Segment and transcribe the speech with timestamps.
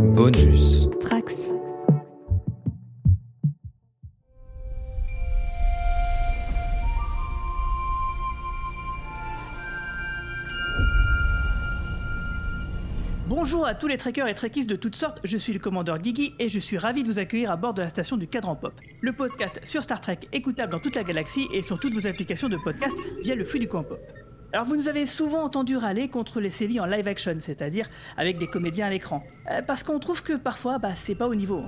[0.00, 0.88] Bonus.
[0.98, 1.52] Trax.
[13.26, 16.34] Bonjour à tous les trekkers et trekkies de toutes sortes, je suis le commandeur Gigi
[16.38, 18.72] et je suis ravi de vous accueillir à bord de la station du Cadran Pop,
[19.02, 22.48] le podcast sur Star Trek écoutable dans toute la galaxie et sur toutes vos applications
[22.48, 24.00] de podcast via le flux du coin pop.
[24.52, 28.36] Alors vous nous avez souvent entendu râler contre les séries en live action, c'est-à-dire avec
[28.38, 31.64] des comédiens à l'écran, Euh, parce qu'on trouve que parfois bah, c'est pas au niveau.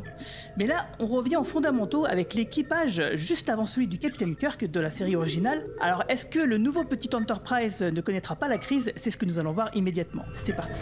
[0.56, 4.80] Mais là, on revient aux fondamentaux avec l'équipage juste avant celui du Captain Kirk de
[4.80, 5.64] la série originale.
[5.80, 8.92] Alors est-ce que le nouveau petit Enterprise ne connaîtra pas la crise?
[8.96, 10.24] C'est ce que nous allons voir immédiatement.
[10.34, 10.80] C'est parti.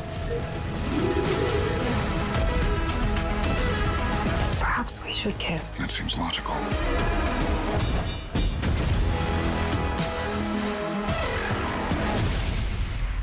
[4.59, 5.73] Perhaps we should kiss.
[5.79, 6.57] That seems logical.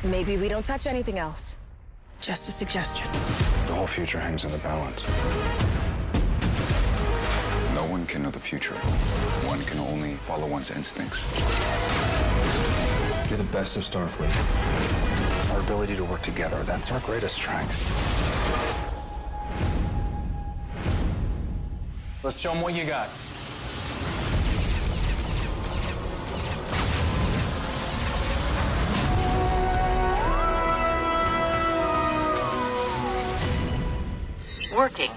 [0.10, 1.58] Maybe we don't touch anything else.
[2.22, 3.06] Just a suggestion.
[3.68, 5.06] The whole future hangs in the balance.
[7.76, 8.74] No one can know the future.
[9.46, 11.26] One can only follow one's instincts.
[13.30, 14.32] You're the best of Starfleet.
[15.54, 17.76] Our ability to work together, that's our greatest strength.
[22.24, 23.10] Let's show them what you got.
[34.78, 35.10] Working.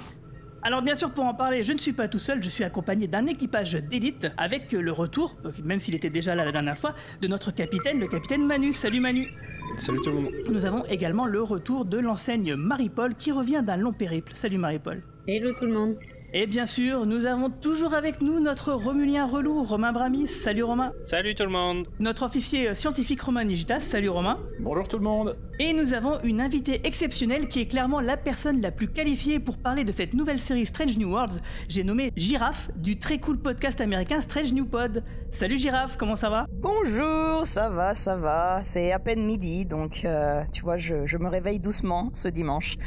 [0.62, 3.08] Alors bien sûr pour en parler, je ne suis pas tout seul, je suis accompagné
[3.08, 7.28] d'un équipage d'élite avec le retour, même s'il était déjà là la dernière fois, de
[7.28, 8.72] notre capitaine, le capitaine Manu.
[8.72, 9.28] Salut Manu
[9.76, 10.32] Salut tout le monde.
[10.48, 14.32] Nous avons également le retour de l'enseigne Marie-Paul qui revient d'un long périple.
[14.34, 15.96] Salut Marie-Paul Hello tout le monde.
[16.32, 20.28] Et bien sûr, nous avons toujours avec nous notre Romulien relou, Romain Bramis.
[20.28, 23.80] Salut Romain Salut tout le monde Notre officier scientifique Romain Nigitas.
[23.80, 25.36] Salut Romain Bonjour tout le monde.
[25.58, 29.58] Et nous avons une invitée exceptionnelle qui est clairement la personne la plus qualifiée pour
[29.58, 31.40] parler de cette nouvelle série Strange New Worlds.
[31.68, 35.02] J'ai nommé Girafe du très cool podcast américain Strange New Pod.
[35.32, 38.60] Salut Girafe, comment ça va Bonjour, ça va, ça va.
[38.62, 42.76] C'est à peine midi, donc euh, tu vois, je, je me réveille doucement ce dimanche.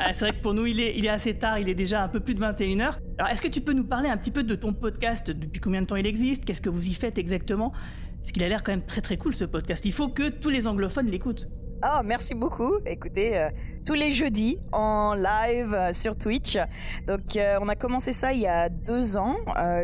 [0.00, 2.04] Ah, C'est vrai que pour nous, il est, il est assez tard, il est déjà
[2.04, 2.98] un peu plus de 21h.
[3.18, 5.82] Alors, est-ce que tu peux nous parler un petit peu de ton podcast Depuis combien
[5.82, 7.72] de temps il existe Qu'est-ce que vous y faites exactement?
[8.20, 9.84] Parce qu'il a l'air quand même très très cool ce podcast.
[9.84, 11.48] Il faut que tous les anglophones l'écoutent.
[11.80, 12.78] Ah, merci beaucoup.
[12.86, 13.50] Écoutez, euh,
[13.86, 16.58] tous les jeudis en live euh, sur Twitch.
[17.06, 19.36] Donc, euh, on a commencé ça il y a deux ans,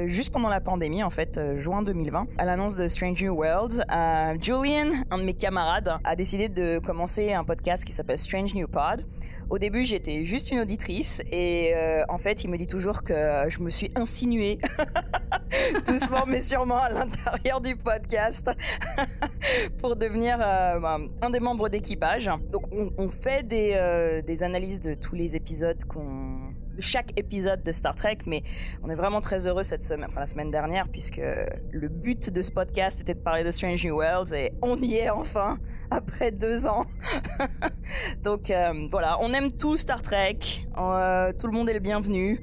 [0.06, 3.84] juste pendant la pandémie, en fait, juin 2020, à l'annonce de Strange New World.
[4.42, 8.66] Julian, un de mes camarades, a décidé de commencer un podcast qui s'appelle Strange New
[8.66, 9.04] Pod.
[9.50, 13.44] Au début, j'étais juste une auditrice et euh, en fait, il me dit toujours que
[13.48, 14.58] je me suis insinuée
[15.86, 18.50] doucement mais sûrement à l'intérieur du podcast
[19.78, 22.30] pour devenir euh, ben, un des membres d'équipage.
[22.50, 27.72] Donc, on, fait des, euh, des analyses de tous les épisodes qu'on chaque épisode de
[27.72, 28.42] Star Trek, mais
[28.82, 31.20] on est vraiment très heureux cette semaine, enfin la semaine dernière, puisque
[31.72, 34.94] le but de ce podcast était de parler de Strange New Worlds et on y
[34.96, 35.58] est enfin
[35.90, 36.82] après deux ans.
[38.22, 40.38] Donc euh, voilà, on aime tout Star Trek,
[40.78, 42.40] euh, tout le monde est le bienvenu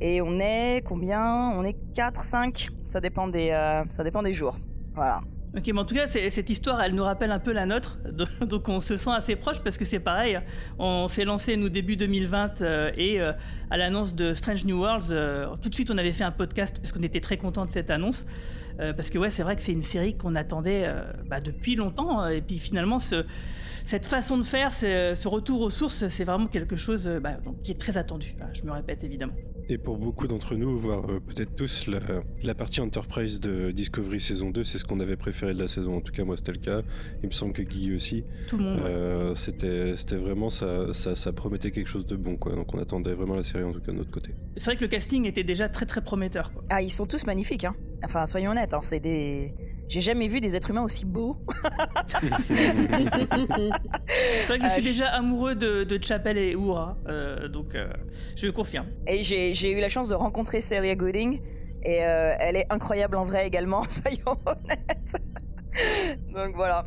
[0.00, 1.50] et on est combien?
[1.50, 4.58] On est 4, 5, ça dépend des, euh, ça dépend des jours.
[4.94, 5.20] Voilà.
[5.54, 7.98] Ok, mais en tout cas, cette histoire, elle nous rappelle un peu la nôtre,
[8.40, 10.40] donc- on se sent assez proche parce que c'est pareil.
[10.78, 13.32] On s'est lancé nous début 2020 euh, et euh,
[13.70, 16.78] à l'annonce de Strange New Worlds, euh, tout de suite on avait fait un podcast
[16.78, 18.26] parce qu'on était très content de cette annonce.
[18.78, 20.92] Parce que ouais, c'est vrai que c'est une série qu'on attendait
[21.28, 23.24] bah, depuis longtemps et puis finalement ce,
[23.84, 27.78] cette façon de faire, ce, retour aux sources, c'est vraiment quelque chose bah, qui est
[27.78, 28.34] très attendu.
[28.54, 29.34] Je me répète évidemment.
[29.68, 32.00] Et pour beaucoup d'entre nous, voire euh, peut-être tous, la,
[32.42, 35.96] la partie Enterprise de Discovery saison 2, c'est ce qu'on avait préféré de la saison.
[35.96, 36.82] En tout cas, moi, c'était le cas.
[37.22, 38.24] Il me semble que Guy aussi.
[38.48, 38.80] Tout le monde.
[38.84, 42.54] Euh, c'était, c'était vraiment, ça, ça, ça promettait quelque chose de bon, quoi.
[42.54, 44.34] Donc on attendait vraiment la série, en tout cas, de notre côté.
[44.56, 46.52] C'est vrai que le casting était déjà très très prometteur.
[46.52, 46.64] Quoi.
[46.68, 47.74] Ah, ils sont tous magnifiques, hein.
[48.04, 49.54] Enfin, soyons honnêtes, hein, c'est des.
[49.88, 51.36] J'ai jamais vu des êtres humains aussi beaux.
[52.48, 57.74] C'est vrai que je Euh, suis je- déjà amoureux de, de Chapel et euh, donc
[57.74, 57.88] euh,
[58.36, 58.86] je confirme.
[59.06, 61.40] Et j'ai j'ai eu la chance de rencontrer Celia Gooding.
[61.84, 65.16] Et euh, elle est incroyable en vrai également, soyons honnêtes.
[66.32, 66.86] Donc voilà.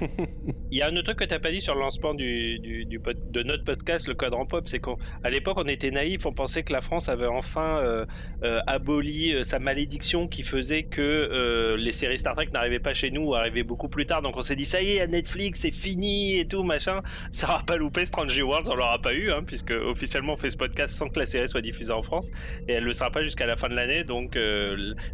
[0.70, 3.42] Il y a un autre truc que t'as pas dit sur le lancement du, de
[3.42, 6.80] notre podcast, le Quadrant Pop, c'est qu'à l'époque on était naïfs, on pensait que la
[6.80, 8.04] France avait enfin euh,
[8.42, 13.10] euh, aboli euh, sa malédiction qui faisait que les séries Star Trek n'arrivaient pas chez
[13.10, 14.22] nous ou arrivaient beaucoup plus tard.
[14.22, 17.02] Donc on s'est dit ça y est, à Netflix c'est fini et tout machin.
[17.30, 20.50] Ça aura pas loupé Stranger Worlds, on l'aura pas eu, hein, puisque officiellement on fait
[20.50, 22.30] ce podcast sans que la série soit diffusée en France
[22.68, 24.04] et elle le sera pas jusqu'à la fin de l'année.
[24.04, 24.36] Donc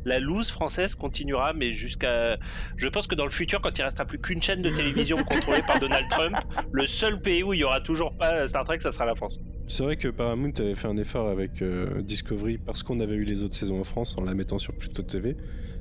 [0.05, 2.37] la loose française continuera, mais jusqu'à
[2.76, 5.63] je pense que dans le futur, quand il restera plus qu'une chaîne de télévision contrôlée
[5.67, 6.37] par Donald Trump,
[6.73, 9.39] le seul pays où il y aura toujours pas Star Trek, ça sera la France.
[9.67, 13.25] C'est vrai que Paramount avait fait un effort avec euh, Discovery parce qu'on avait eu
[13.25, 15.37] les autres saisons en France en la mettant sur Pluto TV,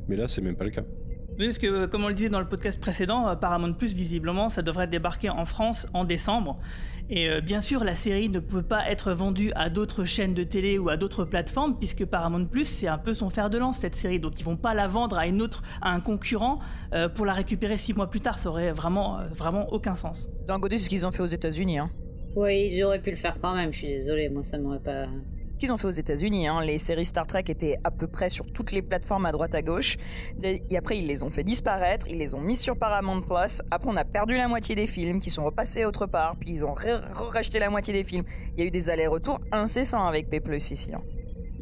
[0.08, 0.84] mais là c'est même pas le cas.
[1.40, 3.96] Oui, parce que euh, comme on le disait dans le podcast précédent, euh, Paramount Plus,
[3.96, 6.60] visiblement, ça devrait débarquer en France en décembre.
[7.14, 10.44] Et euh, bien sûr, la série ne peut pas être vendue à d'autres chaînes de
[10.44, 13.80] télé ou à d'autres plateformes, puisque Paramount Plus, c'est un peu son fer de lance,
[13.80, 14.18] cette série.
[14.18, 16.60] Donc ils vont pas la vendre à une autre, à un concurrent,
[16.94, 18.40] euh, pour la récupérer six mois plus tard.
[18.40, 20.30] Ça aurait vraiment, euh, vraiment aucun sens.
[20.48, 21.80] D'un côté, c'est ce qu'ils ont fait aux États-Unis.
[21.80, 21.90] Hein.
[22.38, 25.08] Oui, ils auraient pu le faire quand même, je suis désolée, moi ça m'aurait pas.
[25.62, 26.48] Qu'ils ont fait aux États-Unis.
[26.48, 26.62] Hein.
[26.64, 29.62] Les séries Star Trek étaient à peu près sur toutes les plateformes à droite à
[29.62, 29.96] gauche.
[30.42, 33.62] Et après, ils les ont fait disparaître, ils les ont mis sur Paramount Plus.
[33.70, 36.66] Après, on a perdu la moitié des films qui sont repassés autre part, puis ils
[36.66, 38.24] ont racheté la moitié des films.
[38.58, 40.94] Il y a eu des allers-retours incessants avec P ici.
[40.96, 41.02] hein.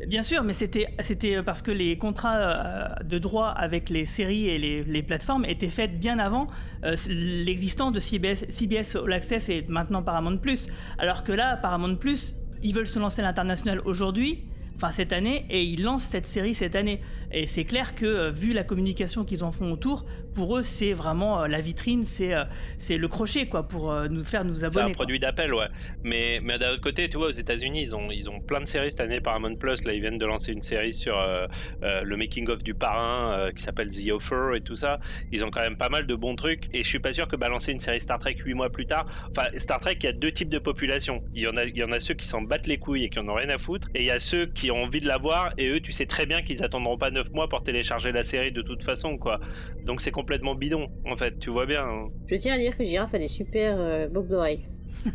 [0.07, 4.47] Bien sûr, mais c'était c'était parce que les contrats euh, de droit avec les séries
[4.47, 6.47] et les, les plateformes étaient faits bien avant
[6.85, 10.69] euh, l'existence de CBS, CBS All Access et maintenant Paramount Plus.
[10.99, 14.43] Alors que là, Paramount Plus, ils veulent se lancer à l'international aujourd'hui,
[14.75, 17.01] enfin cette année, et ils lancent cette série cette année.
[17.31, 20.93] Et c'est clair que euh, vu la communication qu'ils en font autour, pour eux c'est
[20.93, 22.43] vraiment euh, la vitrine, c'est euh,
[22.77, 24.81] c'est le crochet quoi pour nous faire nous C'est abonner.
[24.81, 24.95] un quoi.
[24.95, 25.67] produit d'appel, ouais.
[26.03, 28.65] Mais, mais d'un autre côté, tu vois, aux États-Unis, ils ont, ils ont plein de
[28.65, 29.21] séries cette année.
[29.21, 31.47] Paramount Plus, là, ils viennent de lancer une série sur euh,
[31.83, 34.99] euh, le making-of du parrain euh, qui s'appelle The Offer et tout ça.
[35.31, 36.67] Ils ont quand même pas mal de bons trucs.
[36.73, 39.05] Et je suis pas sûr que balancer une série Star Trek 8 mois plus tard.
[39.29, 41.23] Enfin, Star Trek, il y a deux types de population.
[41.33, 43.09] Il y en a, il y en a ceux qui s'en battent les couilles et
[43.09, 43.87] qui en ont rien à foutre.
[43.95, 45.51] Et il y a ceux qui ont envie de la voir.
[45.57, 48.51] Et eux, tu sais très bien qu'ils attendront pas 9 mois pour télécharger la série
[48.51, 49.39] de toute façon, quoi.
[49.85, 51.39] Donc c'est complètement bidon, en fait.
[51.39, 51.83] Tu vois bien.
[51.83, 52.07] hein.
[52.29, 54.65] Je tiens à dire que Giraffe a des super euh, boucles d'oreilles.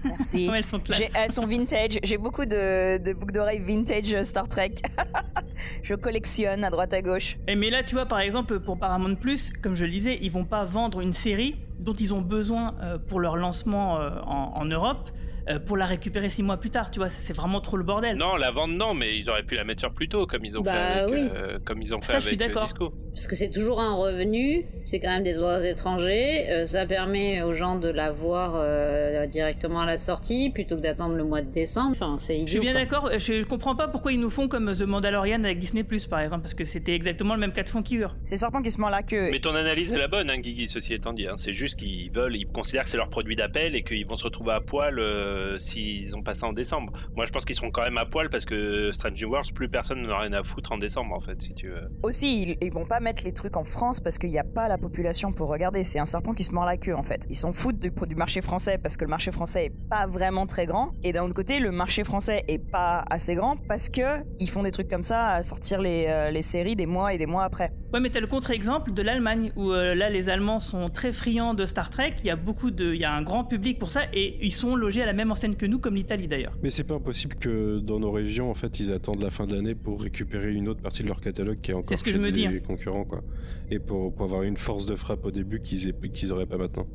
[0.05, 0.49] Merci.
[0.55, 0.81] Elles sont
[1.15, 1.99] elles sont vintage.
[2.03, 4.71] J'ai beaucoup de, de boucles d'oreilles vintage Star Trek.
[5.83, 7.37] je collectionne à droite à gauche.
[7.49, 10.31] Et mais là, tu vois, par exemple, pour Paramount Plus, comme je le disais, ils
[10.31, 14.53] vont pas vendre une série dont ils ont besoin euh, pour leur lancement euh, en,
[14.55, 15.11] en Europe
[15.49, 16.91] euh, pour la récupérer six mois plus tard.
[16.91, 18.17] Tu vois, c'est vraiment trop le bordel.
[18.17, 20.63] Non, la vente, non, mais ils auraient pu la mettre sur Pluto, comme ils ont
[20.63, 21.29] Bah fait avec, oui.
[21.35, 22.65] euh, comme ils ont fait Ça, je suis avec d'accord.
[22.65, 22.93] Disco.
[23.15, 27.43] Parce que c'est toujours un revenu, c'est quand même des oiseaux étrangers, euh, ça permet
[27.43, 31.41] aux gens de la voir euh, directement à la sortie plutôt que d'attendre le mois
[31.43, 31.91] de décembre.
[31.93, 32.47] Enfin, c'est idiot.
[32.47, 35.59] Je suis bien d'accord, je comprends pas pourquoi ils nous font comme The Mandalorian avec
[35.61, 38.17] Disney Plus par exemple, parce que c'était exactement le même cas de figure.
[38.25, 39.31] C'est serpent qui se mord la queue.
[39.31, 41.27] Mais ton analyse est la bonne, hein, Guigui, ceci étant dit.
[41.29, 41.37] hein.
[41.37, 44.25] C'est juste qu'ils veulent, ils considèrent que c'est leur produit d'appel et qu'ils vont se
[44.25, 46.93] retrouver à poil euh, s'ils ont pas ça en décembre.
[47.15, 49.69] Moi, je pense qu'ils seront quand même à poil parce que Strange New Worlds, plus
[49.69, 51.89] personne n'en a rien à foutre en décembre, en fait, si tu veux.
[52.03, 54.69] Aussi, ils, ils vont pas mettre les trucs en France parce qu'il n'y a pas
[54.69, 55.85] la population pour regarder.
[55.85, 57.27] C'est un serpent qui se mord la queue en fait.
[57.29, 60.47] Ils s'en foutent du, du marché français parce que le marché français est pas vraiment
[60.47, 60.93] très grand.
[61.03, 64.63] Et d'un autre côté, le marché français est pas assez grand parce que ils font
[64.63, 67.45] des trucs comme ça à sortir les, euh, les séries des mois et des mois
[67.45, 67.73] après.
[67.93, 71.55] Ouais, mais t'as le contre-exemple de l'Allemagne, où euh, là, les Allemands sont très friands
[71.55, 72.93] de Star Trek, il y a beaucoup de...
[72.93, 75.24] Il y a un grand public pour ça, et ils sont logés à la même
[75.57, 76.57] que nous, comme l'Italie d'ailleurs.
[76.63, 79.55] Mais c'est pas impossible que dans nos régions, en fait, ils attendent la fin de
[79.55, 82.17] l'annne pour récupérer une autre partie de leur catalogue qui est encore ce que chez
[82.17, 82.61] je me dis, les hein.
[82.67, 83.23] concurrents, quoi.
[83.71, 86.59] Et pour, pour avoir une force de frappe au début qu'ils aient- qu'ils auraient pas
[86.59, 86.87] maintenant.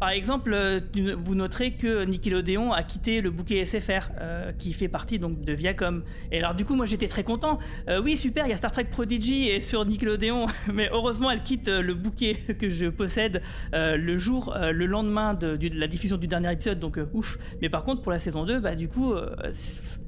[0.00, 0.78] Par exemple, euh,
[1.18, 5.52] vous noterez que Nickelodeon a quitté le bouquet SFR, euh, qui fait partie donc de
[5.52, 6.04] Viacom.
[6.30, 7.58] Et alors du coup, moi j'étais très content.
[7.88, 11.42] Euh, oui, super, il y a Star Trek Prodigy et sur Nickelodeon, mais heureusement, elle
[11.42, 13.42] quitte le bouquet que je possède
[13.72, 17.38] le jour, le lendemain de, de la diffusion du dernier épisode, donc ouf.
[17.60, 19.12] Mais par contre, pour la saison 2, bah du coup,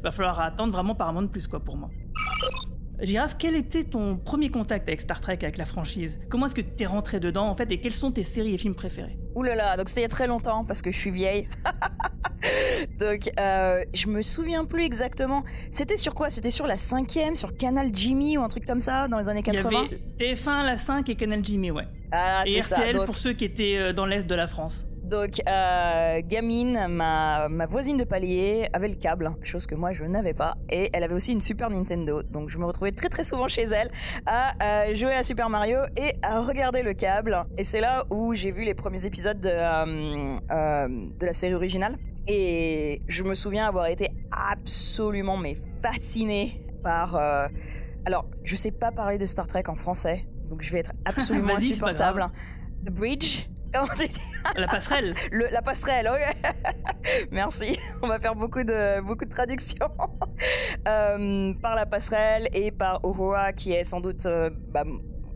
[0.02, 1.90] va falloir attendre vraiment Paramount plus quoi pour moi.
[3.02, 6.18] Girafe, quel était ton premier contact avec Star Trek, avec la franchise?
[6.28, 8.58] Comment est-ce que tu es rentré dedans en fait et quelles sont tes séries et
[8.58, 9.16] films préférés?
[9.34, 11.48] Ouh là là, donc c'était il y a très longtemps parce que je suis vieille.
[13.00, 15.44] donc euh, je me souviens plus exactement.
[15.70, 16.30] C'était sur quoi?
[16.30, 19.42] C'était sur la cinquième, sur Canal Jimmy ou un truc comme ça dans les années
[19.46, 21.86] Il y 80 avait TF1, la 5 et Canal Jimmy, ouais.
[22.12, 22.76] Ah, et ça.
[22.76, 24.84] RTL Donc, pour ceux qui étaient euh, dans l'est de la France.
[25.10, 30.04] Donc, euh, gamine, ma, ma voisine de palier avait le câble, chose que moi je
[30.04, 32.22] n'avais pas, et elle avait aussi une Super Nintendo.
[32.22, 33.90] Donc je me retrouvais très très souvent chez elle
[34.26, 37.44] à euh, jouer à Super Mario et à regarder le câble.
[37.58, 40.38] Et c'est là où j'ai vu les premiers épisodes de, euh,
[41.18, 41.98] de la série originale.
[42.28, 47.16] Et je me souviens avoir été absolument mais fascinée par.
[48.06, 51.56] alors, je sais pas parler de Star Trek en français, donc je vais être absolument
[51.56, 52.28] insupportable.
[52.84, 53.48] The Bridge.
[54.56, 56.10] La passerelle le, la passerelle.
[57.30, 57.78] Merci.
[58.02, 59.88] On va faire beaucoup de, beaucoup de traductions.
[60.88, 64.84] Euh, par la passerelle et par Uhura, qui est sans doute euh, bah,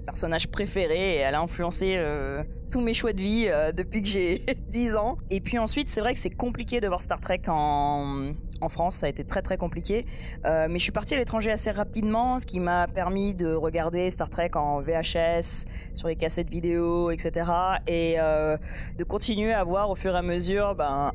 [0.04, 1.16] personnage préféré.
[1.16, 4.96] Et elle a influencé euh, tous mes choix de vie euh, depuis que j'ai 10
[4.96, 5.18] ans.
[5.30, 8.96] Et puis ensuite, c'est vrai que c'est compliqué de voir Star Trek en, en France.
[8.96, 10.04] Ça a été très très compliqué.
[10.44, 14.10] Euh, mais je suis partie à l'étranger assez rapidement, ce qui m'a permis de regarder
[14.10, 17.50] Star Trek en VHS, sur les cassettes vidéo, etc.
[17.86, 21.12] Et de continuer à voir au fur et à mesure ben,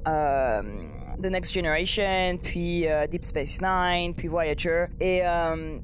[1.22, 4.86] The Next Generation, puis Deep Space Nine, puis Voyager.
[5.00, 5.22] Et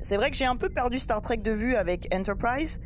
[0.02, 2.80] c'est vrai que j'ai un peu perdu Star Trek de vue avec Enterprise.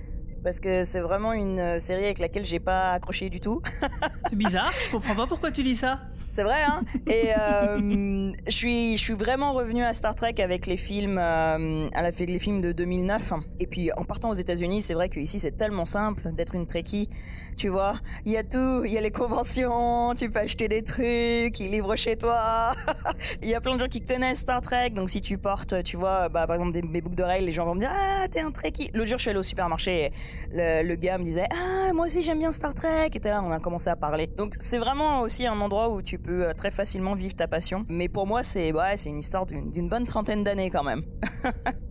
[0.44, 3.62] Parce que c'est vraiment une euh, série avec laquelle j'ai pas accroché du tout.
[4.30, 6.00] C'est bizarre, je comprends pas pourquoi tu dis ça.
[6.32, 10.68] C'est vrai, hein Et euh, je suis, je suis vraiment revenu à Star Trek avec
[10.68, 13.34] les films, euh, à la, les films de 2009.
[13.60, 17.10] Et puis en partant aux États-Unis, c'est vrai qu'ici c'est tellement simple d'être une Trekkie.
[17.60, 20.82] Tu vois, il y a tout, il y a les conventions, tu peux acheter des
[20.82, 22.72] trucs, ils livrent chez toi.
[23.44, 25.98] Il y a plein de gens qui connaissent Star Trek, donc si tu portes, tu
[25.98, 28.40] vois, bah, par exemple des, mes boucles d'oreilles, les gens vont me dire ah t'es
[28.40, 28.92] un Trekkie.
[28.94, 32.22] L'autre jour je suis allé au supermarché, et le, gars me disait ah moi aussi
[32.22, 33.10] j'aime bien Star Trek.
[33.14, 34.28] Et là on a commencé à parler.
[34.38, 37.86] Donc c'est vraiment aussi un endroit où tu peux euh, très facilement vivre ta passion.
[37.90, 41.02] Mais pour moi c'est ouais une histoire d'une bonne trentaine d'années quand même.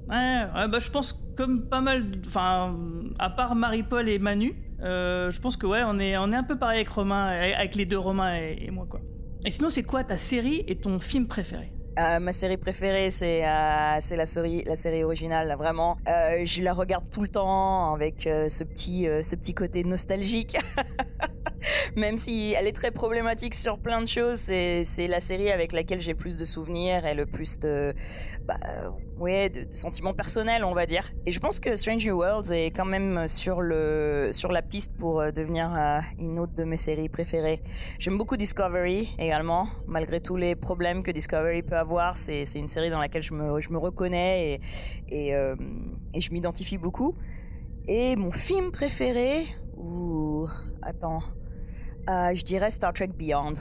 [0.09, 2.75] Ouais, bah je pense comme pas mal, enfin,
[3.19, 6.45] à part Marie-Paul et Manu, euh, je pense que ouais, on est, on est un
[6.45, 9.01] peu pareil avec Romain, avec les deux Romain et, moi quoi.
[9.45, 11.73] Et sinon, c'est quoi ta série et ton film préféré?
[11.99, 15.53] Euh, ma série préférée, c'est euh, c'est la série la série originale.
[15.59, 20.57] vraiment, je la regarde tout le temps avec ce petit ce petit côté nostalgique.
[21.97, 26.01] Même si elle est très problématique sur plein de choses, c'est la série avec laquelle
[26.01, 27.95] j'ai plus de souvenirs et le plus de
[28.47, 28.57] bah,
[29.19, 31.13] ouais de, sentiments personnels, on va dire.
[31.27, 34.93] Et je pense que Strange New Worlds est quand même sur le sur la piste
[34.97, 37.63] pour euh, devenir euh, une autre de mes séries préférées.
[37.99, 42.17] J'aime beaucoup Discovery également, malgré tous les problèmes que Discovery peut avoir.
[42.17, 44.61] C'est une série dans laquelle je me, je me reconnais
[45.09, 45.57] et, euh,
[46.15, 47.17] et je m'identifie beaucoup.
[47.87, 49.47] Et mon film préféré,
[49.77, 50.47] ou
[50.83, 51.21] attends,
[52.09, 53.55] Euh, je dirais Star Trek Beyond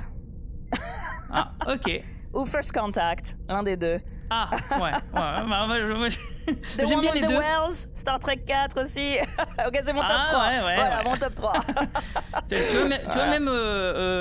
[1.32, 2.02] Ah, ok.
[2.34, 4.00] ou First Contact, l'un des deux.
[4.30, 5.46] Ah, ouais, ouais, bah,
[6.78, 7.38] j'aime One bien les the deux.
[7.40, 9.16] Wells, Star Trek 4 aussi.
[9.68, 10.42] ok, c'est mon top Ah, 3.
[10.42, 11.04] ouais, ouais, voilà, ouais.
[11.10, 11.54] mon top 3.
[12.50, 13.54] Tu vois, même, tu vois, même, euh,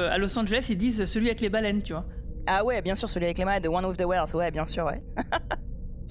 [0.07, 2.05] euh, à Los Angeles, ils disent celui avec les baleines, tu vois.
[2.47, 4.67] ah ouais, bien sûr, celui avec les mains, The One of the Wells, ouais, bien
[4.67, 5.03] sûr, ouais.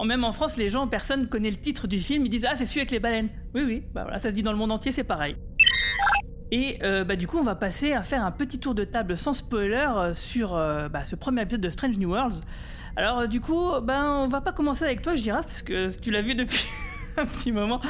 [0.05, 2.65] Même en France, les gens, personne connaît le titre du film, ils disent Ah, c'est
[2.65, 3.29] celui avec les baleines.
[3.53, 5.37] Oui, oui, bah voilà, ça se dit dans le monde entier, c'est pareil.
[6.51, 9.17] Et euh, bah, du coup, on va passer à faire un petit tour de table
[9.17, 12.41] sans spoiler euh, sur euh, bah, ce premier épisode de Strange New Worlds.
[12.95, 16.11] Alors, du coup, ben, on va pas commencer avec toi, je dirais, parce que tu
[16.11, 16.65] l'as vu depuis
[17.17, 17.81] un petit moment.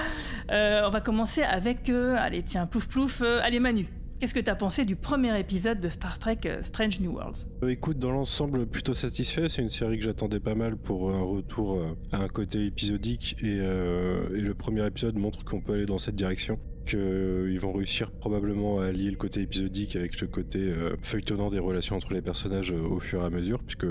[0.49, 1.89] On va commencer avec.
[1.89, 3.21] allez, tiens, plouf plouf.
[3.21, 3.87] allez, Manu,
[4.19, 7.47] qu'est-ce que t'as pensé du premier épisode de Star Trek Strange New Worlds?
[7.67, 9.47] Écoute, dans l'ensemble, plutôt satisfait.
[9.47, 11.79] C'est une série que j'attendais pas mal pour un retour
[12.11, 13.35] à un côté épisodique.
[13.43, 16.57] Et le premier épisode montre qu'on peut aller dans cette direction.
[16.85, 21.59] Qu'ils vont réussir probablement à allier le côté épisodique avec le côté euh, feuilletonnant des
[21.59, 23.87] relations entre les personnages euh, au fur et à mesure, puisque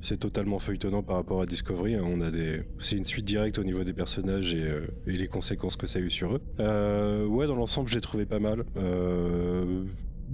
[0.00, 1.94] c'est totalement feuilletonnant par rapport à Discovery.
[1.94, 2.02] hein.
[2.04, 5.76] On a des, c'est une suite directe au niveau des personnages et, euh, les conséquences
[5.76, 6.40] que ça a eu sur eux.
[6.58, 8.64] Euh, ouais, dans l'ensemble, j'ai trouvé pas mal.
[8.76, 9.84] Euh,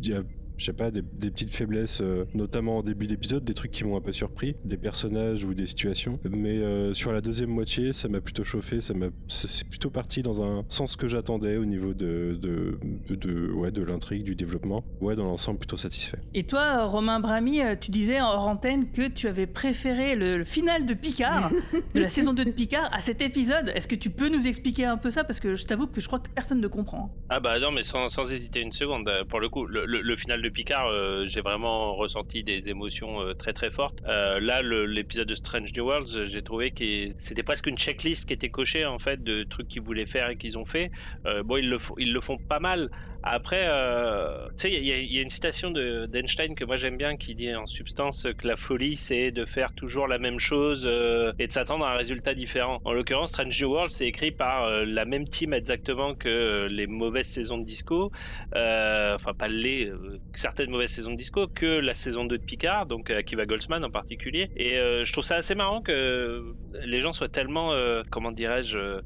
[0.02, 0.22] y a
[0.58, 3.84] je sais pas, des, des petites faiblesses, euh, notamment en début d'épisode, des trucs qui
[3.84, 6.18] m'ont un peu surpris, des personnages ou des situations.
[6.30, 10.22] Mais euh, sur la deuxième moitié, ça m'a plutôt chauffé, ça m'a, c'est plutôt parti
[10.22, 14.34] dans un sens que j'attendais au niveau de, de, de, de- ouais, de l'intrigue, du
[14.34, 14.84] développement.
[15.00, 16.18] Ouais, dans l'ensemble, plutôt satisfait.
[16.34, 20.38] Et toi, Romain Brami, euh, tu disais en hors antenne que tu avais préféré le,
[20.38, 21.50] le final de Picard,
[21.94, 23.70] de la saison 2 de Picard, à cet épisode.
[23.75, 25.25] Est-ce que tu peux nous expliquer un peu ça?
[25.25, 27.14] Parce que je t'avoue que je crois que personne ne comprend.
[27.28, 30.16] Ah bah non, mais sans, sans hésiter une seconde, pour le coup, le, le- le
[30.16, 33.98] final de Picard, euh, j'ai vraiment ressenti des émotions euh, très très fortes.
[34.06, 38.26] Euh, là, le- l'épisode de Strange New Worlds, j'ai trouvé que c'était presque une checklist
[38.26, 40.90] qui était cochée en fait de trucs qu'ils voulaient faire et qu'ils ont fait.
[41.26, 42.90] Euh, bon, ils le, ils le font pas mal.
[43.28, 47.16] Après, euh, tu sais, il y, a- une citation de- d'Einstein que moi j'aime bien
[47.16, 51.33] qui dit en substance que la folie c'est de faire toujours la même chose euh,
[51.40, 52.80] et de s'attendre à un résultat différent.
[52.85, 56.87] En l'occurrence, Strange New World c'est écrit par euh, la même team exactement que les
[56.87, 58.12] mauvaises saisons de disco,
[58.54, 59.90] enfin pas les,
[60.35, 63.90] certaines mauvaises saisons de disco, que la saison 2 de Picard, donc Akiva Goldsman en
[63.90, 64.50] particulier.
[64.56, 66.45] Et je trouve ça assez marrant que
[66.85, 67.73] les gens soient tellement,
[68.11, 69.00] comment dirais-je,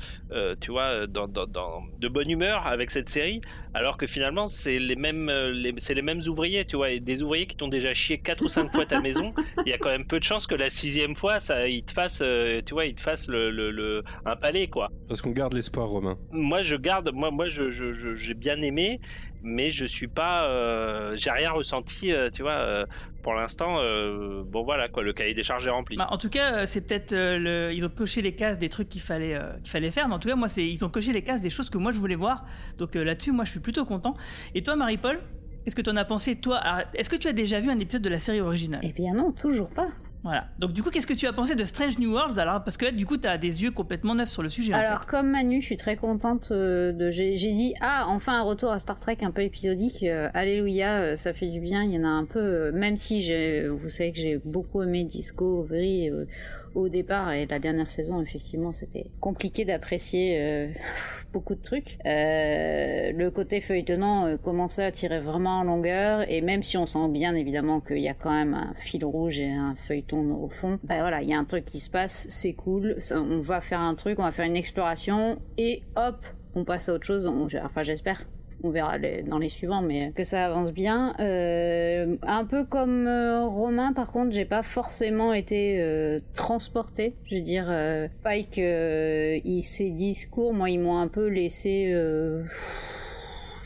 [0.60, 3.40] tu vois, dans- de bonne humeur avec cette série,
[3.74, 7.00] alors que finalement c'est les mêmes, euh, les- c'est les mêmes ouvriers, tu vois, et
[7.00, 9.32] des ouvriers qui t'ont déjà chié quatre ou cinq fois ta maison.
[9.66, 11.92] Il y a quand même peu de chances que la sixième fois, ça, ils te
[11.92, 14.88] fassent, euh, tu vois, ils te fassent le, le- le- un palais, quoi.
[15.08, 16.18] Parce qu'on garde l'espoir, Romain.
[16.32, 19.00] Moi, je garde, moi, moi, je, je- je- j'ai bien aimé,
[19.42, 22.52] mais je suis pas, euh, j'ai rien ressenti, euh, tu vois.
[22.52, 22.86] euh,
[23.22, 25.96] pour l'instant, euh, bon voilà, quoi, le cahier des charges est rempli.
[25.96, 27.74] Bah, en tout cas, euh, c'est peut-être euh, le...
[27.74, 30.08] ils ont coché les cases des trucs qu'il fallait euh, qu'il fallait faire.
[30.08, 31.92] Mais en tout cas, moi, c'est ils ont coché les cases des choses que moi
[31.92, 32.46] je voulais voir.
[32.78, 34.16] Donc euh, là-dessus, moi, je suis plutôt content.
[34.54, 35.20] Et toi, Marie-Paul,
[35.64, 37.78] qu'est-ce que tu en as pensé Toi, alors, est-ce que tu as déjà vu un
[37.78, 38.80] épisode de la série originale?
[38.82, 39.88] Eh bien non, toujours pas.
[40.22, 40.48] Voilà.
[40.58, 42.62] Donc du coup, qu'est-ce que tu as pensé de Strange New Worlds alors?
[42.62, 44.74] Parce que là, du coup, tu as des yeux complètement neufs sur le sujet.
[44.74, 47.10] Alors, comme Manu, je suis très contente euh, de.
[47.10, 50.02] J'ai dit, ah, enfin un retour à Star Trek un peu épisodique.
[50.02, 51.82] euh, alléluia, euh, ça fait du bien.
[51.82, 52.70] Il y en a un peu.
[52.72, 53.20] même si
[53.68, 56.26] vous savez que j'ai beaucoup aimé Discovery euh,
[56.74, 60.68] au départ et la dernière saison, effectivement, c'était compliqué d'apprécier euh,
[61.32, 61.98] beaucoup de trucs.
[62.06, 66.86] Euh, le côté feuilletonnant euh, commençait à tirer vraiment en longueur et même si on
[66.86, 70.48] sent bien évidemment qu'il y a quand même un fil rouge et un feuilleton au
[70.48, 73.60] fond, bah voilà, il y a un truc qui se passe, c'est cool, on va
[73.60, 76.24] faire un truc, on va faire une exploration et hop,
[76.54, 78.24] on passe à autre chose, on- enfin j'espère.
[78.62, 81.14] On verra les- dans les suivants, mais que ça avance bien.
[81.20, 87.14] Euh, un peu comme euh, Romain, par contre, j'ai pas forcément été euh, transporté.
[87.24, 91.90] Je veux dire, euh, Pike, il, ses discours, moi, ils m'ont un peu laissé.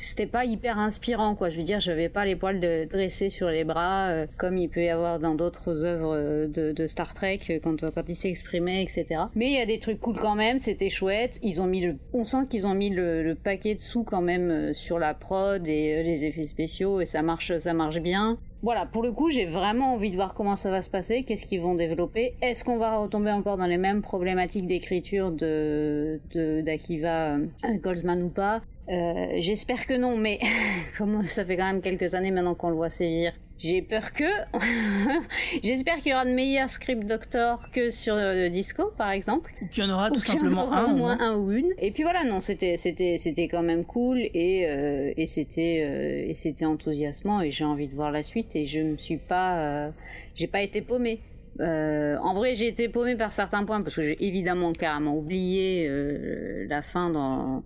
[0.05, 1.49] C'était pas hyper inspirant quoi.
[1.49, 4.85] Je veux dire j'avais pas les poils dressés sur les bras euh, comme il peut
[4.85, 9.23] y avoir dans d'autres œuvres euh, de, Star Trek euh, quand, quand il s'exprimait etc
[9.35, 11.41] mais il y a des trucs cool quand même c'était chouette.
[11.43, 14.73] Ils ont mis le on sent qu'ils ont mis le, paquet de sous quand même
[14.73, 19.03] sur la prod et les effets spéciaux et ça marche ça marche bien voilà, pour
[19.03, 21.75] le coup, j'ai vraiment envie de voir comment ça va se passer, qu'est-ce qu'ils vont
[21.75, 22.35] développer.
[22.41, 27.47] Est-ce qu'on va retomber encore dans les mêmes problématiques d'écriture d'Akiva euh,
[27.83, 28.63] Goldsman ou pas?
[28.89, 30.39] Euh, J'espère que non, mais
[30.99, 34.25] comme ça fait quand même quelques années maintenant qu'on le voit sévir, j'ai peur que.
[35.63, 39.53] J'espère qu'il y aura de meilleurs script doctors que sur euh, Disco, par exemple.
[39.63, 40.87] Ou qu'il y en aura Ou tout simplement aura un.
[40.87, 41.33] au ou moins un.
[41.33, 41.73] un ou une.
[41.79, 46.29] Et puis voilà, non, c'était c'était c'était quand même cool et euh, et c'était euh,
[46.29, 49.59] et c'était enthousiasmant et j'ai envie de voir la suite et je me suis pas
[49.59, 49.91] euh,
[50.35, 51.21] j'ai pas été paumée.
[51.61, 55.87] Euh, en vrai, j'ai été paumée par certains points parce que j'ai évidemment carrément oublié
[55.89, 57.63] euh, la fin dans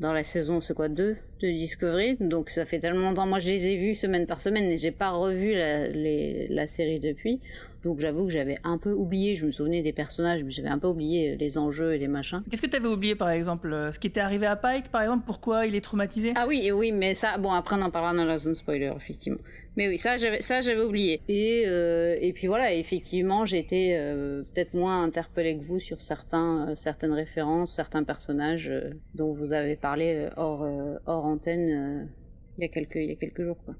[0.00, 2.16] dans la saison, c'est quoi, 2 de Discovery.
[2.20, 3.26] Donc ça fait tellement longtemps.
[3.26, 6.66] Moi, je les ai vus semaine par semaine et j'ai pas revu la, les- la
[6.66, 7.40] série depuis.
[7.82, 9.36] Donc j'avoue que j'avais un peu oublié.
[9.36, 12.42] Je me souvenais des personnages, mais j'avais un peu oublié les enjeux et les machins.
[12.50, 15.02] Qu'est-ce que tu avais oublié par exemple euh, Ce qui était arrivé à Pike par
[15.02, 15.22] exemple?
[15.24, 16.32] Pourquoi il est traumatisé?
[16.34, 19.38] Ah oui, oui, mais ça, bon, après on en parlera dans la zone spoiler, effectivement.
[19.76, 21.20] Mais oui, ça j'avais, ça j'avais oublié.
[21.28, 26.00] Et euh, et puis voilà, effectivement, j'ai été euh, peut-être moins interpellée que vous sur
[26.00, 30.66] certains, euh, certaines références, certains personnages euh, dont vous avez parlé euh, hors
[31.06, 32.10] hors antenne
[32.58, 33.74] il y a quelques il y a quelques jours, quoi.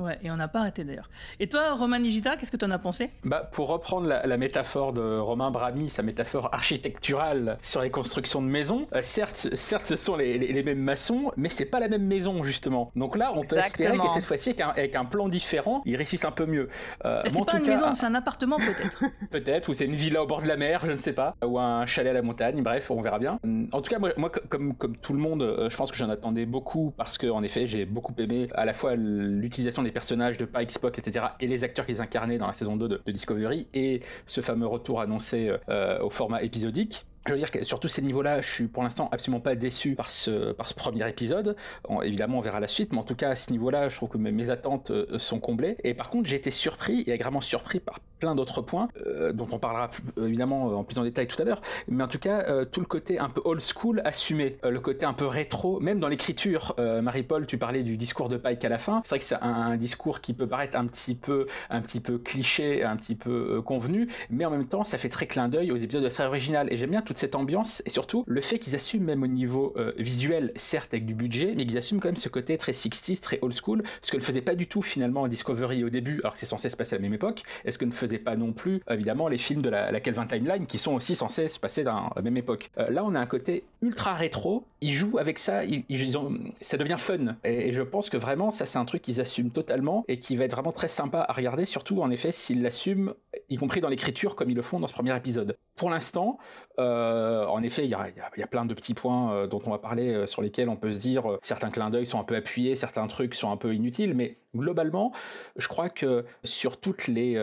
[0.00, 1.10] Ouais, et on n'a pas arrêté d'ailleurs.
[1.40, 3.10] Et toi, Roman Nigita, qu'est-ce que tu en as pensé?
[3.24, 8.40] Bah, pour reprendre la, la métaphore de Romain Brami, sa métaphore architecturale sur les constructions
[8.40, 11.80] de maisons, euh, certes, certes, ce sont les, les- les mêmes maçons, mais c'est pas
[11.80, 12.90] la même maison justement.
[12.96, 15.96] Donc là, on peut espérer que cette fois-ci, avec un, avec un plan différent, ils
[15.96, 16.68] réussissent un peu mieux.
[17.04, 19.04] Euh, C'est en pas tout une cas, maison, c'est un appartement peut-être.
[19.30, 21.58] Peut-être, ou c'est une villa au bord de la mer, je ne sais pas, ou
[21.58, 23.38] un chalet à la montagne, bref, on verra bien.
[23.44, 25.96] Hum, En tout cas, moi, moi, comme, comme tout le monde, euh, je pense que
[25.98, 29.89] j'en attendais beaucoup parce que, en effet, j'ai beaucoup aimé à la fois l'utilisation des
[29.90, 33.02] personnages de Pike, Spock, etc., et les acteurs qu'ils incarnaient dans la saison 2 de,
[33.06, 37.06] Discovery, et ce fameux retour annoncé euh, au format épisodique.
[37.26, 39.94] Je veux dire que sur tous ces niveaux-là, je suis pour l'instant absolument pas déçu
[39.94, 41.54] par ce, par ce premier épisode.
[42.02, 44.18] Évidemment, on verra la suite, mais en tout cas, à ce niveau-là, je trouve que
[44.18, 45.76] mes, mes attentes euh, sont comblées.
[45.84, 49.48] Et par contre, j'ai été surpris et agréablement surpris par plein d'autres points, euh, dont
[49.50, 51.62] on parlera euh, évidemment en plus en détail tout à l'heure.
[51.88, 54.80] Mais en tout cas, euh, tout le côté un peu old school assumé, euh, le
[54.80, 56.74] côté un peu rétro, même dans l'écriture.
[56.78, 59.02] Euh, Marie-Paul, tu parlais du discours de Pike à la fin.
[59.04, 62.18] C'est vrai que c'est un, discours qui peut paraître un petit peu, un petit peu
[62.18, 65.72] cliché, un petit peu euh, convenu, mais en même temps, ça fait très clin d'œil
[65.72, 66.72] aux épisodes de la série originale.
[66.72, 69.72] Et j'aime bien toute cette ambiance et surtout le fait qu'ils assument même au niveau
[69.76, 73.20] euh, visuel, certes avec du budget, mais qu'ils assument quand même ce côté très 60s,
[73.20, 76.34] très old school, ce que ne faisait pas du tout finalement Discovery au début, alors
[76.34, 78.36] que c'est censé se passer à la même époque, et ce que ne faisait pas
[78.36, 81.58] non plus évidemment les films de la, la Kelvin Timeline qui sont aussi censés se
[81.58, 82.70] passer dans la même époque.
[82.78, 86.76] Euh, là, on a un côté ultra rétro, ils jouent avec ça, ils, ont, ça
[86.76, 90.18] devient fun, et, je pense que vraiment ça c'est un truc qu'ils assument totalement et
[90.18, 93.12] qui va être vraiment très sympa à regarder, surtout en effet s'ils l'assument,
[93.48, 95.56] y compris dans l'écriture comme ils le font dans ce premier épisode.
[95.76, 96.38] Pour l'instant,
[96.78, 99.46] euh, en effet, il y a, y a- y a plein de petits points euh,
[99.46, 102.20] dont on va parler, euh, sur lesquels on peut se dire certains clins d'œil sont
[102.20, 105.12] un peu appuyés, certains trucs sont un peu inutiles, mais globalement,
[105.56, 107.34] je crois que sur toutes les,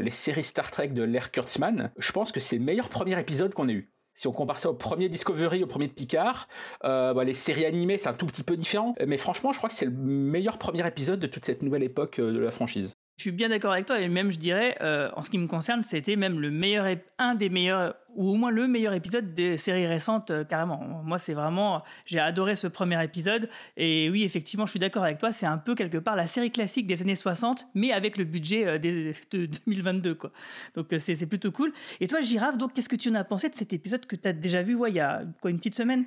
[0.00, 3.54] les séries Star Trek de l'ère Kurtzman, je pense que c'est le meilleur premier épisode
[3.54, 3.93] qu'on ait eu.
[4.14, 6.48] Si on compare ça au premier Discovery, au premier de Picard,
[6.84, 9.68] euh, bah, les séries animées, c'est un tout petit peu différent, mais franchement, je crois
[9.68, 12.94] que c'est le meilleur premier épisode de toute cette nouvelle époque euh, de la franchise.
[13.16, 15.46] Je suis bien d'accord avec toi et même je dirais, euh, en ce qui me
[15.46, 16.86] concerne, c'était même le meilleur,
[17.18, 20.78] un des meilleurs, ou au moins le meilleur épisode des séries récentes, euh, carrément.
[21.04, 25.18] Moi, c'est vraiment, j'ai adoré ce premier épisode et oui, effectivement, je suis d'accord avec
[25.18, 28.24] toi, c'est un peu quelque part la série classique des années 60, mais avec le
[28.24, 30.32] budget euh, des- de 2022, quoi.
[30.74, 31.72] Donc c'est c'est plutôt cool.
[32.00, 34.26] Et toi, Girafe, donc qu'est-ce que tu en as pensé de cet épisode que tu
[34.28, 36.04] as déjà vu, ouais, il y a quoi, une petite semaine?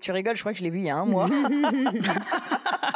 [0.00, 1.28] Tu rigoles, je crois que je l'ai vu il y a un mois.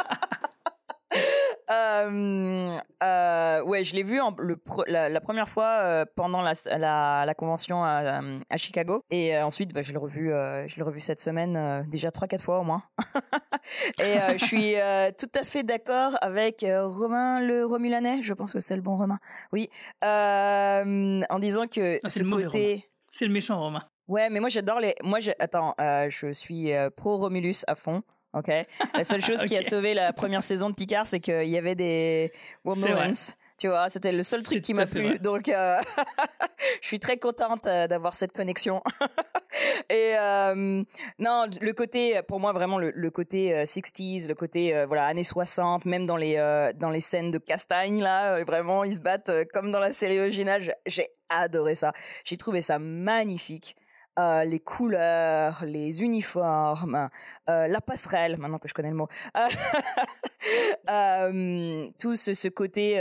[1.71, 6.41] Euh, euh, ouais, je l'ai vu en- le pre- la, la première fois euh, pendant
[6.41, 9.03] la, la, la convention à, à Chicago.
[9.09, 12.63] Et ensuite, bah, je l'ai revu, je l'ai revu cette semaine déjà 3-4 fois au
[12.63, 12.83] moins.
[13.99, 14.75] et je suis
[15.17, 18.21] tout à fait d'accord avec Romain le Romulanais.
[18.21, 19.19] Je pense que c'est le bon Romain.
[19.53, 19.69] Oui.
[20.03, 22.89] En disant que Ah, c'est ce le mauvais côté.
[23.11, 23.83] C'est le méchant Romain.
[24.07, 24.95] Ouais, mais moi j'adore les.
[25.03, 25.31] Moi, je...
[25.39, 28.03] attends, je suis pro Romulus à fond.
[28.33, 28.49] Ok?
[28.93, 31.75] La seule chose qui a sauvé la première saison de Picard, c'est qu'il y avait
[31.75, 32.31] des
[32.63, 33.35] Romulans.
[33.61, 35.03] Tu vois, c'était le seul truc qui m'a plu.
[35.03, 35.19] vrai.
[35.19, 35.77] Donc, euh,
[36.81, 38.81] je suis très contente euh, d'avoir cette connexion.
[39.91, 40.83] Et euh,
[41.19, 45.23] non, le côté, pour moi, vraiment le, le côté euh, 60s, le côté voilà années
[45.23, 46.37] 60, même dans les
[46.75, 50.75] dans les scènes de castagne là, vraiment ils se battent comme dans la série originale.
[50.87, 51.93] J'ai adoré ça.
[52.25, 53.75] J'ai trouvé ça magnifique.
[54.19, 57.09] Euh, les couleurs, les uniformes,
[57.49, 59.07] euh, la passerelle, maintenant que je connais le mot,
[60.89, 62.99] Euh, tout ce, côté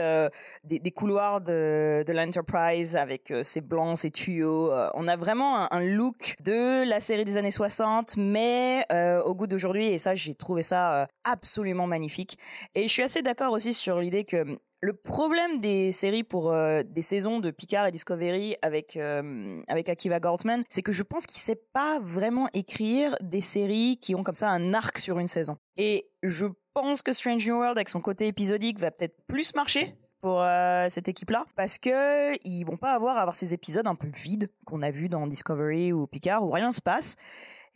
[0.62, 4.70] des, couloirs de, l'Enterprise avec ses blancs, ses tuyaux.
[4.94, 8.84] on a vraiment un, look de la série des années 60, mais
[9.24, 12.38] au goût d'aujourd'hui, et ça, j'ai trouvé ça absolument magnifique.
[12.74, 16.82] Et je suis assez d'accord aussi sur l'idée que le problème des séries pour euh,
[16.82, 21.26] des saisons de Picard et Discovery avec euh, avec Akiva Goldsman, c'est que je pense
[21.26, 25.28] qu'il sait pas vraiment écrire des séries qui ont comme ça un arc sur une
[25.28, 25.58] saison.
[25.76, 29.94] Et je pense que Strange New World avec son côté épisodique va peut-être plus marcher
[30.22, 33.94] pour euh, cette équipe-là parce que ils vont pas avoir à avoir ces épisodes un
[33.94, 37.16] peu vides qu'on a vu dans Discovery ou Picard où rien se passe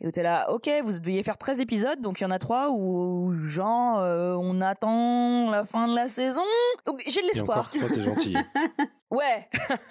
[0.01, 2.39] et où t'es là, ok, vous deviez faire 13 épisodes, donc il y en a
[2.39, 6.43] trois où, genre, euh, on attend la fin de la saison.
[6.85, 7.59] Donc j'ai de Et l'espoir.
[7.59, 8.35] encore trois, t'es gentil.
[9.11, 9.47] Ouais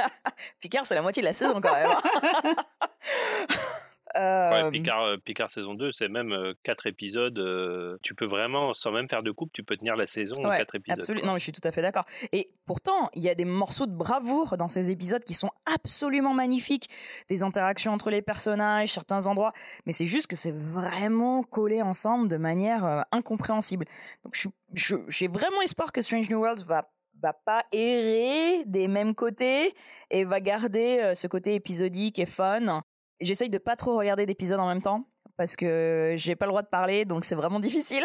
[0.60, 1.88] Picard, c'est la moitié de la saison quand même.
[4.16, 7.38] Euh, Ouais, Picard, euh, Picard saison 2, c'est même 4 épisodes.
[7.38, 10.48] euh, tu peux vraiment, sans même faire de coupe, tu peux tenir la saison en
[10.50, 10.98] Ouais, 4 épisodes.
[10.98, 11.26] absolument.
[11.26, 12.04] Non, mais je suis tout à fait d'accord.
[12.32, 16.34] Et pourtant, il y a des morceaux de bravoure dans ces épisodes qui sont absolument
[16.34, 16.88] magnifiques.
[17.28, 19.52] Des interactions entre les personnages, certains endroits.
[19.86, 23.86] Mais c'est juste que c'est vraiment collé ensemble de manière incompréhensible.
[24.24, 26.88] Donc, je suis- je- j'ai vraiment espoir que Strange New Worlds va
[27.22, 29.72] va pas errer des mêmes côtés
[30.10, 32.82] et va garder ce côté épisodique et fun.
[33.20, 35.04] J'essaye de pas trop regarder d'épisodes en même temps
[35.36, 38.04] parce que j'ai pas le droit de parler, donc c'est vraiment difficile.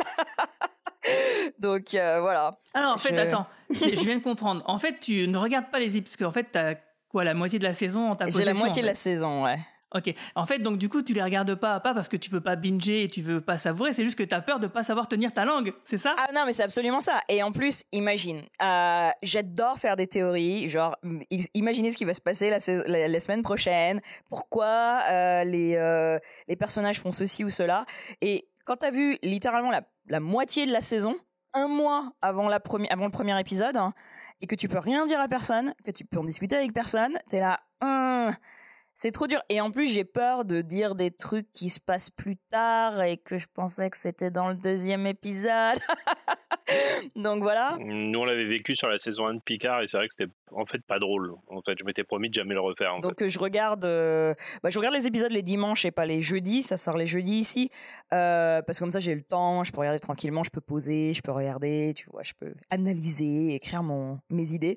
[1.60, 2.58] donc euh, voilà.
[2.74, 4.64] Alors en fait, Je- attends, je viens de comprendre.
[4.68, 6.76] En fait, tu ne regardes pas les épisodes parce qu'en fait, t'as
[7.10, 8.54] quoi, la moitié de la saison en ta J'ai possession.
[8.54, 9.58] la moitié en de la saison, ouais.
[9.96, 10.14] Ok.
[10.36, 12.42] En fait, donc du coup, tu les regardes pas à pas parce que tu veux
[12.42, 13.94] pas binger et tu veux pas savourer.
[13.94, 15.74] C'est juste que t'as peur de pas savoir tenir ta langue.
[15.86, 16.16] C'est ça?
[16.18, 17.22] Ah non, mais c'est absolument ça.
[17.28, 20.96] Et en plus, imagine, euh, j'adore faire des théories, genre,
[21.54, 22.60] imaginez ce qui va se passer la,
[23.20, 27.86] semaine prochaine, pourquoi euh, les, euh, les personnages font ceci ou cela?
[28.22, 31.16] Et quand t'as vu littéralement la, moitié de la saison,
[31.54, 33.94] un mois avant le premier épisode, hein,
[34.42, 37.18] et que tu peux rien dire à personne, que tu peux en discuter avec personne,
[37.30, 38.36] t'es là, Hum,
[39.02, 39.42] c'est trop dur.
[39.48, 43.16] Et en plus, j'ai peur de dire des trucs qui se passent plus tard et
[43.16, 45.80] que je pensais que c'était dans le deuxième épisode.
[47.16, 47.78] Donc voilà.
[47.80, 50.32] Nous, on l'avait vécu sur la saison 1 de Picard et c'est vrai que c'était
[50.52, 51.34] en fait pas drôle.
[51.48, 52.94] En fait, je m'étais promis de jamais le refaire.
[52.96, 54.34] En Donc euh, je regarde, euh,
[54.64, 56.62] bah, je regarde les épisodes les dimanches et pas les jeudis.
[56.62, 57.70] Ça sort les jeudis ici
[58.12, 61.14] Euh, parce que comme ça j'ai le temps, je peux regarder tranquillement, je peux poser,
[61.14, 64.76] je peux regarder, tu vois, je peux analyser, écrire mon mes idées.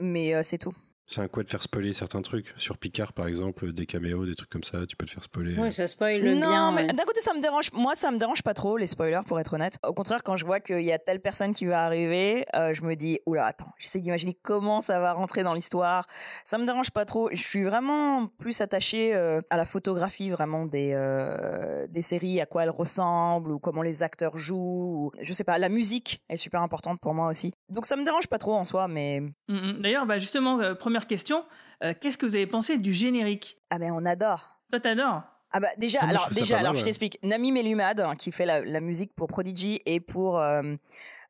[0.00, 0.72] Mais euh, c'est tout.
[1.10, 2.54] C'est un quoi de faire spoiler certains trucs.
[2.56, 5.58] Sur Picard, par exemple, des caméos, des trucs comme ça, tu peux te faire spoiler.
[5.58, 6.70] Ouais, ça spoil non, bien.
[6.70, 6.92] mais ouais.
[6.92, 7.72] d'un côté, ça me dérange.
[7.72, 9.80] Moi, ça me dérange pas trop les spoilers, pour être honnête.
[9.84, 12.82] Au contraire, quand je vois qu'il y a telle personne qui va arriver, euh, je
[12.84, 16.06] me dis, oula, attends, j'essaie d'imaginer comment ça va rentrer dans l'histoire.
[16.44, 17.28] Ça me dérange pas trop.
[17.32, 22.46] Je suis vraiment plus attachée euh, à la photographie vraiment des euh, des séries, à
[22.46, 25.10] quoi elles ressemblent ou comment les acteurs jouent.
[25.10, 27.52] Ou, je sais pas, la musique est super importante pour moi aussi.
[27.68, 29.80] Donc ça me dérange pas trop en soi, mais Mm, mm.
[29.80, 31.44] D'ailleurs, bah, justement, euh, première question,
[31.82, 33.58] euh, qu'est-ce que vous avez pensé du générique?
[33.70, 34.56] Ah ben on adore.
[34.70, 35.22] Toi, t'adores?
[35.52, 37.18] Ah bah déjà, Ah, alors déjà, alors je t'explique.
[37.24, 40.62] Nami Melumad hein, qui fait la, la musique pour Prodigy et pour euh,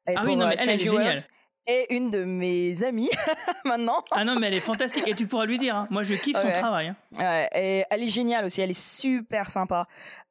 [0.06, 1.18] et Ah pour, oui, non, euh, mais elle, elle est géniale.
[1.66, 3.10] Est une de mes amies
[3.64, 4.02] maintenant.
[4.10, 5.76] Ah non, mais elle est fantastique et tu pourras lui dire.
[5.76, 5.86] hein.
[5.90, 6.88] Moi, je kiffe son travail.
[6.88, 6.96] hein.
[7.18, 9.86] Ouais, et elle est géniale aussi, elle est super sympa.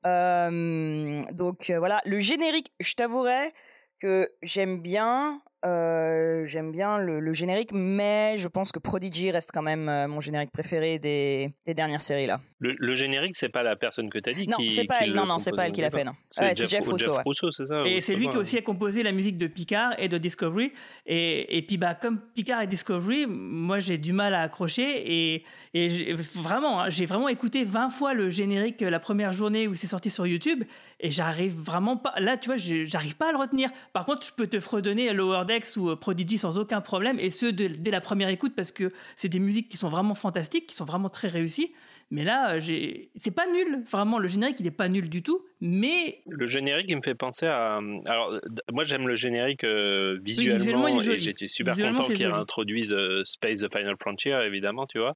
[0.05, 3.53] Euh, donc euh, voilà, le générique, je t'avouerai
[3.99, 5.41] que j'aime bien.
[5.65, 10.07] Euh, j'aime bien le, le générique, mais je pense que Prodigy reste quand même euh,
[10.07, 12.39] mon générique préféré des, des dernières séries là.
[12.59, 14.71] Le, le générique, c'est pas la personne que t'as dit Non, qui.
[14.71, 16.11] c'est pas qui elle, le non, non, c'est pas elle qui l'a fait, non.
[16.29, 17.23] C'est Ouais, c'est Jeff, Jeff Russo, ouais.
[17.25, 20.07] Russo, c'est ça Et c'est lui qui aussi a composé la musique de Picard et
[20.09, 20.73] de Discovery.
[21.05, 24.83] Et, et puis, bah, comme Picard et Discovery, moi, j'ai du mal à accrocher.
[25.35, 25.43] Et,
[25.73, 29.67] et j'ai- vraiment, hein, j'ai vraiment écouté 20 fois le générique euh, la première journée
[29.69, 30.63] où c'est sorti sur YouTube.
[30.99, 32.13] Et j'arrive vraiment pas.
[32.19, 33.69] Là, tu vois, j'arrive pas à le retenir.
[33.93, 37.31] Par contre, je peux te fredonner Lower X ou euh, Prodigy sans aucun problème, et
[37.31, 40.75] ce dès la première écoute parce que c'est des musiques qui sont vraiment fantastiques, qui
[40.75, 41.71] sont vraiment très réussies.
[42.11, 43.83] Mais là, euh, j'ai, c'est pas nul.
[43.89, 47.15] Vraiment, le générique il est pas nul du tout, mais Le générique, il me fait
[47.15, 47.81] penser à.
[48.05, 48.39] Alors, euh,
[48.71, 52.25] moi, j'aime le générique euh, visuellement, et j'étais super content joli.
[52.25, 55.15] réintroduisent euh, Space the Final Frontier, évidemment, tu vois.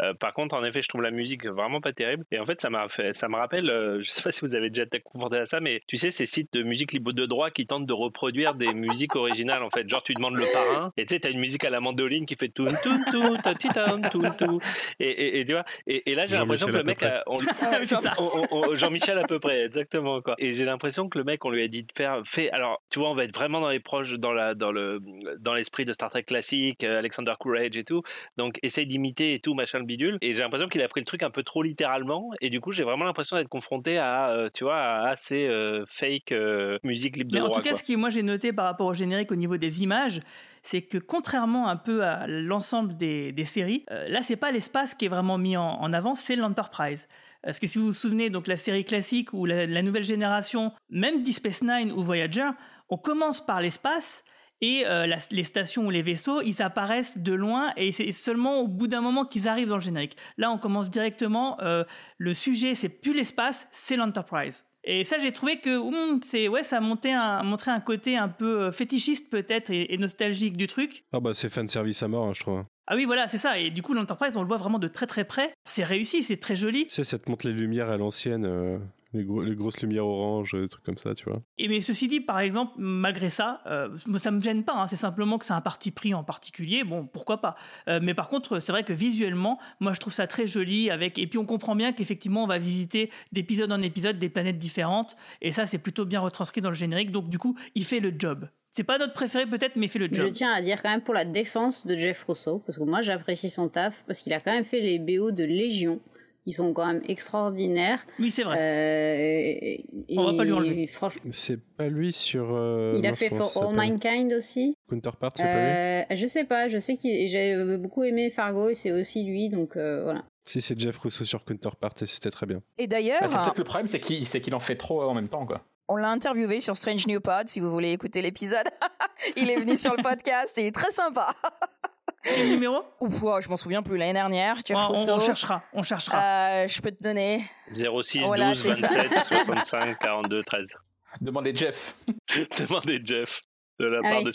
[0.00, 2.24] Euh, par contre, en effet, je trouve la musique vraiment pas terrible.
[2.32, 3.66] Et en fait, ça m'a fait, ça me rappelle,
[4.00, 6.26] je sais pas si vous avez déjà été confronté à ça, mais tu sais, ces
[6.26, 9.88] sites de musique libre de droit qui tentent de reproduire des musiques originales, en fait.
[9.88, 12.34] Genre, tu demandes le parrain, et tu sais, t'as une musique à la mandoline qui
[12.34, 14.60] fait tout, tout, tout, tam, tout, tout.
[14.98, 17.22] Et, et, et tu vois, et, et là, j'ai l'impression que Jean-Michel le mec, a-
[18.18, 20.34] on, on- on- Jean-Michel à peu près, exactement quoi.
[20.38, 22.50] Et j'ai l'impression que le mec, on lui a dit de faire, fait.
[22.52, 25.00] Alors, tu vois, on va être vraiment dans les proches, dans la, dans le,
[25.38, 28.02] dans l'esprit de Star Trek classique, euh, Alexander Courage et tout.
[28.36, 30.18] Donc, essaye d'imiter et tout, machin le bidule.
[30.20, 32.30] Et j'ai l'impression qu'il a pris le truc un peu trop littéralement.
[32.40, 35.84] Et du coup, j'ai vraiment l'impression d'être confronté à, euh, tu vois, à assez euh,
[35.86, 37.58] fake euh, musique libre de Mais en droit.
[37.58, 37.78] tout cas, quoi.
[37.78, 40.20] ce que moi j'ai noté par rapport au générique au niveau des images,
[40.64, 45.04] c'est que contrairement un peu à l'ensemble des, séries, euh, là c'est pas l'espace qui
[45.04, 47.06] est vraiment mis en, avant, c'est l'Enterprise.
[47.42, 51.22] Parce que si vous vous souvenez, donc la série classique ou la, nouvelle génération, même
[51.22, 52.48] Deep Space Nine ou Voyager,
[52.88, 54.24] on commence par l'espace
[54.62, 58.68] et euh, les stations ou les vaisseaux, ils apparaissent de loin et c'est seulement au
[58.68, 60.16] bout d'un moment qu'ils arrivent dans le générique.
[60.38, 61.60] Là, on commence directement.
[61.60, 61.84] euh,
[62.16, 64.64] le sujet, c'est plus l'espace, c'est l'Enterprise.
[64.86, 68.28] Et ça, j'ai trouvé que hum, c'est ouais, ça montait un, montrait un côté un
[68.28, 71.04] peu euh, fétichiste peut-être et, et nostalgique du truc.
[71.12, 72.64] Ah bah c'est fan service à mort, hein, je trouve.
[72.86, 73.58] Ah oui, voilà, c'est ça.
[73.58, 75.54] Et du coup, l'Enterprise, on le voit vraiment de très très près.
[75.64, 76.86] C'est réussi, c'est très joli.
[76.86, 78.78] Tu sais, ça te montre les lumières à l'ancienne, euh,
[79.14, 81.40] les, gros- les grosses lumières oranges, des trucs comme ça, tu vois.
[81.58, 84.74] Et mais ceci dit, par exemple, malgré ça, euh, ça me gêne pas.
[84.74, 84.86] hein.
[84.86, 86.84] c'est simplement que c'est un parti pris en particulier.
[86.84, 87.54] Bon, pourquoi pas.
[87.88, 90.90] Euh, mais par contre, c'est vrai que visuellement, moi, je trouve ça très joli.
[90.90, 94.58] Avec et puis on comprend bien qu'effectivement, on va visiter d'épisode en épisode des planètes
[94.58, 95.16] différentes.
[95.40, 97.10] Et ça, c'est plutôt bien retranscrit dans le générique.
[97.12, 98.48] Donc du coup, il fait le job.
[98.72, 100.30] C'est pas notre préféré peut-être, mais il fait le Je job.
[100.32, 103.48] tiens à dire quand même pour la défense de Jeff Russo, parce que moi j'apprécie
[103.48, 106.00] son taf, parce qu'il a quand même fait les BO de Légion,
[106.44, 108.04] qui sont quand même extraordinaires.
[108.18, 108.56] Oui, c'est vrai.
[108.58, 110.86] Euh, et, On va pas lui enlever.
[110.86, 112.54] Franchement, C'est pas lui sur.
[112.54, 114.76] euh, il a fait For All Mankind aussi.
[114.88, 118.68] Counterpart, c'est pas lui Euh, je sais pas, je sais que j'ai beaucoup aimé Fargo
[118.68, 120.24] et c'est aussi lui, donc euh, voilà.
[120.44, 122.62] Si, c'est Jeff Russo sur Counterpart et c'était très bien.
[122.76, 125.14] Et d'ailleurs, Bah, c'est peut-être le problème, c'est qu'il c'est qu'il en fait trop en
[125.14, 125.62] même temps, quoi.
[125.88, 128.66] on l'a interviewé sur Strange New Pod, si vous voulez écouter l'épisode.
[129.36, 131.32] il est venu sur le podcast et il est très sympa.
[132.24, 132.82] Quel numéro?
[133.00, 134.56] Ouf, wow, je m'en souviens plus l'année dernière.
[134.64, 135.12] Jeff on, Russo.
[135.12, 136.18] on cherchera, on cherchera.
[136.22, 137.44] Euh, je peux te donner.
[137.72, 139.02] 06 Voilà, 12 c'est ça.
[139.02, 140.74] 27 65 42 13.
[141.20, 141.94] Demandez Jeff.
[142.58, 143.42] Demandez Jeff
[143.80, 144.30] de la Ah part oui, de.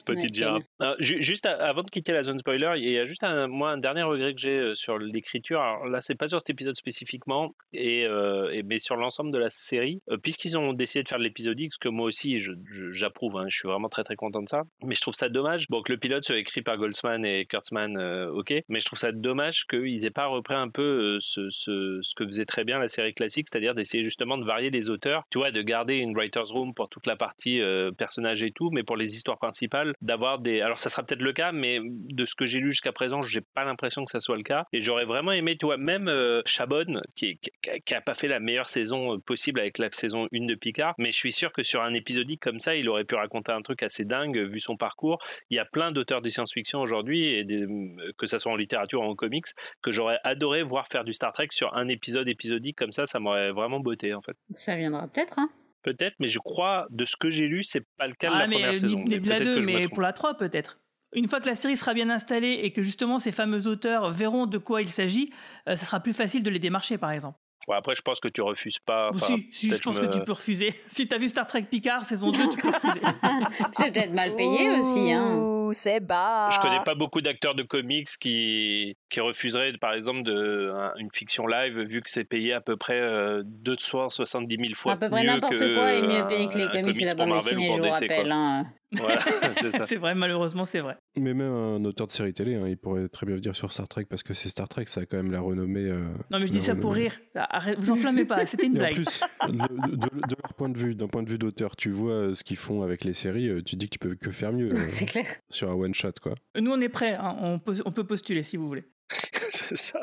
[0.81, 3.47] Euh, ju- juste à- avant de quitter la zone spoiler, il y a juste un,
[3.47, 5.61] moi un dernier regret que j'ai euh, sur l'écriture.
[5.61, 9.37] Alors là, c'est pas sur cet épisode spécifiquement, et, euh, et- mais sur l'ensemble de
[9.37, 12.51] la série, Euh, puisqu'ils ont décidé de faire de l'épisodique, ce que moi aussi je-
[12.71, 13.37] je- j'approuve.
[13.37, 14.63] hein, je suis vraiment très très content de ça.
[14.83, 15.67] Mais je trouve ça dommage.
[15.69, 17.97] Bon, que le pilote soit écrit par Goldsman et Kurtzman,
[18.33, 18.53] ok.
[18.69, 22.25] Mais je trouve ça dommage qu'ils aient pas repris un peu ce, ce, ce que
[22.25, 25.23] faisait très bien la série classique, c'est-à-dire d'essayer justement de varier les auteurs.
[25.31, 28.69] Tu vois, de garder une writer's room pour toute la partie euh, personnage et tout,
[28.71, 30.61] mais pour les histoires principales, d'avoir des.
[30.61, 33.41] Alors ça sera peut-être le cas, mais de ce que j'ai lu jusqu'à présent, j'ai
[33.41, 34.65] pas l'impression que ça soit le cas.
[34.73, 37.39] Et j'aurais vraiment aimé, tu vois, même euh, Chabon, qui,
[37.85, 40.95] qui, a pas fait la meilleure saison euh, possible avec la saison 1 de Picard,
[40.97, 43.61] mais je suis sûr que sur un épisodique comme ça, il aurait pu raconter un
[43.61, 45.19] truc assez dingue euh, vu son parcours.
[45.49, 49.01] Il y a plein d'auteurs de science-fiction aujourd'hui, et euh, que ça soit en littérature
[49.01, 49.47] ou en comics,
[49.81, 53.19] que j'aurais adoré voir faire du Star Trek sur un épisode épisodique comme ça, ça
[53.19, 54.35] m'aurait vraiment botté en fait.
[54.55, 55.49] Ça viendra peut-être, hein.
[55.83, 58.39] Peut-être, mais je crois, de ce que j'ai lu, c'est pas le cas de Ah,
[58.39, 58.99] la mais première euh, saison.
[59.03, 60.79] ni, de la peut-être 2, que je me mais pour la 3 peut-être.
[61.15, 64.45] Une fois que la série sera bien installée et que justement ces fameux auteurs verront
[64.45, 65.31] de quoi il s'agit,
[65.67, 67.39] euh, ça sera plus facile de les démarcher par exemple.
[67.67, 69.11] Ouais, après, je pense que tu refuses pas.
[69.13, 70.73] Enfin, si, si, je pense me- que tu peux refuser.
[70.87, 72.99] Si t'as vu Star Trek Picard saison 2, tu peux refuser.
[73.73, 75.45] C'est peut-être mal payé aussi, hein.
[75.73, 76.49] C'est bas.
[76.51, 81.09] Je connais pas beaucoup d'acteurs de comics qui, qui refuseraient, par exemple, de, un- une
[81.13, 85.09] fiction live, vu que c'est payé à peu près euh, 270 000 fois À peu
[85.09, 87.89] près n'importe quoi est mieux payé que les comics et la bande dessinée, je vous
[87.91, 88.31] rappelle.
[88.31, 88.65] Hein.
[88.91, 89.19] Voilà,
[89.85, 90.97] c'est vrai, malheureusement, c'est vrai.
[91.15, 93.87] Mais même un auteur de série télé, hein, il pourrait très bien venir sur Star
[93.87, 95.85] Trek parce que c'est Star Trek, ça a quand même la renommée.
[95.89, 97.13] euh, Non, mais je dis ça pour rire.
[97.35, 98.93] Arrête, vous enflammez pas, c'était une Et en blague.
[98.95, 102.11] plus, de, de- de leur point de vue, d'un point de vue d'auteur, tu vois
[102.13, 104.51] euh, ce qu'ils font avec les séries, euh, tu dis que tu peux que faire
[104.53, 105.25] mieux euh, C'est clair.
[105.51, 106.33] sur un one shot, quoi.
[106.59, 108.85] Nous, on est prêts, hein, on, peut, on peut postuler si vous voulez.
[109.11, 109.99] c'est ça.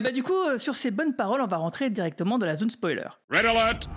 [0.00, 2.70] Bah, du coup, euh, sur ces bonnes paroles, on va rentrer directement dans la zone
[2.70, 3.06] spoiler.
[3.30, 3.88] Red alert!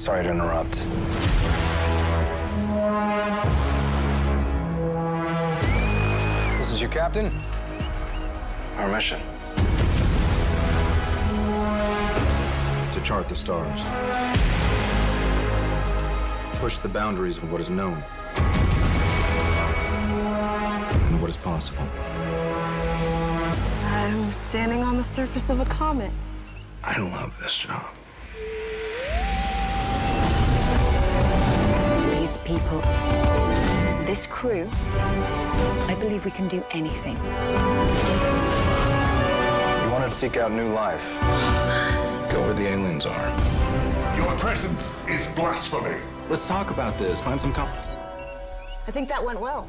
[0.00, 0.72] Sorry to interrupt.
[6.56, 7.30] This is your captain,
[8.78, 9.20] our mission
[12.94, 13.78] to chart the stars,
[16.60, 18.02] push the boundaries of what is known
[21.08, 21.86] and what is possible.
[23.84, 26.10] I'm standing on the surface of a comet.
[26.82, 27.84] I love this job.
[32.50, 32.80] People,
[34.06, 34.68] this crew,
[35.86, 37.16] I believe we can do anything.
[37.16, 37.22] You
[39.92, 41.08] want to seek out new life?
[42.32, 43.28] Go where the aliens are.
[44.16, 45.96] Your presence is blasphemy.
[46.28, 47.22] Let's talk about this.
[47.22, 47.84] Find some comfort.
[48.88, 49.68] I think that went well.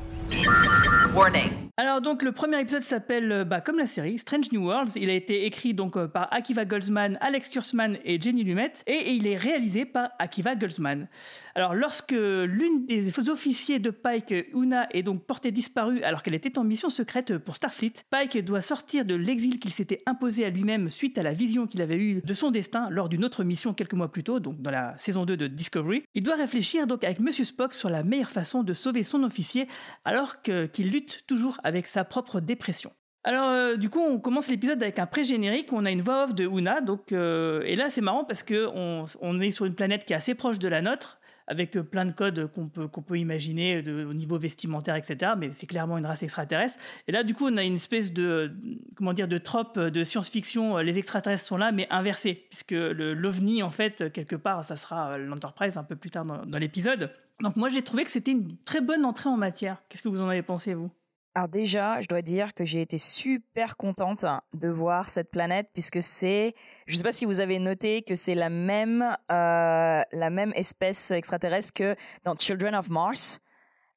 [1.77, 4.91] Alors donc le premier épisode s'appelle euh, bah, comme la série Strange New Worlds.
[4.95, 8.93] Il a été écrit donc euh, par Akiva Goldsman, Alex Kurzman et Jenny Lumet et,
[8.93, 11.07] et il est réalisé par Akiva Goldsman.
[11.55, 16.57] Alors lorsque l'une des officiers de Pike, Una, est donc portée disparue alors qu'elle était
[16.57, 20.89] en mission secrète pour Starfleet, Pike doit sortir de l'exil qu'il s'était imposé à lui-même
[20.89, 23.93] suite à la vision qu'il avait eue de son destin lors d'une autre mission quelques
[23.93, 26.03] mois plus tôt, donc dans la saison 2 de Discovery.
[26.13, 29.67] Il doit réfléchir donc avec Monsieur Spock sur la meilleure façon de sauver son officier
[30.05, 32.91] alors que- qu'il lutte toujours avec sa propre dépression.
[33.23, 36.33] Alors euh, du coup on commence l'épisode avec un pré-générique, on a une voix off
[36.33, 40.05] de Una, donc euh, et là c'est marrant parce que on, est sur une planète
[40.05, 43.19] qui est assez proche de la nôtre, avec euh, plein de codes qu'on peut, peut
[43.19, 45.33] imaginer de- au niveau vestimentaire, etc.
[45.37, 46.79] Mais c'est clairement une race extraterrestre.
[47.07, 48.53] Et là, du coup, on a une espèce de,
[48.95, 50.77] comment dire, de trope de science-fiction.
[50.77, 55.77] Les extraterrestres sont là, mais inversés, puisque l'ovni, en fait, quelque part, ça sera l'Enterprise
[55.77, 57.11] un peu plus tard dans l'épisode.
[57.41, 59.81] Donc moi, j'ai trouvé que c'était une très bonne entrée en matière.
[59.89, 60.89] Qu'est-ce que vous en avez pensé, vous?
[61.33, 66.03] Alors déjà, je dois dire que j'ai été super contente de voir cette planète puisque
[66.03, 66.53] c'est,
[66.87, 69.01] je sais pas si vous avez noté que c'est la même,
[69.31, 73.39] euh, la même espèce extraterrestre que dans Children of Mars,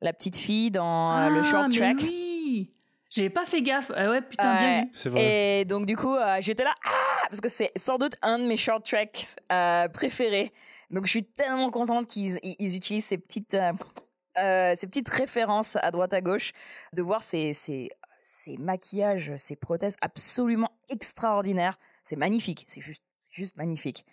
[0.00, 1.96] la petite fille dans euh, le Ah, short mais track.
[2.02, 2.70] oui
[3.10, 3.90] J'avais pas fait gaffe.
[3.96, 4.82] Ah ouais, putain, bien Ouais.
[4.82, 4.88] vu.
[4.92, 5.60] C'est vrai.
[5.60, 6.90] Et donc du coup, euh, j'étais là ah
[7.28, 10.52] parce que c'est sans doute un de mes short tracks euh, préférés.
[10.90, 13.72] Donc je suis tellement contente qu'ils ils- ils utilisent ces petites euh,
[14.38, 16.52] euh, ces petites références à droite à gauche,
[16.92, 17.52] de voir ces
[18.58, 21.78] maquillages, ces prothèses absolument extraordinaires.
[22.02, 22.80] C'est magnifique, c'est
[23.30, 24.04] juste magnifique.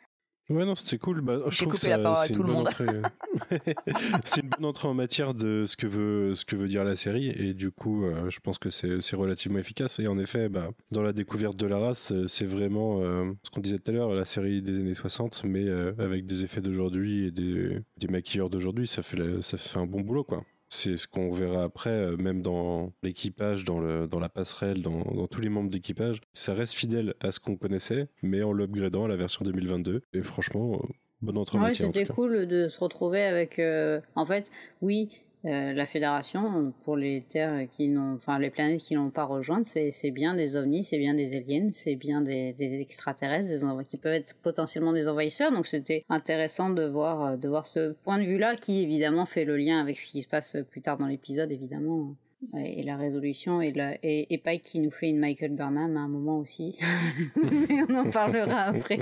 [0.52, 1.22] Ouais, non, c'était cool.
[1.22, 2.68] Bah, je trouve que coupé la ça- parole à tout le monde.
[2.68, 2.86] entrée-
[4.26, 6.96] c'est une bonne entrée en matière de ce que veut, ce que veut dire la
[6.96, 7.30] série.
[7.30, 10.00] Et du coup, euh, je pense que c'est c'est relativement efficace.
[10.00, 13.50] Et en effet, bah, dans la découverte de la race, euh, c'est vraiment euh, ce
[13.50, 16.62] qu'on disait tout à l'heure, la série des années 60, mais euh, avec des effets
[16.62, 18.88] d'aujourd'hui et des, des maquilleurs d'aujourd'hui.
[18.88, 20.44] Ça, fait la- ça fait un bon boulot, quoi.
[20.74, 25.02] C'est ce qu'on verra après, euh, même dans l'équipage, dans, le, dans la passerelle, dans,
[25.02, 26.22] dans tous les membres d'équipage.
[26.32, 30.02] Ça reste fidèle à ce qu'on connaissait, mais en l'upgradant à la version 2022.
[30.14, 30.88] Et franchement, euh,
[31.22, 33.60] bonne entrée en Ouais, en c'était cool de se retrouver avec.
[33.60, 34.50] euh, en fait,
[34.82, 35.10] oui,
[35.46, 39.66] euh, la fédération pour les terres qui n'ont, enfin les planètes qui n'ont pas rejointes,
[39.66, 44.14] c'est bien des ovnis, c'est bien des aliens, c'est bien des, extraterrestres, des qui peuvent
[44.14, 45.52] être potentiellement des envahisseurs.
[45.52, 49.58] Donc c'était intéressant de voir de voir ce point de vue-là qui évidemment fait le
[49.58, 52.16] lien avec ce qui se passe plus tard dans l'épisode, évidemment.
[52.56, 56.08] Et la résolution et, la, et Pike qui nous fait une Michael Burnham à un
[56.08, 56.78] moment aussi.
[57.70, 59.00] Mais on en parlera après.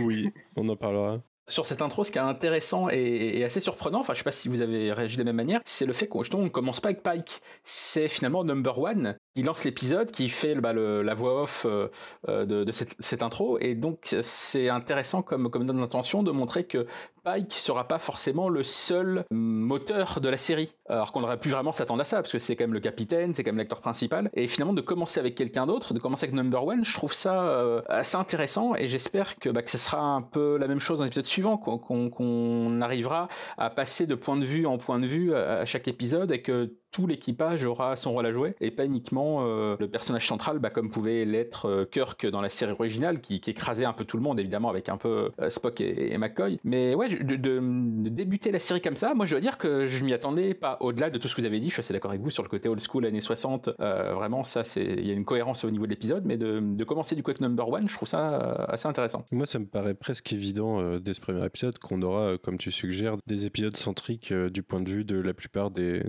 [0.00, 1.22] Oui, on en parlera.
[1.46, 4.48] Sur cette intro, ce qui est intéressant et, assez surprenant, enfin je sais pas si
[4.48, 7.02] vous avez réagi de la même manière, c'est le fait qu'on on commence pas avec
[7.02, 7.42] Pike.
[7.64, 11.88] C'est finalement Number One qui lance l'épisode, qui fait bah, la voix off euh,
[12.28, 16.64] euh, de, cette, cette intro, et donc c'est intéressant comme, comme donne l'intention de montrer
[16.64, 16.86] que
[17.24, 21.72] Pike sera pas forcément le seul moteur de la série, alors qu'on aurait pu vraiment
[21.72, 24.30] s'attendre à ça, parce que c'est quand même le capitaine, c'est quand même l'acteur principal,
[24.34, 27.48] et finalement de commencer avec quelqu'un d'autre, de commencer avec Number One, je trouve ça
[27.48, 31.04] euh, assez intéressant, et j'espère que, bah, ce sera un peu la même chose dans
[31.04, 35.60] l'épisode suivant, qu'on arrivera à passer de point de vue en point de vue à,
[35.60, 39.38] à chaque épisode, et que tout l'équipage aura son rôle à jouer, et pas uniquement
[39.40, 43.42] euh, le personnage central, bah, comme pouvait l'être euh, Kirk dans la série originale, qui,
[43.44, 46.60] écrasait un peu tout le monde, évidemment, avec un peu euh, Spock et, McCoy.
[46.62, 50.12] Mais ouais, de, débuter la série comme ça, moi je dois dire que je m'y
[50.12, 52.22] attendais pas au-delà de tout ce que vous avez dit, je suis assez d'accord avec
[52.22, 55.14] vous sur le côté old school années 60, euh, vraiment ça c'est, il y a
[55.14, 58.06] une cohérence au niveau de l'épisode, mais de, commencer du avec number one, je trouve
[58.06, 58.36] ça
[58.68, 59.24] assez intéressant.
[59.32, 63.16] Moi, ça me paraît presque évident dès ce premier épisode qu'on aura, comme tu suggères,
[63.26, 66.02] des épisodes centriques du point de vue de la plupart des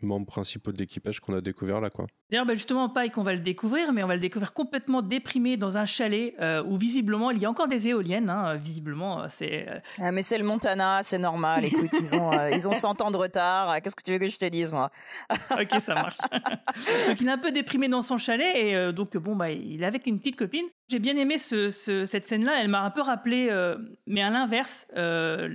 [0.00, 2.06] membres principaux de l'équipage qu'on a découvert là, quoi.
[2.30, 5.56] D'ailleurs, bah, justement, Pike, on va le découvrir, mais on va le découvrir complètement déprimé
[5.56, 8.30] dans un chalet euh, où visiblement il y a encore des éoliennes.
[8.30, 9.66] hein, visiblement, euh, c'est.
[9.68, 11.64] euh, Ah, mais c'est le Montana, c'est normal.
[11.64, 13.80] Écoute, ils ont euh, ils ont 100 ans de retard.
[13.82, 14.90] Qu'est-ce que tu veux que je te dise moi?
[15.50, 16.16] Ok, ça marche.
[17.08, 19.82] donc il est un peu déprimé dans son chalet et euh, donc bon bah il
[19.82, 20.64] est avec une petite copine.
[20.92, 22.60] J'ai bien aimé ce, ce- cette scène-là.
[22.60, 25.48] Elle m'a un peu rappelé, euh, mais à l'inverse, euh,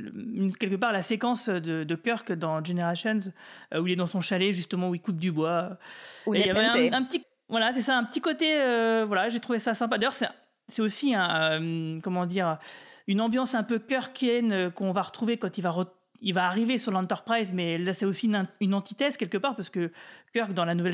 [0.59, 3.19] quelque part la séquence de, de Kirk dans Generations,
[3.73, 5.77] euh, où il est dans son chalet justement où il coupe du bois.
[6.25, 8.47] Ou il y avait un, un petit, voilà, c'est ça, un petit côté,
[9.05, 9.99] voilà, j'ai trouvé ça sympa.
[9.99, 12.57] D'ailleurs, c'est, aussi un, comment dire,
[13.07, 15.87] une ambiance un peu Kirkienne qu'on va retrouver quand il va re-
[16.21, 19.91] il va arriver sur l'Enterprise, mais là c'est aussi une, antithèse quelque part parce que
[20.33, 20.93] Kirk dans la nouvelle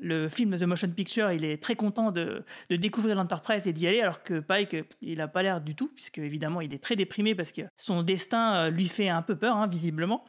[0.00, 3.86] le film The Motion Picture, il est très content de, de découvrir l'Enterprise et d'y
[3.86, 6.96] aller, alors que Pike, il a pas l'air du tout, puisque évidemment il est très
[6.96, 10.24] déprimé parce que son destin euh, lui fait un peu peur, hein, visiblement.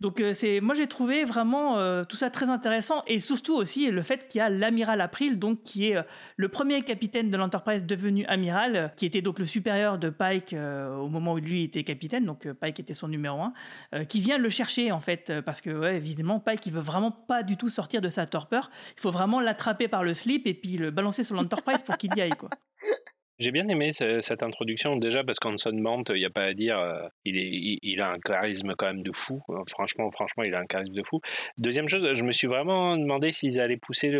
[0.00, 3.90] Donc euh, c'est, moi j'ai trouvé vraiment euh, tout ça très intéressant et surtout aussi
[3.90, 6.02] le fait qu'il y a l'amiral April, donc qui est euh,
[6.36, 11.08] le premier capitaine de l'Enterprise devenu amiral, qui était donc le supérieur de Pike au
[11.08, 14.92] moment où lui était capitaine, donc Pike était son numéro un, qui vient le chercher
[14.92, 18.08] en fait parce que ouais, visiblement Pike il veut vraiment pas du tout sortir de
[18.08, 21.82] sa torpeur, il faut vraiment l'attraper par le slip et puis le balancer sur l'Enterprise
[21.82, 22.50] pour qu'il y aille quoi.
[23.38, 26.54] J'ai bien aimé ce- cette introduction déjà parce qu'Anson Mount, il n'y a pas à
[26.54, 29.40] dire, euh, il, est, il, il a un charisme quand même de fou.
[29.50, 31.20] Euh, Franchement, franchement, il a un charisme de fou.
[31.58, 34.10] Deuxième chose, je me suis vraiment demandé s'ils allaient pousser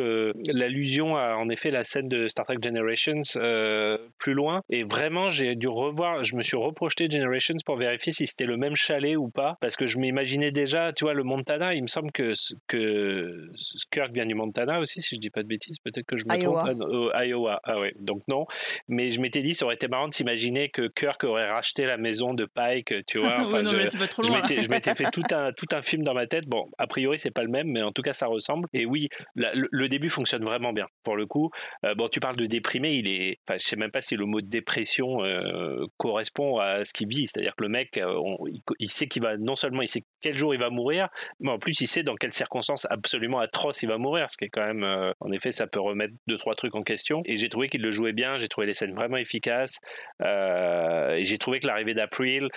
[0.52, 4.62] l'allusion à, en effet, la scène de Star Trek Generations euh, plus loin.
[4.70, 8.56] Et vraiment, j'ai dû revoir, je me suis reprojeté Generations pour vérifier si c'était le
[8.56, 11.74] même chalet ou pas, parce que je m'imaginais déjà, tu vois, le Montana.
[11.74, 12.32] Il me semble que
[12.68, 13.48] que
[13.90, 15.78] Kirk vient du Montana aussi, si je dis pas de bêtises.
[15.78, 16.74] Peut-être que je me Iowa.
[16.74, 17.10] trompe.
[17.14, 17.60] Ah, Iowa.
[17.64, 18.46] Ah ouais, donc non.
[18.88, 21.96] Mais je m'étais dit, ça aurait été marrant de s'imaginer que Kirk aurait racheté la
[21.96, 23.38] maison de Pike, tu vois.
[23.44, 23.84] Enfin, non, je, mais
[24.30, 26.46] m'étais, je m'étais fait tout un, tout un film dans ma tête.
[26.46, 28.68] Bon, a priori, c'est pas le même, mais en tout cas, ça ressemble.
[28.72, 31.50] Et oui, la- le, le début fonctionne vraiment bien, pour le coup.
[31.84, 33.38] Euh, bon, tu parles de déprimé, il est.
[33.48, 37.26] Enfin, je sais même pas si le mot dépression euh, correspond à ce qu'il vit.
[37.28, 39.36] C'est-à-dire que le mec, euh, on- il, il sait qu'il va.
[39.36, 41.08] Non seulement il sait quel jour il va mourir,
[41.38, 44.30] mais en plus, il sait dans quelles circonstances absolument atroces il va mourir.
[44.30, 44.82] Ce qui est quand même.
[44.82, 47.20] euh, en effet, ça peut remettre deux, trois trucs en question.
[47.26, 48.38] Et j'ai trouvé qu'il le jouait bien.
[48.38, 49.80] J'ai trouvé les scènes vraiment efficaces.
[50.22, 52.48] Euh, j'ai trouvé que l'arrivée d'April,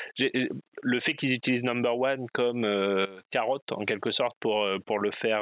[0.82, 5.12] le fait qu'ils utilisent Number One comme euh, carotte en quelque sorte pour, pour le
[5.12, 5.42] faire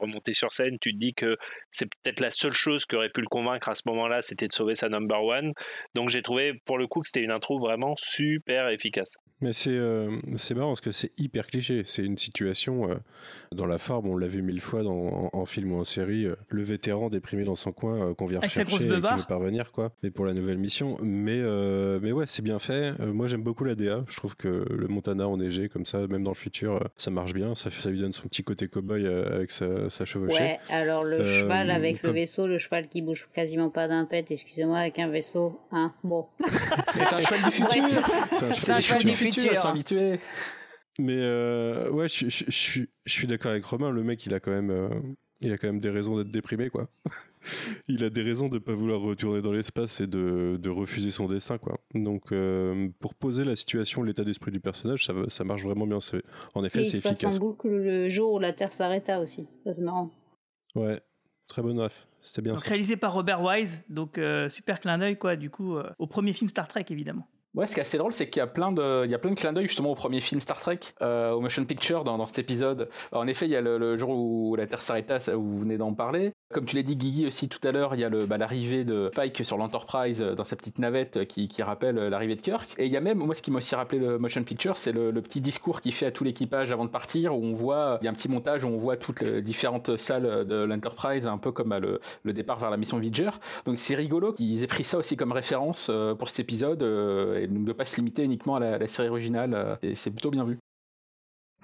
[0.00, 1.36] remonter sur scène, tu te dis que
[1.72, 4.52] c'est peut-être la seule chose qui aurait pu le convaincre à ce moment-là, c'était de
[4.52, 5.52] sauver sa Number One.
[5.94, 9.16] Donc j'ai trouvé pour le coup que c'était une intro vraiment super efficace.
[9.40, 9.78] Mais c'est
[10.36, 11.63] c'est marrant parce que c'est hyper cliché.
[11.84, 12.94] C'est une situation euh,
[13.52, 16.26] dans la forme, on l'a vu mille fois dans, en, en film ou en série,
[16.26, 19.00] euh, le vétéran déprimé dans son coin euh, qu'on vient Avec rechercher et qui veut
[19.28, 19.92] parvenir quoi.
[20.02, 20.98] Mais pour la nouvelle mission.
[21.02, 22.92] Mais euh, mais ouais, c'est bien fait.
[23.00, 24.04] Euh, moi j'aime beaucoup la DA.
[24.08, 27.32] Je trouve que le Montana enneigé comme ça, même dans le futur, euh, ça marche
[27.34, 27.54] bien.
[27.54, 30.34] Ça, ça lui donne son petit côté cowboy euh, avec sa, sa chevauchée.
[30.34, 33.88] Ouais, alors le Euh, cheval avec le comme- vaisseau, le cheval qui bouge quasiment pas
[33.88, 36.26] d'un pet, excusez-moi, avec un vaisseau, hein, bon.
[36.94, 37.84] C'est un cheval du futur.
[38.32, 39.72] C'est un C'est un cheval cheval du du futur.
[39.76, 40.18] futur.
[40.98, 43.90] Mais euh, ouais, je, je- je suis, je suis d'accord avec Romain.
[43.90, 44.88] Le mec, il a quand même, euh,
[45.40, 46.88] il a quand même des raisons d'être déprimé, quoi.
[47.88, 51.26] il a des raisons de pas vouloir retourner dans l'espace et de, de refuser son
[51.26, 51.80] destin, quoi.
[51.94, 56.00] Donc, euh, pour poser la situation, l'état d'esprit du personnage, ça, marche vraiment bien.
[56.00, 56.22] C'est,
[56.54, 57.38] en effet, Et il c'est se passe en efficace.
[57.40, 59.46] boucle le jour où la Terre s'arrêta aussi.
[59.64, 60.10] Ça, c'est marrant.
[60.76, 61.02] Ouais,
[61.48, 62.06] très bonne ref.
[62.22, 62.68] C'était bien Donc ça.
[62.68, 66.32] réalisé par Robert Wise, donc euh, super clin d'œil quoi, du coup euh, au premier
[66.32, 67.28] film Star Trek évidemment.
[67.54, 69.18] Ouais, ce qui est assez drôle, c'est qu'il y a plein de, il y a
[69.18, 72.18] plein de clins d'œil justement au premier film Star Trek, euh, au motion picture dans,
[72.18, 72.90] dans cet épisode.
[73.12, 75.94] En effet, il y a le, le jour où la Terre s'arrêta, vous venez d'en
[75.94, 76.33] parler.
[76.54, 78.84] Comme tu l'as dit, Guigui aussi tout à l'heure, il y a le, bah, l'arrivée
[78.84, 82.40] de Pike sur l'Enterprise euh, dans sa petite navette euh, qui, rappelle euh, l'arrivée de
[82.40, 82.76] Kirk.
[82.78, 84.92] Et il y a même, moi, ce qui m'a aussi rappelé le motion picture, c'est
[84.92, 88.04] le, petit discours qu'il fait à tout l'équipage avant de partir, où on voit, il
[88.04, 91.38] y a un petit montage où on voit toutes les différentes salles de l'Enterprise, un
[91.38, 93.30] peu comme bah, le, départ vers la mission Voyager.
[93.64, 97.64] Donc c'est rigolo qu'ils aient pris ça aussi comme référence pour cet épisode et donc
[97.64, 99.78] de pas se limiter uniquement à la, série originale.
[99.96, 100.58] c'est plutôt bien vu.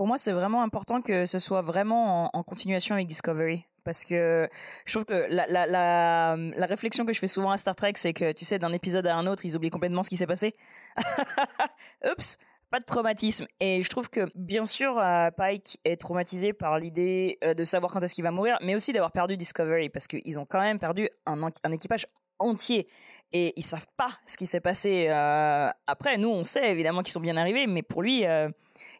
[0.00, 3.66] Pour moi, c'est vraiment important que ce soit vraiment en, continuation avec Discovery.
[3.84, 4.48] Parce que
[4.86, 8.46] je trouve que la, réflexion que je fais souvent à Star Trek, c'est que, tu
[8.46, 10.54] sais, d'un épisode à un autre, ils oublient complètement ce qui s'est passé.
[12.10, 12.38] Oups
[12.70, 13.46] pas de traumatisme.
[13.58, 17.92] Et je trouve que, bien sûr, euh, Pike est traumatisé par l'idée euh, de savoir
[17.92, 20.78] quand est-ce qu'il va mourir, mais aussi d'avoir perdu Discovery, parce qu'ils ont quand même
[20.78, 22.06] perdu un équipage
[22.40, 22.88] entier.
[23.32, 26.18] Et ils savent pas ce qui s'est passé euh, après.
[26.18, 28.48] Nous, on sait évidemment qu'ils sont bien arrivés, mais pour lui, euh,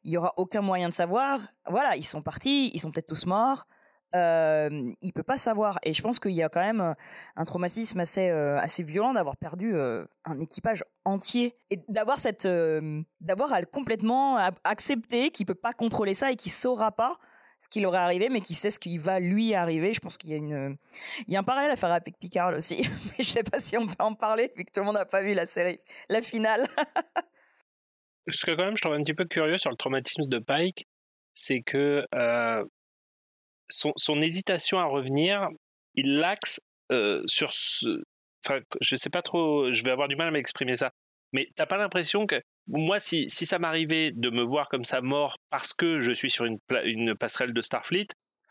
[0.05, 1.41] il y aura aucun moyen de savoir.
[1.67, 3.67] Voilà, ils sont partis, ils sont peut-être tous morts.
[4.15, 5.79] Euh, il peut pas savoir.
[5.83, 6.95] Et je pense qu'il y a quand même
[7.37, 12.47] un traumatisme assez assez violent d'avoir perdu un équipage entier et d'avoir cette
[13.21, 17.19] d'avoir à complètement accepter qu'il peut pas contrôler ça et qu'il saura pas
[17.61, 19.93] ce qui leur est arrivé, mais qui sait ce qui va lui arriver.
[19.93, 20.77] Je pense qu'il y a une,
[21.29, 22.81] il y a un parallèle à faire avec Picard aussi.
[23.07, 25.05] Mais je sais pas si on peut en parler vu que tout le monde n'a
[25.05, 26.67] pas vu la série, la finale.
[28.29, 30.87] Ce que quand même je trouve un petit peu curieux sur le traumatisme de Pike,
[31.35, 32.65] c'est que euh,
[33.69, 35.49] son, son hésitation à revenir,
[35.95, 36.61] il l'axe
[36.93, 38.03] euh, sur ce,
[38.45, 40.93] enfin, je sais pas trop, je vais avoir du mal à m'exprimer ça.
[41.33, 45.01] Mais t'as pas l'impression que moi, si, si ça m'arrivait de me voir comme ça
[45.01, 48.09] mort parce que je suis sur une, une passerelle de Starfleet,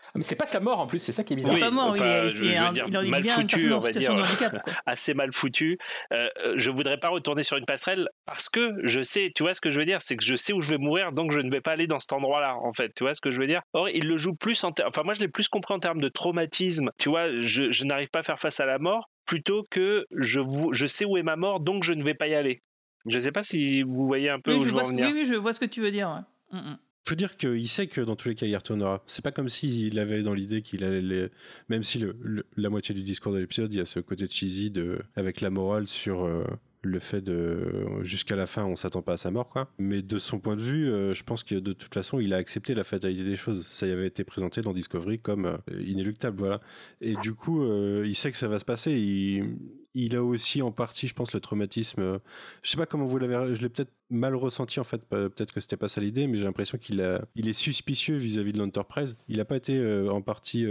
[0.08, 1.54] Ah, Mais c'est pas sa mort en plus, c'est ça qui est bizarre.
[1.54, 4.70] Oui, pas mort, enfin, il est- un- dire, il mal foutu, on va dire, handicap,
[4.86, 5.78] assez mal foutu.
[6.14, 9.62] Euh, je voudrais pas retourner sur une passerelle parce que je sais, tu vois ce
[9.62, 11.52] que je veux dire, c'est que je sais où je vais mourir, donc je ne
[11.52, 12.92] vais pas aller dans cet endroit-là, en fait.
[12.96, 13.62] Tu vois ce que je veux dire?
[13.74, 16.02] Or, il le joue plus en, ter- enfin moi je l'ai plus compris en termes
[16.02, 16.90] de traumatisme.
[16.98, 20.40] Tu vois, je, je n'arrive pas à faire face à la mort plutôt que je,
[20.40, 22.62] vous- je sais où est ma mort, donc je ne vais pas y aller.
[23.10, 25.26] Je sais pas si vous voyez un peu Oui, où je veux en oui, oui,
[25.26, 26.10] je vois ce que tu veux dire.
[26.52, 26.60] ouais.
[26.60, 26.78] Mm, mm.
[27.08, 29.04] faut dire qu'il sait que dans tous les cas il y retournera.
[29.08, 31.30] C'est pas comme s'il avait dans l'idée qu'il allait, les-
[31.70, 34.28] même si le, le- la moitié du discours de l'épisode, il y a ce côté
[34.28, 36.44] cheesy de, avec la morale sur euh,
[36.82, 39.70] le fait de jusqu'à la fin on s'attend pas à sa mort quoi.
[39.80, 42.38] Mais de son point de vue, euh, je pense que de toute façon il a
[42.38, 43.66] accepté la fatalité des choses.
[43.68, 46.62] Ça y avait été présenté dans Discovery comme euh, inéluctable voilà.
[47.02, 48.92] Et du coup euh, il sait que ça va se passer.
[49.96, 52.20] Il, a aussi en partie, je pense, le traumatisme.
[52.62, 55.04] je sais pas comment vous l'avez, je l'ai peut-être mal ressenti en fait.
[55.04, 58.60] Pe- Peut-être que c'était pas ça l'idée, mais j'ai l'impression qu'il est suspicieux vis-à-vis de
[58.60, 59.18] l'Enterprise.
[59.28, 60.66] Il a pas été en partie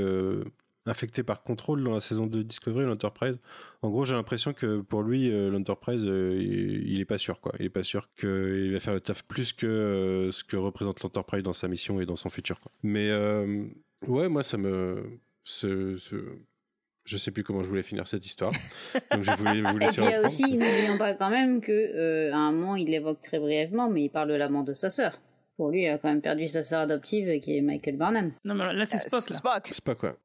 [0.89, 3.39] infecté par contrôle dans la saison de Discovery l'Enterprise.
[3.82, 7.53] En gros, j'ai l'impression que pour lui, euh, l'Enterprise, euh, il, est pas sûr quoi.
[7.61, 11.03] Il est pas sûr qu'il va faire le taf plus que euh, ce que représente
[11.03, 12.59] l'Enterprise dans sa mission et dans son futur.
[12.61, 12.72] Quoi.
[12.82, 13.64] Mais euh,
[14.07, 15.05] ouais, moi ça me,
[15.45, 16.36] ce, ce-
[17.05, 18.53] je sais plus comment je voulais finir cette histoire.
[19.12, 21.61] Donc je voulais vous Et laisser puis il y a aussi, n'oublions pas quand même
[21.61, 24.64] que euh, à un moment il l'évoque très brièvement, mais il parle de la mort
[24.64, 25.18] de sa sœur.
[25.57, 28.30] Pour lui, il a quand même perdu sa sœur adoptive qui est Michael Barnum.
[28.45, 29.28] Non, mais là, c'est Spock.
[29.28, 29.36] là.
[29.36, 29.68] Spock.
[29.72, 30.16] C'est pas quoi.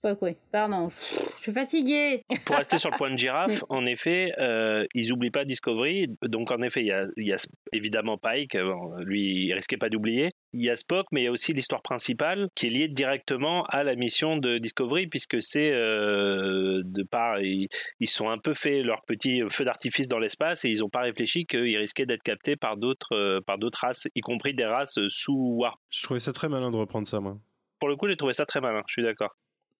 [0.00, 0.30] Pas quoi.
[0.52, 2.22] Pardon, je suis fatiguée.
[2.44, 6.06] Pour rester sur le point de girafe, en effet, euh, ils oublient pas Discovery.
[6.22, 7.36] Donc, en effet, il y a, il y a
[7.72, 10.30] évidemment Pike, euh, bon, lui, il risquait pas d'oublier.
[10.52, 13.64] Il y a Spock, mais il y a aussi l'histoire principale qui est liée directement
[13.64, 17.68] à la mission de Discovery, puisque c'est euh, de part, ils,
[17.98, 21.00] ils sont un peu fait leur petit feu d'artifice dans l'espace et ils n'ont pas
[21.00, 24.98] réfléchi qu'ils risquaient d'être captés par d'autres euh, par d'autres races, y compris des races
[25.08, 25.78] sous warp.
[25.90, 27.36] Je trouvais ça très malin de reprendre ça, moi.
[27.80, 28.82] Pour le coup, j'ai trouvé ça très malin.
[28.86, 29.34] Je suis d'accord.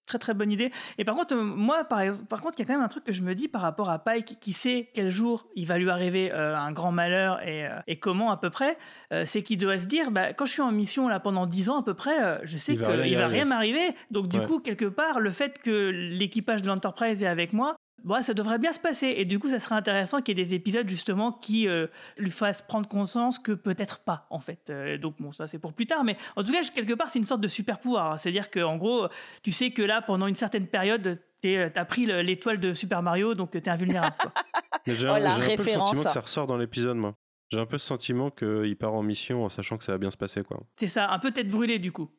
[0.08, 0.72] Très très bonne idée.
[0.96, 2.00] Et par contre, euh, moi, par,
[2.40, 3.98] contre, il y a quand même un truc que je me dis par rapport à
[3.98, 7.70] Pike, qui sait quel jour il va lui arriver euh, un grand malheur et, euh,
[7.86, 8.78] et comment à peu près,
[9.12, 11.68] euh, c'est qu'il doit se dire, bah, quand je suis en mission là pendant 10
[11.68, 13.90] ans à peu près, je sais Il va qu'il rien y va rien m'arriver.
[14.10, 14.46] Donc du Ouais.
[14.46, 18.58] coup, quelque part, le fait que l'équipage de l'Enterprise est avec moi, bah, ça devrait
[18.58, 19.14] bien se passer.
[19.16, 21.86] Et du coup, ça serait intéressant qu'il y ait des épisodes justement qui euh,
[22.16, 24.70] lui fassent prendre conscience que peut-être pas, en fait.
[24.70, 26.04] Euh, donc bon, ça c'est pour plus tard.
[26.04, 28.18] Mais en tout cas, quelque part, c'est une sorte de super pouvoir.
[28.20, 29.08] C'est-à-dire qu'en gros,
[29.42, 33.02] tu sais que là, pendant une certaine période, euh, t'as pris le- l'étoile de Super
[33.02, 34.14] Mario, donc t'es invulnérable.
[34.86, 37.14] j'ai Oh, un, j'ai un peu le sentiment que ça ressort dans l'épisode, moi.
[37.50, 40.10] J'ai un peu ce sentiment qu'il part en mission en sachant que ça va bien
[40.10, 40.60] se passer, quoi.
[40.76, 42.10] c'est ça, un peu tête brûlée du coup.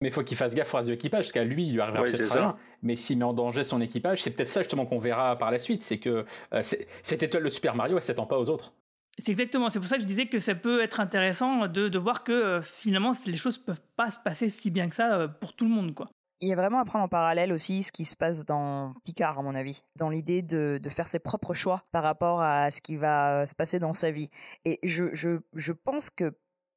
[0.00, 1.80] Mais il faut qu'il fasse gaffe au reste de l'équipage, parce qu'à lui, il lui
[1.80, 2.56] arrivera Ouais, peut-être rien.
[2.82, 5.58] Mais s'il met en danger son équipage, c'est peut-être ça justement qu'on verra par la
[5.58, 5.82] suite.
[5.82, 6.24] C'est que
[6.54, 8.72] euh, cette étoile de Super Mario, elle s'étend pas aux autres.
[9.18, 11.98] C'est exactement, c'est pour ça que je disais que ça peut être intéressant de, de
[11.98, 15.26] voir que euh, finalement les choses peuvent pas se passer si bien que ça euh,
[15.26, 16.08] pour tout le monde quoi.
[16.40, 19.40] Il y a vraiment à prendre en parallèle aussi ce qui se passe dans Picard,
[19.40, 22.80] à mon avis, dans l'idée de, de faire ses propres choix par rapport à ce
[22.80, 24.30] qui va se passer dans sa vie.
[24.64, 26.32] Et je, je, je pense que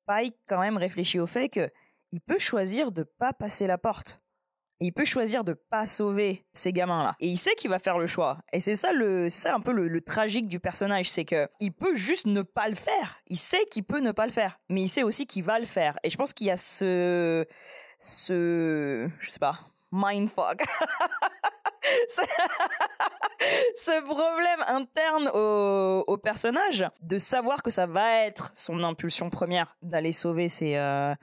[0.07, 1.69] Pike, quand même, réfléchit au fait que
[2.12, 4.22] il peut choisir de pas passer la porte.
[4.84, 7.16] Il peut choisir de pas sauver ces gamins-là.
[7.20, 8.39] Et il sait qu'il va faire le choix.
[8.51, 11.72] Et c'est ça, le, ça un peu le, le tragique du personnage, c'est que il
[11.72, 13.20] peut juste ne pas le faire.
[13.28, 15.66] Il sait qu'il peut ne pas le faire, mais il sait aussi qu'il va le
[15.66, 15.99] faire.
[16.03, 17.45] Et je pense qu'il y a ce,
[17.99, 19.59] ce, je sais pas,
[19.91, 20.64] mindfuck.
[23.76, 30.12] ce, problème interne au, personnage de savoir que ça va être son impulsion première d'aller
[30.12, 31.14] sauver ses, euh,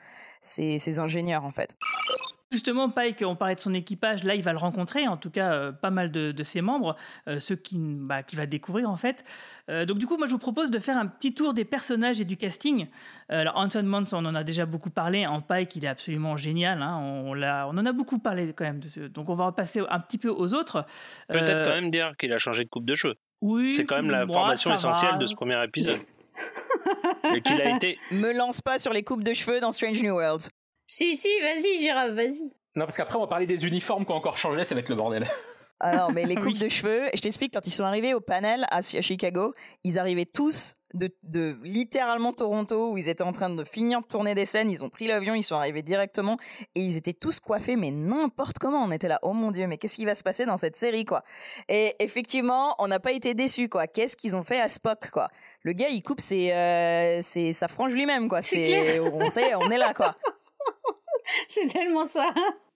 [0.41, 1.77] ses ingénieurs en fait.
[2.51, 5.53] Justement, Pike, on parlait de son équipage, là il va le rencontrer, en tout cas
[5.53, 6.97] euh, pas mal de, de ses membres,
[7.29, 9.23] euh, ceux qui, bah, qu'il va découvrir en fait.
[9.69, 12.23] Euh, donc du coup, moi je vous propose de faire un petit tour des personnages
[12.23, 12.87] et du casting.
[13.31, 16.39] Euh, alors Anson Mons, on en a déjà beaucoup parlé, en Pike il est absolument
[16.39, 19.35] génial, hein, on, l'a, on en a beaucoup parlé quand même, de ce- donc on
[19.35, 20.87] va repasser un petit peu aux autres.
[21.29, 23.17] Peut-être quand même dire qu'il a changé de coupe de cheveux.
[23.43, 25.19] Oui, C'est quand même la formation essentielle va.
[25.19, 25.99] de ce premier épisode.
[27.35, 27.99] Et qu'il a été.
[28.11, 30.43] Me lance pas sur les coupes de cheveux dans Strange New World.
[30.91, 32.41] Si, si, vas-y, Girafe, vas-y.
[32.75, 34.89] Non, parce qu'après, on va parler des uniformes qui ont encore changé, ça va être
[34.89, 35.25] le bordel.
[35.81, 36.59] Alors, mais les coupes Oui.
[36.59, 40.75] de cheveux, je t'explique, quand ils sont arrivés au panel à, Chicago, ils arrivaient tous
[40.95, 44.71] de, de littéralement Toronto, où ils étaient en train de finir de tourner des scènes,
[44.71, 46.37] ils ont pris l'avion, ils sont arrivés directement,
[46.75, 48.83] et ils étaient tous coiffés, mais n'importe comment.
[48.83, 51.05] On était là, oh mon dieu, mais qu'est-ce qui va se passer dans cette série,
[51.05, 51.23] quoi?
[51.69, 53.87] Et effectivement, on n'a pas été déçus, quoi.
[53.87, 55.29] Qu'est-ce qu'ils ont fait à Spock, quoi?
[55.63, 58.43] Le gars, il coupe ses, euh, ses- sa frange lui-même, quoi.
[58.43, 60.17] C'est C'est, on sait, on est là, quoi.
[61.49, 62.33] C'est tellement ça.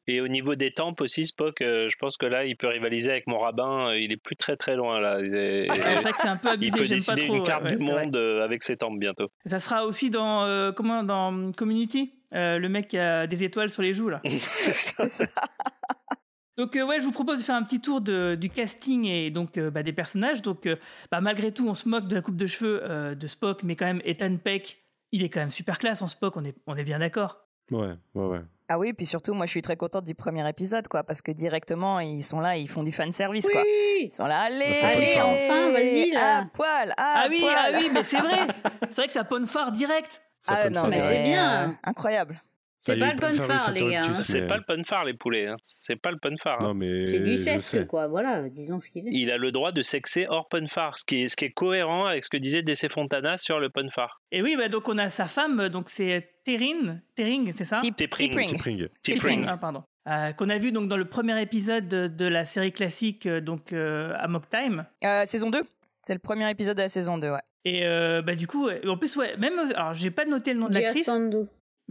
[0.09, 3.11] Et au niveau des tempes aussi, Spock, euh, je pense que là, il peut rivaliser
[3.11, 3.90] avec mon rabbin.
[3.90, 5.20] euh, Il est plus très très loin là.
[5.20, 7.36] Il est- Ouais, c'est vrai que c'est un peu il abusé, peut j'aime pas trop.
[7.36, 8.05] une carte ouais, du c'est vrai.
[8.07, 9.28] monde euh, avec ses tempes bientôt.
[9.46, 13.70] Ça sera aussi dans euh, comment dans Community, euh, le mec qui a des étoiles
[13.70, 14.20] sur les joues là.
[14.28, 14.72] C'est
[15.09, 15.24] ça.
[16.59, 19.30] Donc euh, ouais, je vous propose de faire un petit tour de- du casting et
[19.30, 20.42] donc euh, bah, des personnages.
[20.42, 20.76] Donc euh,
[21.11, 23.74] bah, malgré tout, on se moque de la coupe de cheveux euh, de Spock, mais
[23.74, 24.82] quand même Ethan Peck,
[25.12, 26.36] il est quand même super classe en Spock.
[26.36, 27.41] On est on est bien d'accord.
[27.70, 28.40] Ouais, ouais, ouais.
[28.68, 31.30] Ah oui, puis surtout, moi, je suis très contente du premier épisode, quoi, parce que
[31.30, 33.62] directement, ils sont là, ils font du fan service, quoi.
[33.66, 36.38] Ils sont là, allez, Ça, Allez, enfin, vas-y, là.
[36.38, 37.54] À poil, à Ah oui, poil.
[37.54, 38.38] ah oui, mais c'est vrai.
[38.88, 40.22] C'est vrai que ça ponne phare direct.
[40.38, 41.06] Ça Ah non, mais direct.
[41.06, 41.76] c'est bien.
[41.84, 42.42] incroyable.
[42.84, 44.12] C'est pas le Phare, phare, les gars.
[44.14, 44.46] c'est hein.
[44.48, 45.46] Pas le punfar les poulets.
[45.46, 45.56] hein.
[45.62, 46.56] C'est pas le hein.
[46.60, 47.04] Non, mais.
[47.04, 47.86] C'est du sais.
[47.86, 48.08] quoi.
[48.08, 49.12] Voilà, disons ce qu'il est.
[49.12, 52.06] Il a le droit de sexer hors punfar, ce qui est, ce qui est cohérent
[52.06, 54.20] avec ce que disait DC Fontana sur le punfar.
[54.32, 57.78] Et oui, bah, donc on a sa femme, donc c'est Terrine, Tering, c'est ça?
[57.78, 58.30] Tip- T'Pring.
[58.30, 58.48] T'Pring.
[58.48, 58.88] T'Pring.
[59.04, 59.46] T'Pring.
[59.48, 59.84] Ah, pardon.
[60.08, 63.40] Euh, qu'on a vu donc dans le premier épisode de, de la série classique, euh,
[63.40, 64.84] donc euh, Amok Time.
[65.04, 65.62] Euh, saison 2
[66.02, 67.38] C'est le premier épisode de la saison 2, ouais.
[67.64, 70.68] Et euh, bah du coup, en plus ouais, même alors j'ai pas noté le nom
[70.68, 71.08] de l'actrice.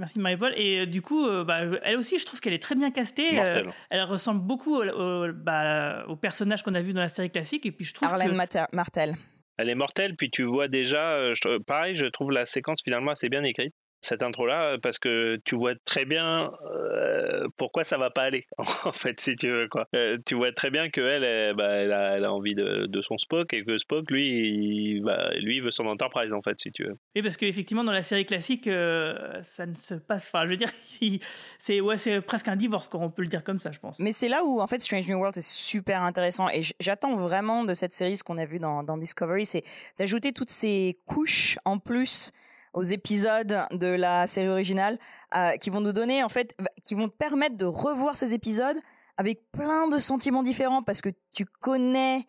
[0.02, 0.54] Merci Marie-Paul.
[0.58, 3.40] Et euh, du coup, euh, bah, elle aussi, je trouve qu'elle est très bien castée.
[3.40, 7.30] Euh, elle ressemble beaucoup au, au- bah, au personnage qu'on a vu dans la série
[7.30, 7.68] classique.
[7.68, 9.16] Et puis je trouve Arlène que Martel.
[9.60, 13.30] Elle est mortelle, puis tu vois déjà, je- pareil, je trouve la séquence finalement assez
[13.30, 18.24] bien écrite, cette intro-là, parce que tu vois très bien euh, pourquoi ça va pas
[18.24, 19.68] aller, en fait, si tu veux.
[19.68, 19.88] Quoi.
[19.96, 23.02] Euh, tu vois très bien qu'elle, elle, bah, elle, a, elle a envie de, de
[23.02, 26.60] son Spock, et que Spock, lui, il, bah, lui, il veut son Enterprise, en fait,
[26.60, 26.98] si tu veux.
[27.16, 30.30] oui, parce qu'effectivement dans la série classique, euh, ça ne se passe.
[30.34, 30.72] Enfin, je veux dire,
[31.60, 33.00] c'est ouais, c'est presque un divorce, quoi.
[33.00, 34.00] On peut le dire comme ça, je pense.
[34.00, 36.50] Mais c'est là où, en fait, Strange New World est super intéressant.
[36.50, 39.64] Et j'attends vraiment de cette série ce qu'on a vu dans, dans Discovery, c'est
[39.98, 42.32] d'ajouter toutes ces couches en plus
[42.74, 44.98] aux épisodes de la série originale
[45.36, 46.56] euh, qui vont nous donner, en fait,
[46.86, 48.78] qui vont te permettre de revoir ces épisodes
[49.18, 52.26] avec plein de sentiments différents parce que tu connais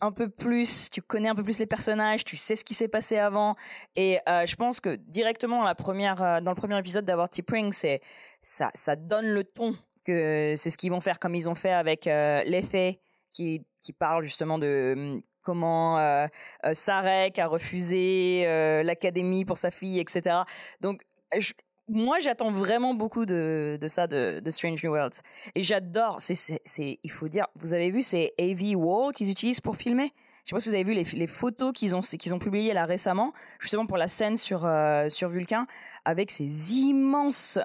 [0.00, 2.88] un peu plus, tu connais un peu plus les personnages, tu sais ce qui s'est
[2.88, 3.56] passé avant.
[3.96, 7.72] Et euh, je pense que directement la première, euh, dans le premier épisode d'avoir T-Pring,
[8.42, 11.72] ça, ça donne le ton que c'est ce qu'ils vont faire comme ils ont fait
[11.72, 12.98] avec euh, Lethe
[13.32, 16.28] qui, qui parle justement de comment euh,
[16.64, 20.36] euh, Sarek a refusé euh, l'académie pour sa fille, etc.
[20.80, 21.02] Donc,
[21.88, 25.22] moi, j'attends vraiment beaucoup de, ça, de, de Strange New Worlds.
[25.56, 26.20] Et j'adore,
[26.78, 30.12] il faut dire, vous avez vu ces AV Wall qu'ils utilisent pour filmer?
[30.44, 33.86] Je sais pas si vous avez vu les, photos qu'ils ont, publiées là récemment, justement
[33.86, 35.66] pour la scène sur, euh, Vulcain,
[36.04, 37.58] avec ces immenses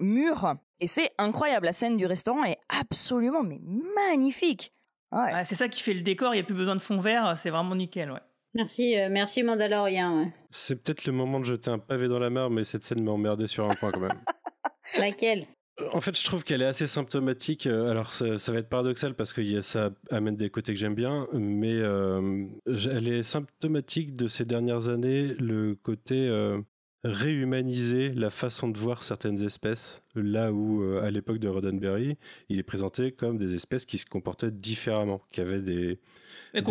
[0.00, 0.56] murs.
[0.80, 3.60] Et c'est incroyable, la scène du restaurant est absolument mais
[3.94, 4.72] magnifique.
[5.12, 5.32] Ouais.
[5.34, 6.34] Ouais, c'est ça qui fait le décor.
[6.34, 7.34] Il n'y a plus besoin de fond vert.
[7.36, 8.20] C'est vraiment nickel, ouais.
[8.54, 10.18] Merci, euh, merci Mandalorian.
[10.22, 10.32] ouais.
[10.50, 13.12] C'est peut-être le moment de jeter un pavé dans la mer, mais cette scène m'a
[13.12, 14.20] emmerdé sur un point quand même.
[14.98, 15.46] Laquelle?
[15.92, 17.66] En fait, je trouve qu'elle est assez symptomatique.
[17.66, 20.94] Euh, Alors, ça, ça va être paradoxal parce que ça amène des côtés que j'aime
[20.94, 26.60] bien, mais euh, elle est symptomatique de ces dernières années, le côté euh,
[27.04, 30.02] réhumaniser la façon de voir certaines espèces.
[30.14, 32.16] Là où, euh, à l'époque de Roddenberry,
[32.48, 35.98] il est présenté comme des espèces qui se comportaient différemment, qui avaient des,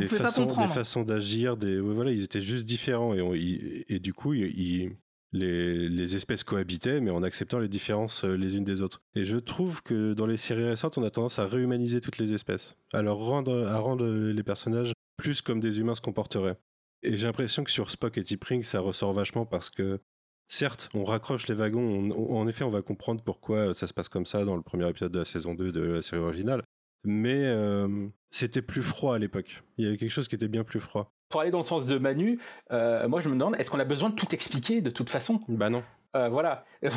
[0.08, 0.74] façons, des comprendre.
[0.74, 4.92] façons d'agir, des voilà, ils étaient juste différents et, on- ils- et du coup, ils-
[5.32, 9.04] les, les espèces cohabitaient, mais en acceptant les différences euh, les unes des autres.
[9.16, 12.34] Et je trouve que dans les séries récentes, on a tendance à réhumaniser toutes les
[12.34, 16.58] espèces, à leur rendre, à rendre les personnages plus comme des humains se comporteraient.
[17.04, 20.00] Et j'ai l'impression que sur Spock et T'Pring, ça ressort vachement parce que
[20.52, 23.94] Certes, on raccroche les wagons, on- on- en effet, on va comprendre pourquoi ça se
[23.94, 26.64] passe comme ça dans le premier épisode de la saison 2 de la série originale,
[27.06, 29.62] mais euh, c'était plus froid à l'époque.
[29.78, 31.12] Il y avait quelque chose qui était bien plus froid.
[31.30, 32.40] Pour aller dans le sens de Manu,
[32.72, 35.42] euh, moi je me demande, est-ce qu'on a besoin de tout expliquer de toute façon?
[35.48, 35.84] Bah non.
[36.16, 36.90] Euh, voilà, c'est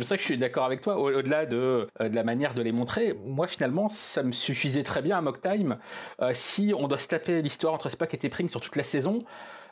[0.00, 0.98] pour ça que je suis d'accord avec toi.
[0.98, 4.82] Au- Au-delà de, euh, de la manière de les montrer, moi finalement, ça me suffisait
[4.82, 5.78] très bien à Mock Time.
[6.20, 9.22] Euh, si on doit se taper l'histoire entre Spock et T'Pring sur toute la saison,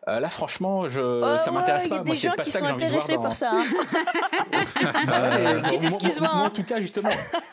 [0.08, 1.96] euh, là franchement, je, Oh ça m'intéresse ouais, pas.
[1.96, 2.90] Il y a Moi, des c'est gens pas qui ça sont que j'ai envie de
[2.90, 3.50] voir intéressés dans- par ça.
[3.52, 3.64] hein.
[5.08, 6.46] Euh, Petite moi- excuse-moi, moi, hein.
[6.46, 7.08] en tout cas, justement,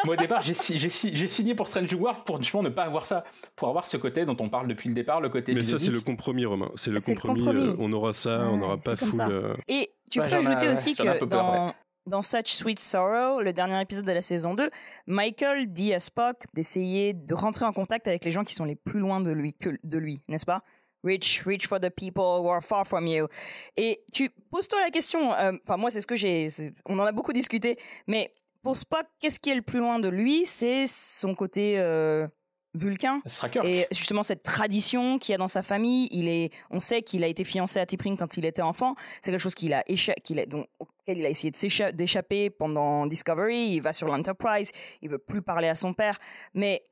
[0.06, 2.70] moi au départ, j'ai si- j'ai si- j'ai signé pour Strange World pour justement ne
[2.70, 3.24] pas avoir ça,
[3.56, 5.92] pour avoir ce côté dont on parle depuis le départ, le côté Mais ça, c'est
[5.92, 6.70] le compromis, Romain.
[6.76, 7.48] C'est le compromis.
[7.48, 9.10] euh, on aura ça, on n'aura pas full.
[9.22, 11.74] euh, Et tu peux ajouter aussi que peu peur, dans, ouais.
[12.08, 14.70] dans Such Sweet Sorrow, le dernier épisode de la saison 2,
[15.08, 18.76] Michael dit à Spock d'essayer de rentrer en contact avec les gens qui sont les
[18.76, 20.62] plus loin de lui, que de lui, n'est-ce pas?
[21.04, 23.28] Reach, reach for the people who are far from you.
[23.76, 26.48] Et tu poses-toi la question, euh, enfin moi c'est ce que j'ai,
[26.86, 27.78] on en a beaucoup discuté,
[28.08, 30.46] mais pour Spock, qu'est-ce qui est le plus loin de lui?
[30.46, 32.26] C'est son côté euh,
[32.74, 33.22] Vulcain.
[33.66, 37.28] Et justement cette tradition qu'il a dans sa famille, il est, on sait qu'il a
[37.28, 38.96] été fiancé à T'Pring quand il était enfant.
[39.22, 41.52] C'est quelque chose qu'il a, qu'il a, dont- auquel il a essayé
[41.92, 43.74] d'échapper pendant Discovery.
[43.74, 46.18] Il va sur l'Enterprise, il veut plus parler à son père.
[46.54, 46.84] Mais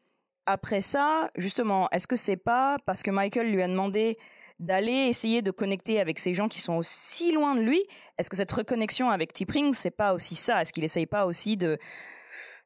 [0.46, 4.18] après ça, justement, est-ce que c'est pas parce que Michael lui a demandé
[4.60, 7.82] d'aller essayer de connecter avec ces gens qui sont aussi loin de lui
[8.18, 10.62] Est-ce que cette reconnexion avec T'Pring, c'est pas aussi ça?
[10.62, 11.78] Est-ce qu'il essaye pas aussi de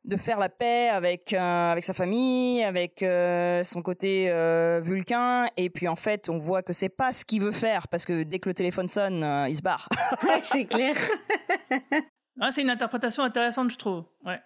[0.04, 5.48] de faire la paix avec euh, avec sa famille, avec euh, son côté euh, vulcain,
[5.58, 8.24] et puis en fait, on voit que c'est pas ce qu'il veut faire parce que
[8.24, 9.90] dès que le téléphone sonne, euh, il se barre.
[10.44, 10.96] c'est clair.
[12.42, 14.04] Ah, c'est une interprétation intéressante, je trouve.
[14.26, 14.42] Ouais.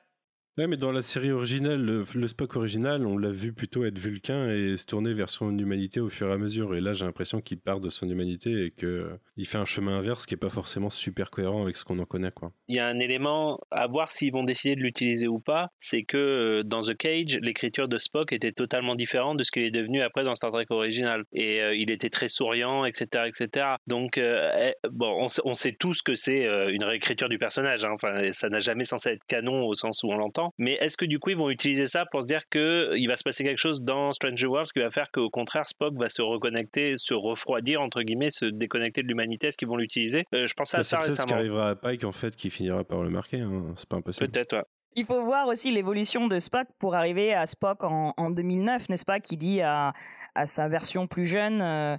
[0.60, 4.50] Ouais, mais dans la série originale, le, Spock original, on l'a vu plutôt être vulcain
[4.50, 6.76] et se tourner vers son humanité au fur et à mesure.
[6.76, 10.26] Et là, j'ai l'impression qu'il part de son humanité et qu'il fait un chemin inverse
[10.26, 12.52] qui est pas forcément super cohérent avec ce qu'on en connaît, quoi.
[12.68, 16.04] Il y a un élément à voir s'ils vont décider de l'utiliser ou pas, c'est
[16.04, 19.72] que euh, dans The Cage, l'écriture de Spock était totalement différente de ce qu'il est
[19.72, 21.24] devenu après dans Star Trek original.
[21.32, 23.66] Et euh, il était très souriant, etc., etc.
[23.88, 26.44] Donc euh, eh, bon, on, sait- tous que c'est
[26.74, 27.86] une réécriture du personnage.
[27.86, 27.94] hein.
[28.32, 30.49] Ça n'a jamais censé être canon au sens où on l'entend.
[30.58, 33.16] Mais est-ce que du coup ils vont utiliser ça pour se dire que il va
[33.18, 36.22] se passer quelque chose dans Stranger Worlds qui va faire qu'au contraire Spock va se
[36.22, 40.26] reconnecter, se refroidir entre guillemets, se déconnecter de l'humanité Est-ce qu'ils vont l'utiliser?
[40.34, 41.40] Euh, Je pensais à Bah, ça c'est peut-être ce qui récemment.
[41.40, 43.40] arrivera à Pike, en fait, qui finira par le marquer.
[43.40, 43.74] hein.
[43.76, 44.30] C'est pas impossible.
[44.30, 44.54] Peut-être.
[44.58, 44.64] ouais.
[44.96, 49.06] Il faut voir aussi l'évolution de Spock pour arriver à Spock en, en 2009, n'est-ce
[49.06, 49.94] pas, qui dit à,
[50.34, 51.96] à sa version plus jeune euh,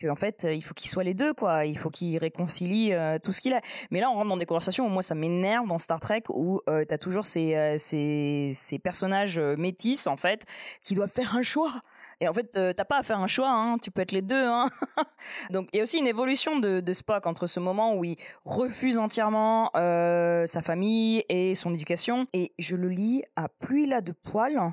[0.00, 1.64] qu'en fait, euh, il faut qu'il soit les deux, quoi.
[1.64, 3.60] Il faut qu'il réconcilie euh, tout ce qu'il a.
[3.90, 6.60] Mais là, on rentre dans des conversations où moi, ça m'énerve dans Star Trek, où
[6.66, 10.44] tu as toujours ces, euh, ces, personnages euh, métis, en fait,
[10.84, 11.72] qui doivent faire un choix.
[12.20, 13.78] Et en fait, euh, t'as pas à faire un choix, hein.
[13.78, 14.44] tu peux être les deux.
[14.46, 14.70] Hein.
[15.50, 18.98] Donc, il y a aussi une évolution de, Spock entre ce moment où il refuse
[18.98, 22.26] entièrement euh, sa famille et son éducation.
[22.32, 24.72] Et je le lis à plus il a de poils,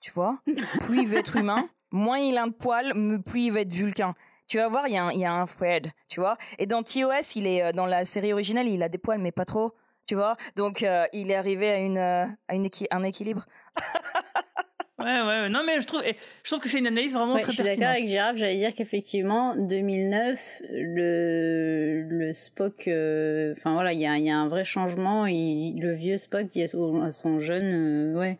[0.00, 0.38] tu vois,
[0.80, 2.92] plus il veut être humain, moins il a de poils,
[3.24, 4.14] plus il va être vulcain.
[4.46, 6.36] Tu vas voir, il y, a un- il y a un Fred, tu vois.
[6.58, 9.32] Et dans TOS, il est euh, dans la série originale, il a des poils, mais
[9.32, 9.72] pas trop,
[10.06, 10.36] tu vois.
[10.56, 13.46] Donc, euh, il est arrivé à une, euh, à une équi- un équilibre.
[15.00, 15.48] Ouais, ouais.
[15.48, 17.64] Non, mais je trouve, je trouve que c'est une analyse vraiment Ouais, très je suis
[17.64, 17.96] d'accord pertinente.
[17.96, 24.16] avec Gérard, j'allais dire qu'effectivement, 2009, le, le Spock, euh, enfin voilà, il y a,
[24.18, 25.26] il y a un vrai changement.
[25.26, 28.38] Il- le vieux Spock dit à son, à son jeune, euh, ouais,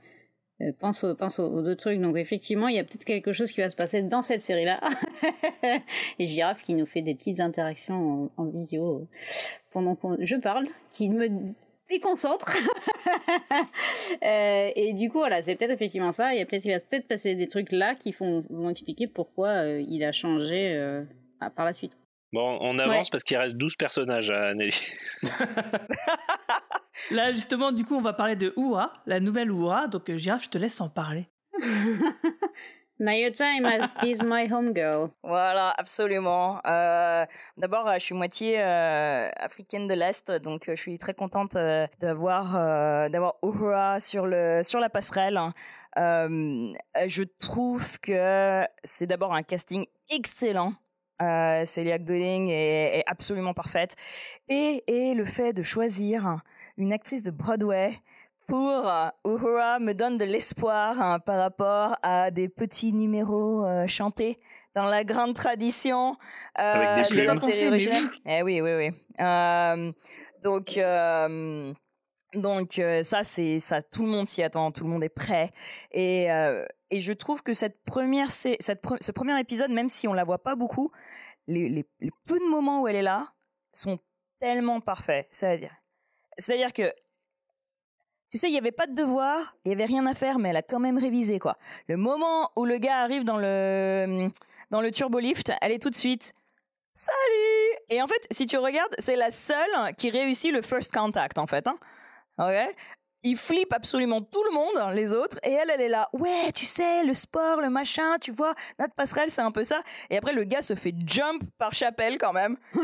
[0.60, 2.00] euh, pense, au- pense aux, deux trucs.
[2.00, 4.80] Donc effectivement, il y a peut-être quelque chose qui va se passer dans cette série-là.
[6.20, 9.06] Girafe qui nous fait des petites interactions en, visio euh,
[9.72, 11.28] pendant que je parle, qui me
[11.88, 12.50] déconcentre.
[14.22, 16.34] Euh, et du coup, voilà, c'est peut-être effectivement ça.
[16.34, 19.06] Il y a peut-être, il va peut-être passer des trucs là qui font, vont expliquer
[19.06, 21.02] pourquoi il a changé
[21.40, 21.96] ah, par la suite.
[22.34, 23.10] Bon, on avance Ouais.
[23.12, 24.76] parce qu'il reste 12 personnages à Nelly.
[27.12, 29.86] Là, justement, du coup, on va parler de Uhura, la nouvelle Uhura.
[29.86, 31.28] Donc, euh, Girafe, je te laisse en parler.
[32.98, 33.44] Nayota
[34.04, 35.10] is my homegirl.
[35.22, 36.60] Voilà, absolument.
[36.66, 37.24] Euh,
[37.56, 41.86] D'abord, euh, je suis moitié euh, africaine de l'Est, donc je suis très contente euh,
[42.00, 45.38] d'avoir euh, d'avoir Uhura sur le sur la passerelle.
[45.98, 46.72] Euh,
[47.06, 50.72] je trouve que c'est d'abord un casting excellent.
[51.22, 53.94] Euh, Celia Gooding est, est absolument parfaite.
[54.48, 56.38] Et, et le fait de choisir
[56.76, 57.92] une actrice de Broadway
[58.46, 63.86] pour euh, Uhura me donne de l'espoir hein, par rapport à des petits numéros euh,
[63.86, 64.38] chantés
[64.74, 66.16] dans la grande tradition
[66.58, 67.28] euh, Avec des
[67.66, 68.10] originale.
[68.26, 68.90] Eh oui, oui, oui.
[69.20, 69.92] Euh,
[70.42, 71.72] donc, euh,
[72.34, 73.80] donc euh, ça, c'est ça.
[73.80, 75.52] Tout le monde s'y attend, tout le monde est prêt.
[75.92, 80.22] Et, euh, et je trouve que cette première, ce premier épisode, même si on la
[80.22, 80.92] voit pas beaucoup,
[81.48, 81.84] les,
[82.24, 83.32] peu de moments où elle est là
[83.72, 83.98] sont
[84.38, 85.26] tellement parfaits.
[85.32, 85.74] C'est-à-dire,
[86.38, 86.92] c'est-à-dire que
[88.30, 90.50] tu sais, il n'y avait pas de devoir, il n'y avait rien à faire, mais
[90.50, 91.58] elle a quand même révisé, quoi.
[91.88, 94.30] Le moment où le gars arrive dans le,
[94.70, 96.32] dans le turbolift, elle est tout de suite
[96.94, 101.38] Salut Et en fait, si tu regardes, c'est la seule qui réussit le first contact,
[101.38, 101.66] en fait.
[101.66, 101.76] Hein.
[103.24, 106.08] Il flippe absolument tout le monde, les autres, et elle, elle est là.
[106.12, 109.82] Ouais, tu sais, le sport, le machin, tu vois, notre passerelle, c'est un peu ça.
[110.10, 112.56] Et après, le gars se fait jump par Chapelle quand même.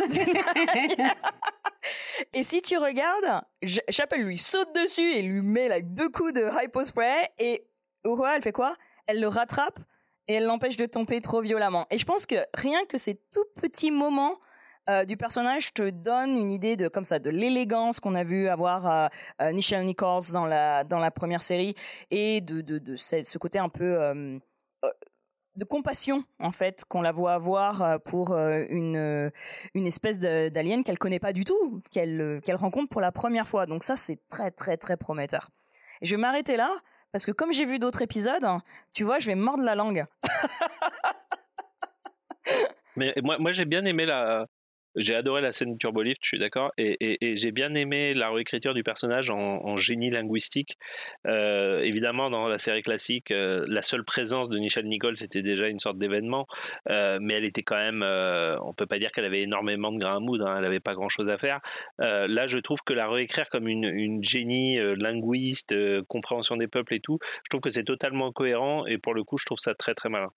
[2.33, 3.45] et si tu regardes,
[3.91, 7.67] Chapelle lui saute dessus et lui met like, deux coups de hypospray, et
[8.05, 8.75] Uhura, elle fait quoi?
[9.07, 9.79] Elle le rattrape
[10.27, 11.87] et elle l'empêche de tomber trop violemment.
[11.91, 14.39] Et je pense que rien que ces tout petits moments
[14.89, 18.49] euh, du personnage te donne une idée de comme ça de l'élégance qu'on a vu
[18.49, 19.09] avoir euh,
[19.43, 21.75] euh, Nichelle Nichols dans la dans la première série
[22.11, 24.39] et de de, de ce, ce côté un peu euh,
[25.57, 29.31] de compassion en fait qu'on la voit avoir pour une
[29.75, 33.67] une espèce d'alien qu'elle connaît pas du tout qu'elle qu'elle rencontre pour la première fois
[33.67, 35.51] donc ça c'est très très très prometteur
[36.01, 36.71] et je vais m'arrêter là
[37.13, 38.47] parce que comme j'ai vu d'autres épisodes,
[38.93, 40.07] tu vois, je vais mordre la langue.
[42.97, 44.47] Mais moi, moi j'ai bien aimé la.
[44.97, 48.83] J'ai adoré la scène Turbolift, je suis d'accord, et, j'ai bien aimé la réécriture du
[48.83, 50.77] personnage en, génie linguistique.
[51.27, 55.69] Euh, évidemment, dans la série classique, euh, la seule présence de Nichelle Nicole, c'était déjà
[55.69, 56.47] une sorte d'événement,
[56.89, 58.03] euh, mais elle était quand même.
[58.63, 60.95] on peut pas dire qu'elle avait énormément de grain à moudre, hein, elle avait pas
[60.95, 61.61] grand-chose à faire.
[61.99, 65.75] Là, je trouve que la réécrire comme une, génie linguiste,
[66.09, 69.39] compréhension des peuples et tout, je trouve que c'est totalement cohérent, et pour le coup,
[69.39, 70.31] je trouve ça très très malin.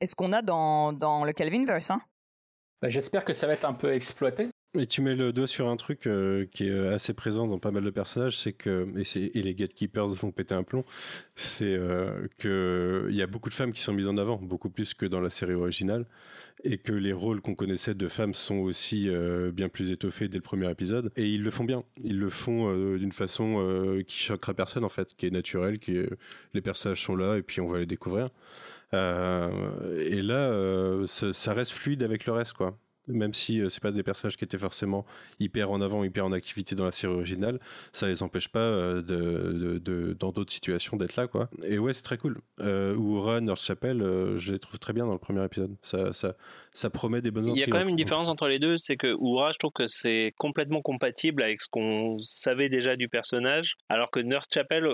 [0.00, 2.00] Est-ce qu'on a dans, le Calvinverse hein
[2.82, 4.48] Bah, J'espère que ça va être un peu exploité.
[4.78, 7.72] Et tu mets le doigt sur un truc euh, qui est assez présent dans pas
[7.72, 10.84] mal de personnages, c'est que et, les gatekeepers vont péter un plomb,
[11.34, 14.70] c'est euh, que il y a beaucoup de femmes qui sont mises en avant, beaucoup
[14.70, 16.06] plus que dans la série originale,
[16.62, 20.36] et que les rôles qu'on connaissait de femmes sont aussi euh, bien plus étoffés dès
[20.36, 21.10] le premier épisode.
[21.16, 24.88] Et ils le font bien, ils le font euh, d'une façon qui choquera personne en
[24.88, 25.98] fait, qui est naturelle, qui
[26.54, 28.28] les personnages sont là et puis on va les découvrir.
[28.94, 32.76] Euh, et là, euh, ça, reste fluide avec le reste, quoi.
[33.08, 35.04] Même si euh, c'est pas des personnages qui étaient forcément
[35.40, 37.58] hyper en avant, hyper en activité dans la série originale,
[37.92, 41.48] ça les empêche pas euh, de, de- de- dans d'autres situations d'être là, quoi.
[41.64, 42.38] Et ouais, c'est très cool.
[42.60, 43.98] Euh, Uhura, North Chapel,
[44.36, 45.74] je les trouve très bien dans le premier épisode.
[45.82, 46.36] Ça, ça,
[46.72, 48.96] ça promet des bonnes Il y a quand même une différence entre les deux, c'est
[48.96, 53.76] que Uhura, je trouve que c'est complètement compatible avec ce qu'on savait déjà du personnage,
[53.88, 54.86] alors que Nurse Chapel,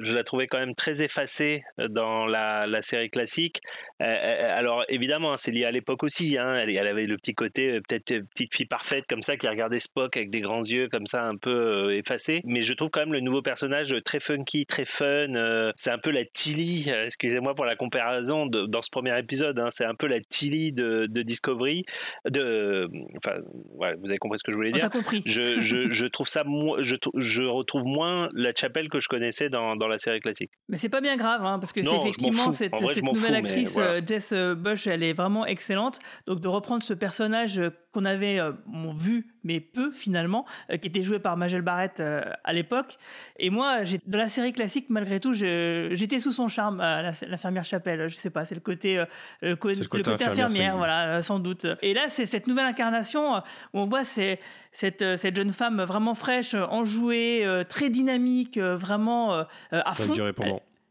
[0.00, 3.60] je la trouvais quand même très effacée dans la, la série classique.
[4.00, 6.38] Euh, euh, alors évidemment, hein, c'est lié à l'époque aussi.
[6.38, 9.36] hein, elle, elle avait le petit côté euh, peut-être euh, petite fille parfaite comme ça
[9.36, 11.50] qui regardait Spock avec des grands yeux comme ça un peu
[11.88, 12.40] euh, effacés.
[12.44, 15.34] Mais je trouve quand même le nouveau personnage très funky, très fun.
[15.34, 19.18] euh, c'est un peu la Tilly, euh, excusez-moi pour la comparaison de- dans ce premier
[19.18, 19.58] épisode.
[19.58, 21.84] hein, c'est un peu la Tilly de, de Discovery.
[22.30, 23.38] De, enfin,
[23.76, 24.82] voilà, vous avez compris ce que je voulais On dire.
[24.82, 25.22] t'a compris.
[25.26, 26.44] Je, je, je trouve ça,
[26.80, 30.50] je, je retrouve moins la chapelle que je connaissais dans, dans la série classique.
[30.68, 33.72] Mais c'est pas bien grave, hein, parce que c'est effectivement cette, vrai, nouvelle fous, actrice
[33.72, 33.90] voilà.
[33.92, 35.98] euh, Jess euh, Bush, elle est vraiment excellente.
[36.26, 40.76] Donc de reprendre ce personnage euh, qu'on avait euh, bon, vu, mais peu finalement, euh,
[40.78, 42.96] qui était joué par Majel Barrett euh, à l'époque.
[43.38, 47.02] Et moi, j'ai- dans la série classique, malgré tout, je- j'étais sous son charme, euh,
[47.02, 48.08] la- l'infirmière Chapelle.
[48.08, 49.04] Je sais pas, c'est le côté,
[49.42, 51.66] le, co- le le côté côté, infirmière, voilà, sans doute.
[51.82, 53.40] Et là, c'est cette nouvelle incarnation où
[53.74, 54.40] on voit c'est,
[54.72, 60.14] cette, cette jeune femme vraiment fraîche, enjouée, très dynamique, vraiment à fond.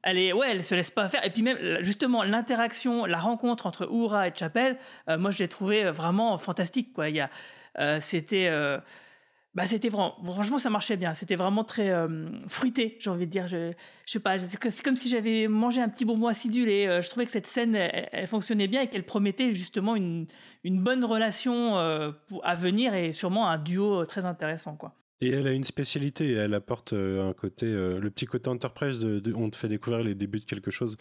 [0.03, 1.25] Elle est, ouais, elle se laisse pas faire.
[1.25, 4.77] Et puis même, justement, l'interaction, la rencontre entre Oura et Chapelle,
[5.09, 7.09] euh, moi, je l'ai trouvé vraiment fantastique, quoi.
[7.09, 7.29] Il y a,
[7.79, 8.79] euh, c'était, euh,
[9.53, 11.13] bah, c'était vraiment, franchement, ça marchait bien.
[11.13, 13.49] C'était vraiment très euh, fruité, j'ai envie de dire.
[13.49, 13.73] Je,
[14.05, 16.87] sais pas, c'est comme si j'avais mangé un petit bonbon acidulé.
[16.87, 20.25] Euh, je trouvais que cette scène, elle, fonctionnait bien et qu'elle promettait justement une,
[20.63, 22.11] une bonne relation euh,
[22.43, 24.95] à venir et sûrement un duo très intéressant, quoi.
[25.21, 28.99] Et elle a une spécialité, elle apporte euh, un côté, euh, le petit côté enterprise,
[29.35, 30.97] on te fait découvrir les débuts de quelque chose.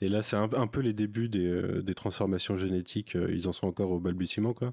[0.00, 3.66] Et là, c'est un, peu les débuts des, euh, des transformations génétiques, ils en sont
[3.66, 4.72] encore au balbutiement, quoi.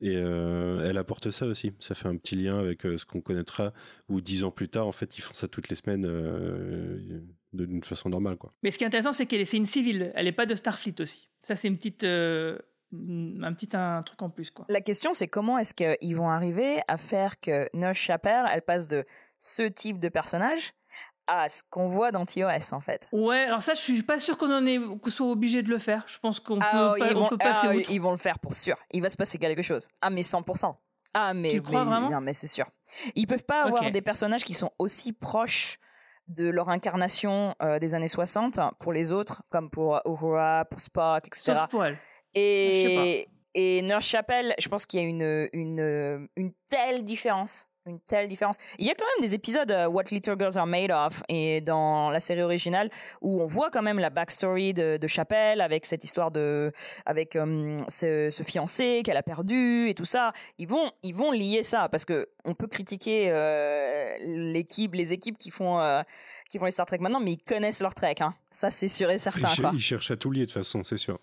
[0.00, 1.72] Et elle apporte ça aussi.
[1.78, 3.72] Ça fait un petit lien avec ce qu'on connaîtra,
[4.08, 7.22] ou dix ans plus tard, en fait, ils font ça toutes les semaines euh,
[7.54, 8.52] d'une façon normale, quoi.
[8.62, 10.12] Mais ce qui est intéressant, c'est qu'elle est, c'est une civile.
[10.16, 11.30] Elle n'est pas de Starfleet aussi.
[11.40, 12.04] Ça, c'est une petite,
[12.92, 14.64] un petit un truc en plus, quoi.
[14.68, 18.86] La question, c'est comment est-ce qu'ils vont arriver à faire que Nurse Chapel, elle passe
[18.88, 19.04] de
[19.38, 20.72] ce type de personnage
[21.26, 23.08] à ce qu'on voit dans TOS, en fait?
[23.10, 25.78] Ouais, alors ça, je suis pas sûr qu'on en est, qu'on soit obligé de le
[25.78, 26.04] faire.
[26.06, 28.16] Je pense qu'on Ah, peut, pas- ils, on vont, peut passer ah, ils vont le
[28.18, 28.76] faire pour sûr.
[28.92, 29.88] Il va se passer quelque chose.
[30.02, 30.76] Ah, mais 100%.
[31.14, 31.50] Ah, mais.
[31.50, 32.10] Tu crois mais- vraiment?
[32.10, 32.66] Non, mais c'est sûr.
[33.14, 35.78] Ils peuvent pas avoir des personnages qui sont aussi proches
[36.28, 41.26] de leur incarnation euh, des années 60 pour les autres, comme pour Uhura, pour Spock,
[41.26, 41.52] etc.
[41.56, 41.96] Sauf pour elle.
[42.34, 47.68] Et, et Nurse Chapel, je pense qu'il y a une, une, une telle différence.
[47.86, 48.56] Une telle différence.
[48.78, 51.60] Il y a quand même des épisodes euh, What Little Girls Are Made Of et
[51.60, 52.88] dans la série originale
[53.20, 56.72] où on voit quand même la backstory de, de Chapel avec cette histoire de
[57.04, 60.32] avec euh, ce, ce fiancé qu'elle a perdu et tout ça.
[60.56, 65.38] Ils vont ils vont lier ça parce que on peut critiquer euh, l'équipe les équipes
[65.38, 66.00] qui font euh,
[66.48, 68.32] qui font les Star Trek maintenant mais ils connaissent leur Trek hein.
[68.50, 69.72] Ça c'est sûr et Ils, certain cher- quoi.
[69.74, 71.18] ils cherchent à tout lier de toute façon, c'est sûr.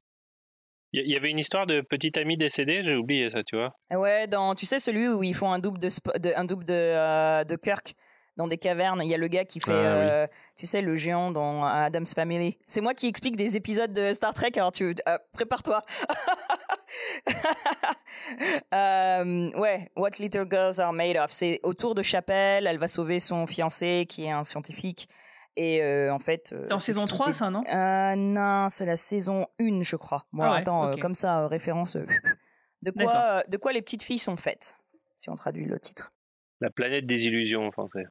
[0.94, 3.74] Il y- avait une histoire de petit ami décédé, j'ai oublié ça, tu vois.
[3.92, 5.90] Ouais, dans, tu sais, celui où ils font un double de,
[6.36, 7.96] un double de, euh, de Kirk
[8.38, 9.02] dans des cavernes.
[9.04, 10.08] Il y a le gars qui fait, Ah, oui.
[10.10, 12.58] euh, tu sais, le géant dans Adam's Family.
[12.68, 15.82] C'est moi qui explique des épisodes de Star Trek, alors tu euh, prépare-toi.
[18.74, 21.32] Euh, ouais, What Little Girls Are Made Of.
[21.32, 25.08] C'est autour de Chapelle, elle va sauver son fiancé qui est un scientifique.
[25.58, 26.54] Et euh, en fait.
[26.54, 27.64] euh, Dans c'est saison tous 3, des- ça, non?
[27.68, 30.26] Euh, Non, c'est la saison 1, je crois.
[30.32, 31.96] Bon, Ah ouais, attends, euh, comme ça, euh, référence.
[31.98, 32.06] euh,
[32.82, 34.78] de quoi, euh, de quoi les petites filles sont faites,
[35.18, 36.14] si on traduit le titre?
[36.62, 38.04] La planète des illusions en français.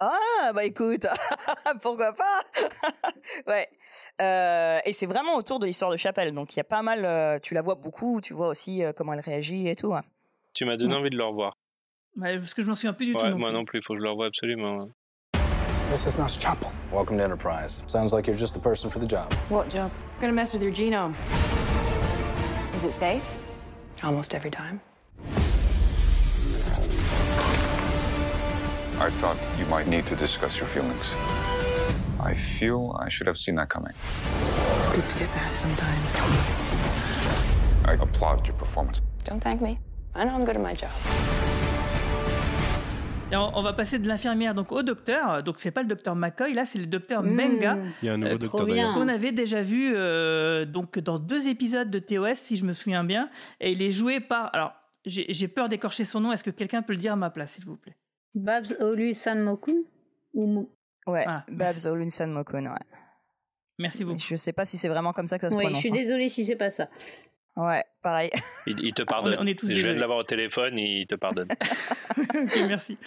[0.00, 1.06] Ah bah écoute,
[1.80, 2.40] pourquoi pas
[3.46, 3.68] Ouais.
[4.20, 7.04] Euh, et c'est vraiment autour de l'histoire de Chapelle, donc il y a pas mal.
[7.04, 9.88] euh, tu la vois beaucoup, tu vois aussi euh, comment elle réagit et tout.
[9.88, 10.00] ouais.
[10.52, 11.00] Tu m'as donné Ouais.
[11.00, 11.56] envie de le revoir.
[12.16, 13.24] Ouais, parce que je m'en souviens plus du tout.
[13.24, 13.56] Non moi plus.
[13.56, 14.88] non plus, il faut que je le revoie absolument.
[15.90, 16.72] This is Nurse Chapel.
[16.90, 17.82] Welcome to Enterprise.
[17.86, 19.32] Sounds like you're just the person for the job.
[19.48, 19.92] What job?
[20.16, 21.14] I'm Gonna mess with your genome.
[22.74, 23.24] Is it safe?
[24.02, 24.80] Almost every time.
[28.98, 31.14] I thought you might need to discuss your feelings.
[32.18, 33.92] I feel I should have seen that coming.
[34.78, 36.16] It's good to get mad sometimes.
[37.84, 39.00] I applaud your performance.
[39.24, 39.78] Don't thank me.
[40.14, 40.90] I know I'm good at my job.
[43.34, 45.42] Et on, on va passer de l'infirmière donc au docteur.
[45.42, 47.30] Donc c'est pas le docteur McCoy, là c'est le docteur Mmh.
[47.34, 47.78] Menga.
[48.02, 51.48] Il y a un nouveau Euh, docteur qu'on avait déjà vu euh, donc dans deux
[51.48, 53.28] épisodes de TOS si je me souviens bien
[53.60, 54.72] et il est joué par alors
[55.06, 57.64] j'ai peur d'écorcher son nom est-ce que quelqu'un peut le dire à ma place s'il
[57.64, 57.96] vous plaît?
[58.36, 59.82] Babs Olu Sanmokun
[60.32, 60.70] ou
[61.06, 62.78] Ouais, Ah, Babs Olunson Mokun, ouais.
[63.78, 65.68] merci beaucoup Je sais pas si c'est vraiment comme ça que ça se Oui, je
[65.68, 65.80] prononce.
[65.80, 65.92] suis hein.
[65.92, 66.88] désolée si c'est pas ça.
[67.56, 68.30] Ouais, pareil.
[68.66, 69.34] Il, il te pardonne.
[69.38, 71.48] On est- on est tous je viens de l'avoir au téléphone, il te pardonne.
[72.16, 72.98] Ok, merci.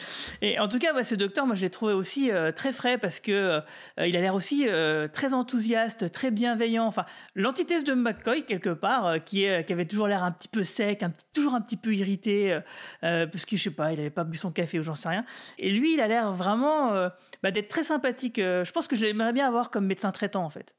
[0.42, 2.98] Et en tout cas, ouais, ce docteur, moi, je l'ai trouvé aussi euh, très frais
[2.98, 3.62] parce que euh,
[4.08, 6.86] il a l'air aussi euh, très enthousiaste, très bienveillant.
[6.86, 10.48] Enfin, l'antithèse de McCoy quelque part, euh, qui, est, qui avait toujours l'air un petit
[10.48, 12.60] peu sec, un petit- toujours un petit peu irrité, euh,
[13.04, 15.10] euh, parce que je sais pas, il avait pas bu son café ou j'en sais
[15.10, 15.26] rien.
[15.58, 17.10] Et lui, il a l'air vraiment euh,
[17.44, 18.40] bah, d'être très sympathique.
[18.40, 20.74] Euh, je pense que je l'aimerais bien avoir comme médecin traitant, en fait.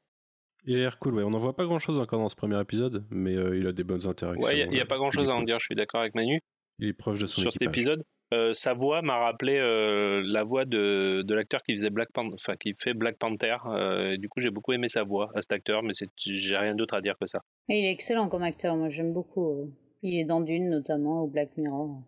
[0.65, 1.23] Il a l'air cool, ouais.
[1.23, 3.71] On n'en voit pas grand chose encore dans ce premier épisode, mais euh, il a
[3.71, 4.45] des bonnes interactions.
[4.45, 6.41] Ouais, il n'y a, pas grand chose à en dire, je suis d'accord avec Manu.
[6.79, 10.43] Il est proche de son Sur cet épisode, Euh, sa voix m'a rappelé euh, la
[10.43, 13.57] voix de, de l'acteur qui faisait Black Panther, enfin qui fait Black Panther.
[13.65, 16.75] euh, et du coup, j'ai beaucoup aimé sa voix à cet acteur, mais j'ai rien
[16.75, 17.39] d'autre à dire que ça.
[17.69, 19.73] Et il est excellent comme acteur, moi j'aime beaucoup.
[20.03, 22.03] Il est dans Dune notamment, au Black Mirror.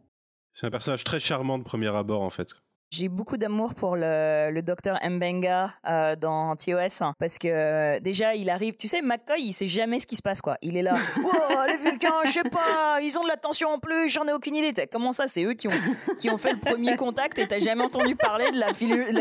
[0.54, 2.54] C'est un personnage très charmant de premier abord, en fait.
[2.94, 8.36] J'ai beaucoup d'amour pour le, le docteur Mbenga euh, dans TOS parce que euh, déjà
[8.36, 10.58] il arrive, tu sais, McCoy il sait jamais ce qui se passe quoi.
[10.62, 11.32] Il est là, oh
[11.68, 14.58] les Vulcains, je sais pas, ils ont de la tension en plus, j'en ai aucune
[14.58, 14.74] idée.
[14.92, 15.74] Comment ça, c'est eux qui ont
[16.20, 18.74] qui ont fait le premier contact et t'as jamais entendu parler de la,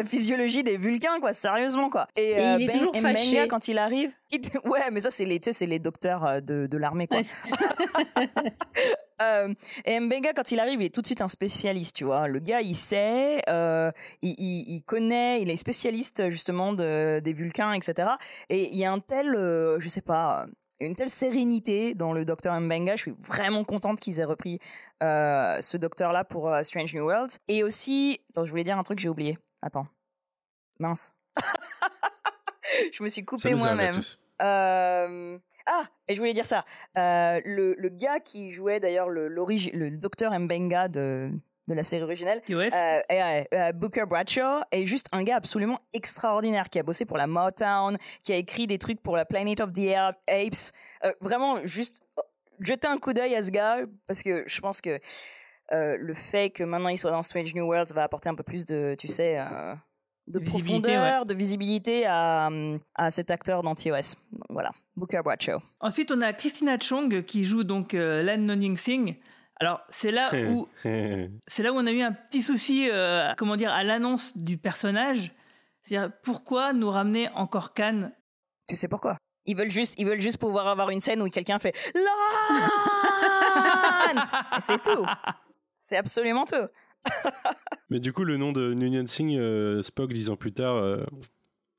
[0.05, 2.09] physiologie des Vulcains quoi, sérieusement quoi.
[2.17, 3.47] Et, Et euh, il est Ben toujours Mbenga, fâché.
[3.47, 7.07] quand il arrive, il ouais mais ça c'est les, c'est les docteurs de, de l'armée
[7.07, 7.21] quoi.
[9.23, 9.53] Euh,
[9.85, 12.27] et Mbenga, quand il arrive, il est tout de suite un spécialiste, tu vois.
[12.27, 13.91] Le gars, il sait, euh,
[14.23, 18.11] il, il- il connaît, il est spécialiste justement de, des Vulcains, etc.
[18.49, 20.47] Et il y a un tel, euh, je sais pas,
[20.81, 22.97] une telle sérénité dans le docteur Mbenga.
[22.97, 24.59] Je suis vraiment contente qu'ils aient repris
[25.03, 27.33] euh, ce docteur-là pour Strange New World.
[27.49, 29.39] Et aussi, attends, je voulais dire un truc, j'ai oublié.
[29.61, 29.87] Attends,
[30.79, 31.15] mince.
[32.93, 34.01] je me suis coupé moi-même.
[34.43, 35.39] Euh,
[35.73, 36.65] Ah, et je voulais dire ça.
[36.99, 41.31] Euh, le, le gars qui jouait d'ailleurs le, le docteur Mbenga de,
[41.69, 42.43] de la série originelle,
[42.75, 47.19] euh, euh, euh, Booker Bradshaw, est juste un gars absolument extraordinaire qui a bossé pour
[47.19, 50.73] la Motown, qui a écrit des trucs pour la Planet of the Air- Apes.
[51.21, 52.23] Vraiment, juste oh,
[52.59, 54.99] jeter un coup d'œil à ce gars parce que je pense que
[55.71, 58.65] le fait que maintenant il soit dans Strange New Worlds va apporter un peu plus
[58.65, 59.39] de, tu sais,
[60.31, 62.49] de profondeur, de visibilité à,
[62.95, 64.17] à cet acteur dans TOS.
[64.33, 65.61] Donc, voilà, Booker Bradshaw.
[65.81, 69.17] Ensuite, on a Christina Chong qui joue donc euh, Lan Noning Singh.
[69.61, 73.57] Alors, c'est là où c'est là où on a eu un petit souci, euh, comment
[73.57, 75.33] dire, à l'annonce du personnage.
[75.83, 78.11] C'est-à-dire, pourquoi nous ramener encore Khan?
[78.69, 79.17] Tu sais pourquoi?
[79.47, 82.03] Ils veulent juste, ils veulent juste pouvoir avoir une scène où quelqu'un fait LAN
[84.57, 85.07] Et c'est tout.
[85.81, 86.69] C'est absolument tout.
[87.91, 91.05] Mais du coup, le nom de Nunyan Singh, euh, Spock, dix ans plus tard, euh,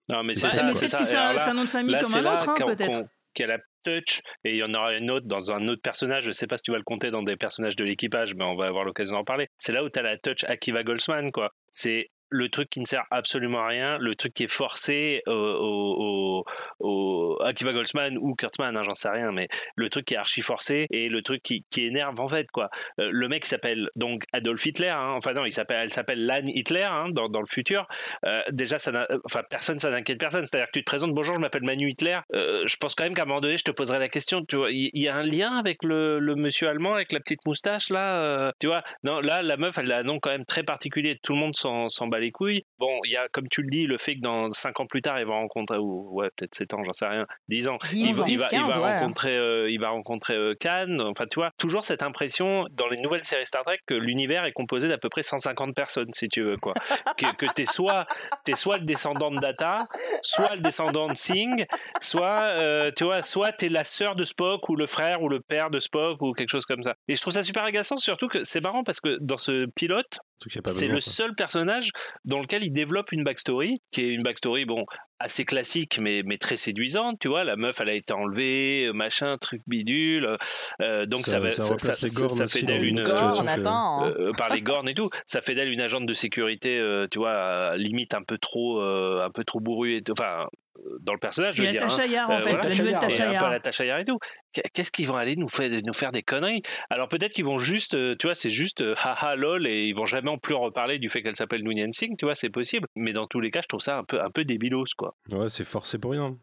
[0.09, 1.15] Non, mais C'est ça, mais c'est que
[1.49, 3.05] un- nom de famille là, comme un autre, hein, peut-être.
[3.33, 6.25] Qu'elle a touch et il y en aura une autre dans un autre personnage.
[6.25, 8.55] Je sais pas si tu vas le compter dans des personnages de l'équipage, mais on
[8.55, 9.47] va avoir l'occasion d'en parler.
[9.57, 11.51] C'est là où tu as la touch Akiva Goldsman, quoi.
[11.71, 15.31] C'est le truc qui ne sert absolument à rien, le truc qui est forcé au,
[15.31, 16.45] au,
[16.79, 20.17] au- au- Akiva Goldsman ou Kurtzman, hein, j'en sais rien, mais le truc qui est
[20.17, 22.69] archi forcé et le truc qui, qui énerve en fait, quoi.
[22.99, 25.13] Euh, le mec s'appelle donc Adolf Hitler, hein.
[25.17, 27.87] enfin non, il s'appelle, elle s'appelle Lan Hitler hein, dans, dans le futur.
[28.25, 28.91] Euh, déjà, ça
[29.25, 30.45] enfin personne, ça n'inquiète personne.
[30.45, 32.17] C'est-à-dire que tu te présentes, bonjour, je m'appelle Manu Hitler.
[32.33, 34.45] Euh, je pense quand même qu'à un moment donné, je te poserai la question.
[34.45, 37.45] Tu vois, il y, a un lien avec le, le monsieur allemand avec la petite
[37.45, 38.21] moustache là.
[38.21, 41.19] euh, tu vois, non, là, la meuf, elle a un nom quand même très particulier.
[41.21, 42.63] Tout le monde s'en bat les couilles.
[42.79, 45.01] Bon, il y a, comme tu le dis, le fait que dans 5 ans plus
[45.01, 48.09] tard, il va rencontrer, ou ouais, peut-être 7 ans, j'en sais rien, 10 ans, 10,
[48.11, 48.99] il va, il va- il 15, va ouais.
[48.99, 50.97] rencontrer, euh, il va rencontrer euh, Khan.
[51.01, 54.53] Enfin, tu vois, toujours cette impression dans les nouvelles séries Star Trek que l'univers est
[54.53, 56.73] composé d'à peu près 150 personnes, si tu veux, quoi.
[57.17, 58.05] que que t'es soit,
[58.45, 59.87] t'es soit le descendant de Data,
[60.21, 61.65] soit le descendant de Singh,
[61.99, 65.39] soit, euh, tu vois, soit t'es la sœur de Spock ou le frère ou le
[65.39, 66.95] père de Spock ou quelque chose comme ça.
[67.07, 70.19] Et je trouve ça super agaçant, surtout que c'est marrant parce que dans ce pilote,
[70.65, 71.91] C'est le seul personnage
[72.25, 74.85] dans lequel il développe une backstory, qui est une backstory, bon,
[75.21, 77.43] assez classique, mais, mais très séduisante, tu vois.
[77.43, 80.37] La meuf, elle a été enlevée, euh, machin, truc bidule.
[80.81, 81.93] euh, donc Ça- ça, va- ça ça,
[82.29, 84.13] ça- fait d'elle une hein.
[84.19, 87.19] euh, par les Gorn et tout, ça fait d'elle une agente de sécurité, euh, tu
[87.19, 90.13] vois, limite un peu trop, euh, un peu trop bourrue, et tout.
[90.13, 90.47] enfin,
[90.77, 91.83] euh, dans le personnage, je veux dire.
[91.83, 91.89] Hein.
[92.27, 92.69] En Euh, fait, voilà.
[92.91, 92.97] la
[93.27, 94.17] un peu la ailleurs et tout.
[94.53, 96.63] Qu- Qu'est-ce qu'ils vont aller nous faire, nous faire des conneries?
[96.89, 99.93] Alors peut-être qu'ils vont juste, euh, tu vois, c'est juste euh, haha lol et ils
[99.95, 102.87] vont jamais en plus reparler du fait qu'elle s'appelle Noonien Singh, tu vois, c'est possible.
[102.95, 105.10] Mais dans tous les cas, je trouve ça un peu, un peu débilos, quoi.
[105.31, 106.37] Ouais, c'est forcé pour rien.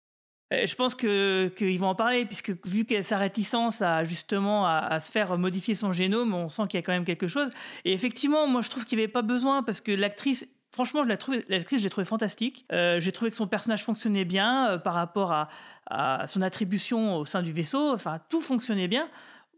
[0.53, 4.67] Euh, Je pense que qu'ils vont en parler puisque vu qu'elle sa réticence à justement
[4.67, 7.29] à, à se faire modifier son génome, on sent qu'il y a quand même quelque
[7.29, 7.51] chose.
[7.85, 10.47] Et effectivement, moi je trouve qu'il n'y avait pas besoin parce que l'actrice.
[10.71, 12.67] Franchement, je la trouve, l'actrice, j'ai trouvé fantastique.
[12.73, 15.49] Euh, j'ai trouvé que son personnage fonctionnait bien euh, par rapport à,
[15.87, 17.93] à son attribution au sein du vaisseau.
[17.95, 19.09] Enfin, tout fonctionnait bien.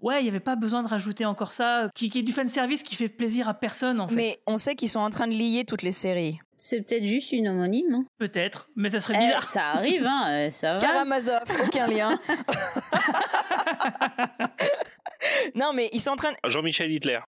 [0.01, 2.47] Ouais, il n'y avait pas besoin de rajouter encore ça, qui, qui est du fan
[2.49, 4.15] service qui fait plaisir à personne en fait.
[4.15, 6.39] Mais on sait qu'ils sont en train de lier toutes les séries.
[6.63, 7.95] C'est peut-être juste une homonyme.
[7.95, 8.05] hein.
[8.19, 9.47] Peut-être, mais ça serait Eh, bizarre.
[9.47, 10.79] ça arrive, hein, euh, ça va.
[10.79, 12.19] Karamazov, aucun lien.
[15.55, 17.21] non, mais ils sont en train, Jean-Michel Hitler.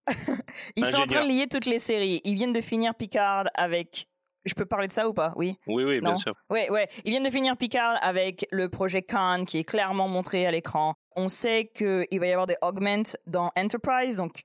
[0.76, 2.20] ils sont en train de lier toutes les séries.
[2.24, 4.06] Ils viennent de finir Picard avec.
[4.44, 5.32] Je peux parler de ça ou pas?
[5.36, 5.58] Oui.
[5.66, 6.34] Oui, oui, bien sûr.
[6.50, 6.88] Ouais, ouais.
[7.04, 10.94] Ils viennent de finir Picard avec le projet Khan qui est clairement montré à l'écran.
[11.14, 14.42] On sait qu'il va y avoir des augments dans Enterprise, donc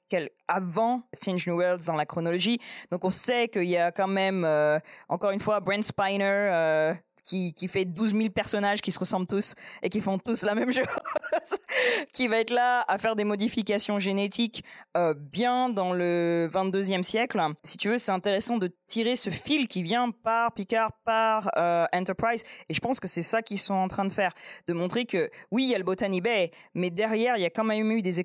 [0.48, 2.60] avant Strange New Worlds dans la chronologie.
[2.92, 4.80] Donc on sait qu'il y a quand même, euh,
[5.10, 6.94] encore une fois, Brent Spiner euh,
[7.28, 9.54] qui, fait 12 000 personnages qui se ressemblent tous
[9.84, 10.86] et qui font tous la même chose,
[12.14, 14.64] qui va être là à faire des modifications génétiques
[14.96, 17.40] euh, bien dans le 22e siècle.
[17.64, 21.86] Si tu veux, c'est intéressant de tirer ce fil qui vient par Picard, par euh,
[21.94, 22.44] Enterprise.
[22.70, 24.32] Et je pense que c'est ça qu'ils sont en train de faire,
[24.68, 27.50] de montrer que oui, il y a le Botany Bay, mais derrière, il y a
[27.50, 28.24] quand même eu des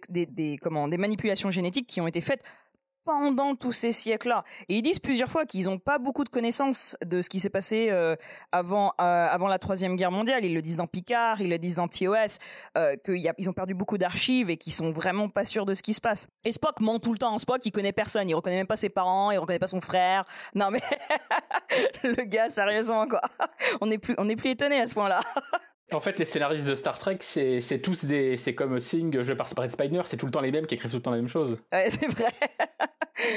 [0.96, 2.42] manipulations génétiques qui ont été faites
[3.04, 4.44] pendant tous ces siècles-là.
[4.68, 7.50] Et ils disent plusieurs fois qu'ils n'ont pas beaucoup de connaissances de ce qui s'est
[7.50, 8.16] passé euh,
[8.52, 10.44] avant, euh, avant la Troisième Guerre mondiale.
[10.44, 12.38] Ils le disent dans Picard, ils le disent dans TOS,
[12.76, 15.94] euh, qu'ils ont perdu beaucoup d'archives et qu'ils sont vraiment pas sûrs de ce qui
[15.94, 16.28] se passe.
[16.44, 17.36] Et Spock ment tout le temps.
[17.38, 18.28] Spock, il connaît personne.
[18.28, 20.24] Il reconnaît même pas ses parents, il reconnaît pas son frère.
[20.54, 20.80] Non mais
[22.04, 23.20] le gars, sérieusement quoi.
[23.80, 25.20] On n'est plus, on plus étonné à ce point-là.
[25.94, 28.36] En fait, les scénaristes de Star Trek, c'est tous des.
[28.36, 30.90] C'est comme Singh, je par Brett Spiner, c'est tout le temps les mêmes qui écrivent
[30.90, 31.58] tout le temps la même chose.
[31.72, 32.30] Ouais, c'est vrai.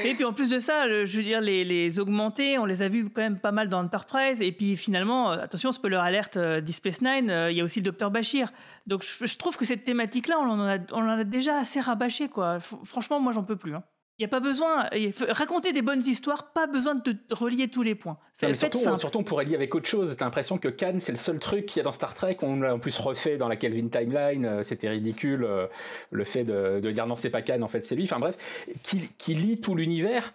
[0.04, 2.82] Et puis en plus de ça, le- je veux dire, les, les augmentés, on les
[2.82, 4.42] a vus quand même pas mal dans Enterprise.
[4.42, 7.64] Et puis finalement, euh, attention, spoiler alerte euh, Deep Space Nine, euh, il y a
[7.64, 8.52] aussi le docteur Bashir.
[8.88, 11.80] Donc je, je trouve que cette thématique-là, on, en a, on en a déjà assez
[11.82, 12.30] rabâché.
[12.30, 12.58] Quoi.
[12.58, 13.76] F- franchement, moi, j'en peux plus.
[13.76, 13.84] hein.
[14.18, 14.90] Il n'y a pas besoin.
[15.14, 18.18] faut raconter des bonnes histoires, pas besoin de te relier tous les points.
[18.42, 18.98] Non, mais surtout, simple.
[18.98, 20.16] surtout, on pourrait lier avec autre chose.
[20.18, 22.38] T'as l'impression que Khan, c'est le seul truc qu'il y a dans Star Trek.
[22.42, 24.46] On l'a en plus refait dans la Kelvin Timeline.
[24.46, 25.44] euh, C'était ridicule.
[25.44, 25.68] euh,
[26.12, 28.06] Le fait de, de dire non, c'est pas Khan, en fait, c'est lui.
[28.06, 28.38] Enfin bref,
[28.84, 30.34] qui, qui lit tout l'univers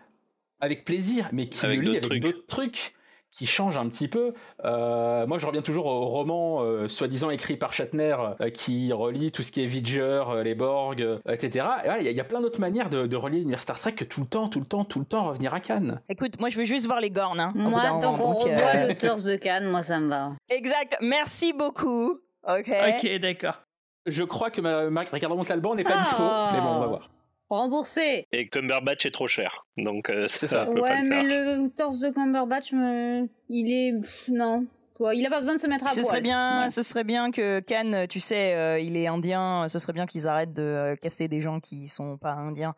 [0.61, 2.35] avec plaisir, mais qui Avec le lit d'autres avec trucs.
[2.35, 2.95] d'autres trucs
[3.33, 4.35] qui changent un petit peu.
[4.65, 9.31] Euh, moi, je reviens toujours au roman euh, soi-disant écrit par Shatner, euh, qui relie
[9.33, 11.67] tout ce qui est Vidger, euh, les Borg, euh, etc.
[11.85, 13.63] Et voilà, Il y, a- il y a plein d'autres manières de, de relier l'univers
[13.63, 16.01] Star Trek que tout le temps, tout le temps, tout le temps revenir à Cannes.
[16.09, 17.41] Écoute, moi je veux juste voir les gornes.
[17.41, 20.33] Hein, Moi, tant qu'on euh, revoit le torse de Cannes, moi, ça me va.
[20.49, 20.97] Exact.
[21.01, 22.19] Merci beaucoup.
[22.49, 22.69] Ok.
[22.71, 23.61] Ok, d'accord.
[24.07, 26.03] Je crois que ma, ma- Ricardo Montalban n'est pas Ah.
[26.03, 26.23] dispo,
[26.55, 27.11] mais bon, on va voir.
[27.51, 28.27] Remboursé.
[28.33, 29.67] Et Cumberbatch est trop cher.
[29.77, 31.57] Donc, euh, C'est ça, pas Ouais, le mais faire.
[31.65, 34.01] le torse de Cumberbatch, me- il est.
[34.01, 34.67] pff, non.
[35.15, 36.05] Il a pas besoin de se mettre à Ce poil.
[36.07, 36.71] serait bien, Ouais.
[36.71, 39.67] ce serait bien que Cannes, tu sais, euh, il est indien.
[39.67, 42.75] Ce serait bien qu'ils arrêtent de euh, caster des gens qui sont pas indiens.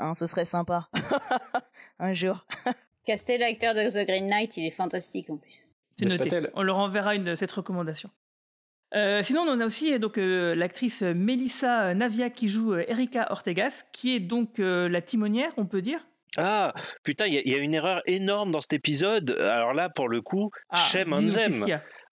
[0.00, 0.88] Hein, ce serait sympa.
[2.00, 2.44] Un jour.
[3.04, 5.68] Casté l'acteur de The Green Knight, il est fantastique en plus.
[5.96, 6.40] C'est noté.
[6.54, 8.10] On leur enverra une, cette recommandation.
[8.94, 13.84] Euh, sinon, on a aussi donc euh, l'actrice Melissa Navia qui joue euh, Erika Ortegas,
[13.92, 16.04] qui est donc euh, la timonière, on peut dire.
[16.36, 16.72] Ah,
[17.02, 19.30] putain, il y, a- il y a une erreur énorme dans cet épisode.
[19.40, 21.66] Alors là, pour le coup, Ah, Shem Anzem.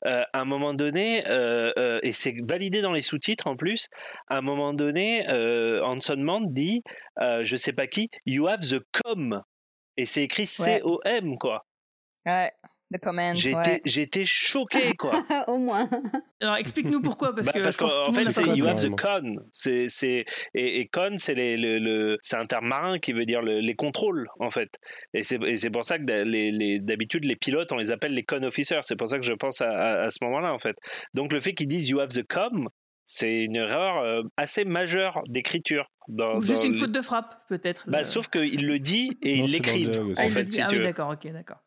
[0.07, 3.89] Euh, à un moment donné, euh, euh, et c'est validé dans les sous-titres en plus,
[4.29, 6.85] à un moment donné, euh, Hanson Mand dit,
[7.20, 9.43] euh, je sais pas qui, you have the com.
[9.97, 11.67] Et c'est écrit C-O-M, quoi.
[12.26, 12.53] Ouais.
[12.90, 13.36] The command.
[13.36, 13.60] J'ai ouais.
[13.60, 15.22] été- j'ai été choqué, quoi.
[15.46, 15.88] Au moins.
[16.40, 19.36] Alors explique-nous pourquoi, parce Bah, que parce qu'en le fait, c'est you have the con.
[19.52, 20.24] C'est, c'est,
[20.54, 23.60] et, et con, c'est les, le, le- c'est un terme marin qui veut dire le-
[23.60, 24.70] les contrôles, en fait.
[25.12, 27.90] Et c'est, et c'est pour ça que d- les, les- d'habitude, les pilotes, on les
[27.92, 28.80] appelle les con officers.
[28.82, 30.76] C'est pour ça que je pense à, à- à ce moment-là, en fait.
[31.12, 32.68] Donc, le fait qu'ils disent you have the com,
[33.04, 35.90] c'est une erreur euh, assez majeure d'écriture.
[36.08, 37.84] Dans, Ou juste dans une le- faute de frappe, peut-être.
[37.90, 38.04] Bah, euh.
[38.06, 39.52] sauf qu'il le dit et Non, il
[39.90, 39.92] le.
[40.16, 40.86] Ah, en il le fait, dit- si ah tu oui, veux.
[40.86, 41.58] d'accord, ok, d'accord.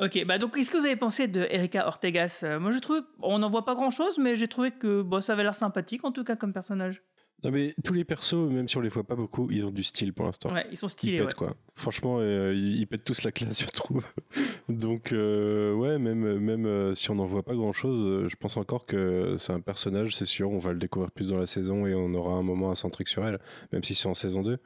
[0.00, 2.40] Ok, bah donc qu'est-ce que vous avez pensé de Erika Ortegas?
[2.42, 5.34] Euh, Moi, je trouve, on n'en voit pas grand-chose, mais j'ai trouvé que bon, ça
[5.34, 7.02] avait l'air sympathique en tout cas comme personnage.
[7.42, 9.82] Non mais tous les persos, même si on les voit pas beaucoup, ils ont du
[9.82, 10.50] style pour l'instant.
[10.52, 11.18] Ouais, ils sont Ils stylés.
[11.18, 11.34] pètent ouais.
[11.34, 11.54] quoi.
[11.76, 14.02] Franchement, euh, ils, ils pètent tous la classe, je trouve.
[14.70, 18.86] Donc euh, ouais, même même si on n'en voit pas grand chose, je pense encore
[18.86, 20.50] que c'est un personnage, c'est sûr.
[20.50, 23.08] On va le découvrir plus dans la saison et on aura un moment à centrique
[23.08, 23.38] sur elle,
[23.72, 24.58] même si c'est en saison 2.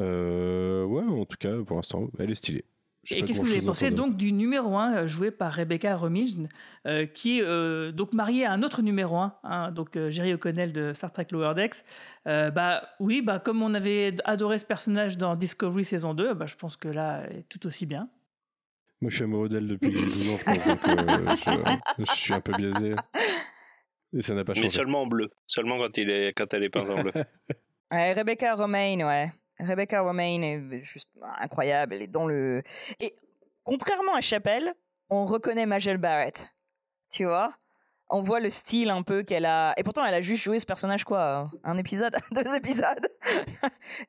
[0.00, 2.64] Euh, ouais, en tout cas, pour l'instant, elle est stylée.
[3.10, 6.48] Et qu'est-ce que vous avez pensé donc du numéro 1 joué par Rebecca Romijn,
[6.86, 10.34] euh, qui est euh, donc mariée à un autre numéro 1, hein, donc euh, Jerry
[10.34, 11.84] O'Connell de Star Trek Lower Decks
[12.26, 16.46] Euh, Bah oui, bah comme on avait adoré ce personnage dans Discovery saison 2, bah,
[16.46, 18.08] je pense que là, elle est tout aussi bien.
[19.00, 20.66] Moi, je suis amoureux d'elle depuis 12 ans, je pense.
[20.66, 21.36] donc, euh,
[21.98, 22.94] je, je suis un peu biaisé.
[24.12, 24.68] Et ça n'a pas Mais changé.
[24.76, 25.30] seulement en bleu.
[25.46, 27.12] Seulement quand, il est, quand elle est peinte en bleu.
[27.90, 29.30] Ouais, Rebecca Romaine, ouais.
[29.60, 31.10] Rebecca Romaine est juste
[31.40, 31.94] incroyable.
[31.94, 32.62] Elle est dans le.
[33.00, 33.14] Et
[33.64, 34.74] contrairement à Chapelle,
[35.10, 36.48] on reconnaît Majel Barrett.
[37.10, 37.54] Tu vois?
[38.10, 39.74] On voit le style un peu qu'elle a.
[39.76, 43.06] Et pourtant, elle a juste joué ce personnage, quoi Un épisode Deux épisodes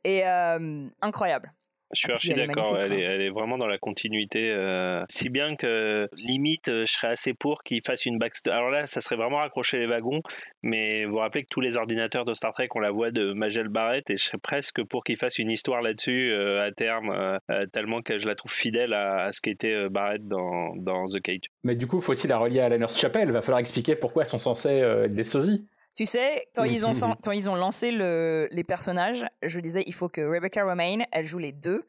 [0.03, 1.53] Et euh, incroyable.
[1.93, 4.51] Je suis Ah, archi d'accord, elle, est, elle est vraiment dans la continuité.
[4.51, 8.55] euh, si bien que limite, euh, je serais assez pour qu'il fasse une backstory.
[8.55, 10.21] Alors là, ça serait vraiment raccrocher les wagons,
[10.61, 13.33] mais vous vous rappelez que tous les ordinateurs de Star Trek ont la voix de
[13.33, 17.09] Majel Barrett, et je serais presque pour qu'il fasse une histoire là-dessus euh, à terme,
[17.49, 21.05] euh, tellement que je la trouve fidèle à, à ce qu'était euh, Barrett dans, dans
[21.05, 21.45] The Cage.
[21.63, 23.31] Mais du coup, il faut aussi la relier à la Nurse Chapel.
[23.31, 25.65] Va falloir expliquer pourquoi elles sont censées euh, être des sosies.
[25.95, 26.93] Tu sais, quand, ils, ont,
[27.23, 31.25] quand ils ont lancé le, les personnages, je disais il faut que Rebecca Romaine, elle
[31.25, 31.87] joue les deux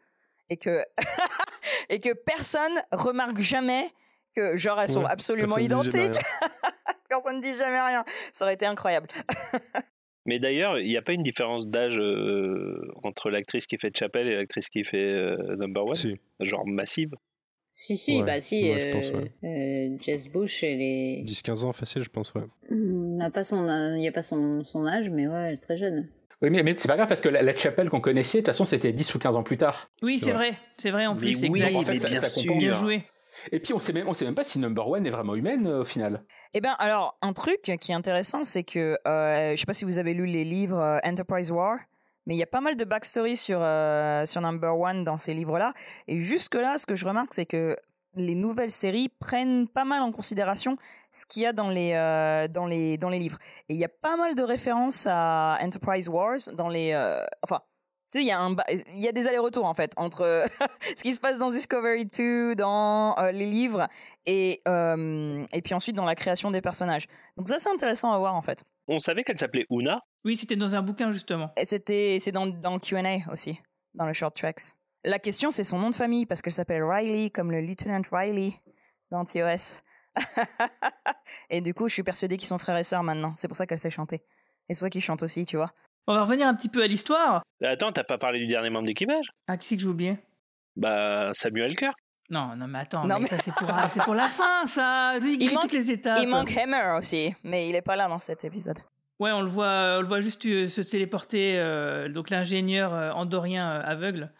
[0.48, 0.84] et que,
[1.88, 3.86] et que personne remarque jamais
[4.34, 6.18] que, genre, elles sont Ouais, absolument identiques.
[7.08, 8.04] personne ne dit jamais rien.
[8.32, 9.08] Ça aurait été incroyable.
[10.26, 14.28] Mais d'ailleurs, il n'y a pas une différence d'âge euh, entre l'actrice qui fait Chapel
[14.28, 15.94] et l'actrice qui fait euh, Number One?
[15.94, 16.20] Si.
[16.40, 17.14] Genre massive
[17.72, 18.68] Si, si, Ouais, bah si.
[18.68, 21.22] ouais, je pense, euh, euh, Jess Bush, elle est.
[21.24, 22.42] 10-15 ans facile, je pense, ouais.
[22.70, 22.76] Il
[23.16, 25.54] n'y a pas, son, euh, il y a pas son, son âge, mais ouais, elle
[25.54, 26.08] est très jeune.
[26.42, 28.46] Oui, mais, mais c'est pas grave parce que la, la Chapel qu'on connaissait, de toute
[28.48, 29.90] façon, c'était 10 ou 15 ans plus tard.
[30.02, 30.50] Oui, C'est vrai.
[30.50, 31.42] vrai, c'est vrai en Mais plus.
[31.48, 32.42] oui, en fait, mais ça- bien ça sûr.
[32.50, 32.64] compense.
[32.64, 33.04] Bien joué.
[33.52, 35.66] Et puis, on sait même, on sait même pas si Number One est vraiment humaine
[35.66, 36.24] euh, au final.
[36.54, 39.84] Eh bien, alors, un truc qui est intéressant, c'est que, euh, je sais pas si
[39.84, 41.78] vous avez lu les livres euh, Enterprise War,
[42.26, 45.34] mais il y a pas mal de backstory sur, euh, sur Number One dans ces
[45.34, 45.72] livres-là.
[46.06, 47.76] Et jusque-là, ce que je remarque, c'est que
[48.14, 50.76] les nouvelles séries prennent pas mal en considération
[51.12, 53.38] ce qu'il y a dans les, euh, dans, les, dans les livres.
[53.68, 56.92] Et il y a pas mal de références à Enterprise Wars dans les...
[56.92, 57.60] euh, enfin,
[58.12, 58.48] tu sais, il y, a
[58.94, 60.44] y a des allers-retours, en fait, entre
[60.96, 63.86] ce qui se passe dans Discovery 2, dans les livres,
[64.26, 67.06] et, et puis ensuite dans la création des personnages.
[67.36, 68.64] Donc ça, c'est intéressant à voir, en fait.
[68.92, 70.02] On savait qu'elle s'appelait Una.
[70.24, 71.52] Oui, c'était dans un bouquin justement.
[71.56, 73.60] Et c'était, c'est dans, dans le Q&A aussi,
[73.94, 74.74] dans le Short Tracks.
[75.04, 78.52] La question, c'est son nom de famille, parce qu'elle s'appelle Riley, comme le Lieutenant Riley
[79.12, 79.82] dans TOS.
[81.50, 83.32] et du coup, je suis persuadée qu'ils sont frères et sœurs maintenant.
[83.36, 84.16] C'est pour ça qu'elle sait chanter.
[84.68, 85.72] Et c'est pour ça qu'ils chantent aussi, tu vois.
[86.08, 87.42] On va revenir un petit peu à l'histoire.
[87.64, 90.18] Attends, t'as pas parlé du dernier membre d'équipage Ah, qui c'est que j'ai oublié?
[90.74, 91.96] Bah, Samuel Kirk.
[92.30, 95.16] Non, non, mais attends, Non, mais mais- ça c'est pour, c'est pour la fin, ça.
[95.18, 96.18] Il, Il manque- toutes les étapes.
[96.22, 98.78] Il manque Hammer aussi, mais il est pas là dans cet épisode.
[99.18, 101.58] Ouais, on le voit, on le voit juste euh, se téléporter.
[101.58, 104.36] euh, donc l'ingénieur euh, andorien euh, aveugle, euh,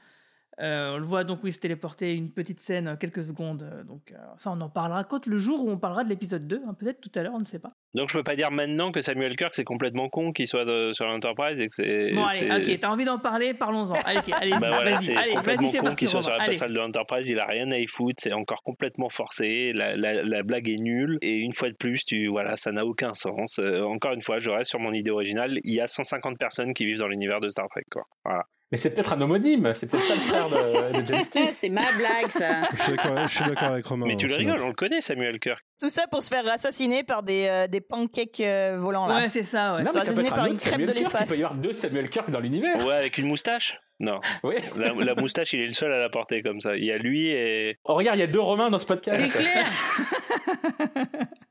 [0.63, 3.63] on le voit donc oui se téléporter une petite scène, euh, quelques secondes.
[3.63, 6.47] euh, donc euh, ça, on en parlera quand le jour où on parlera de l'épisode
[6.47, 7.73] 2, hein, peut-être tout à l'heure, on ne sait pas.
[7.95, 10.93] Donc je peux pas dire maintenant que Samuel Kirk c'est complètement con qu'il soit de-
[10.93, 12.13] sur l'Enterprise et que c'est.
[12.13, 13.95] Bon allez, ok, t'as envie d'en parler, parlons-en.
[14.05, 16.33] Allez, ok, allez, Bah voilà, vas-y, c'est allez, complètement vas-y, c'est con qu'il soit sur
[16.33, 19.97] la passade de l'Enterprise, il a rien à y foutre, c'est encore complètement forcé, la,
[19.97, 23.15] la- la blague est nulle, et une fois de plus, tu, voilà, ça n'a aucun
[23.15, 23.59] sens.
[23.59, 26.75] Euh, encore une fois, je reste sur mon idée originale, il y a 150 personnes
[26.75, 28.03] qui vivent dans l'univers de Star Trek, quoi.
[28.25, 28.45] Voilà.
[28.73, 31.53] Mais c'est peut-être un homonyme, c'est peut-être pas le frère de, de James T.
[31.53, 32.69] c'est ma blague, ça.
[32.73, 32.83] Je
[33.29, 34.07] suis d'accord, avec Romain.
[34.07, 35.61] Mais tu le rigoles, on le connaît, Samuel Kirk.
[35.81, 39.17] Tout ça pour se faire assassiner par des, euh, des pancakes euh, volants, là.
[39.23, 39.83] Ouais, c'est ça, ouais.
[39.83, 41.31] Non, mais être par un une crêpe Samuel de Kirk, Il l'espace.
[41.33, 42.87] peut y avoir deux Samuel Kirk dans l'univers.
[42.87, 44.55] Ouais, avec une moustache Non, Oui.
[44.77, 46.77] la, la moustache, il est le seul à la porter comme ça.
[46.77, 47.77] Il y a lui et.
[47.85, 49.21] Oh, regarde, il y a deux Romains dans ce podcast.
[49.21, 49.67] C'est clair.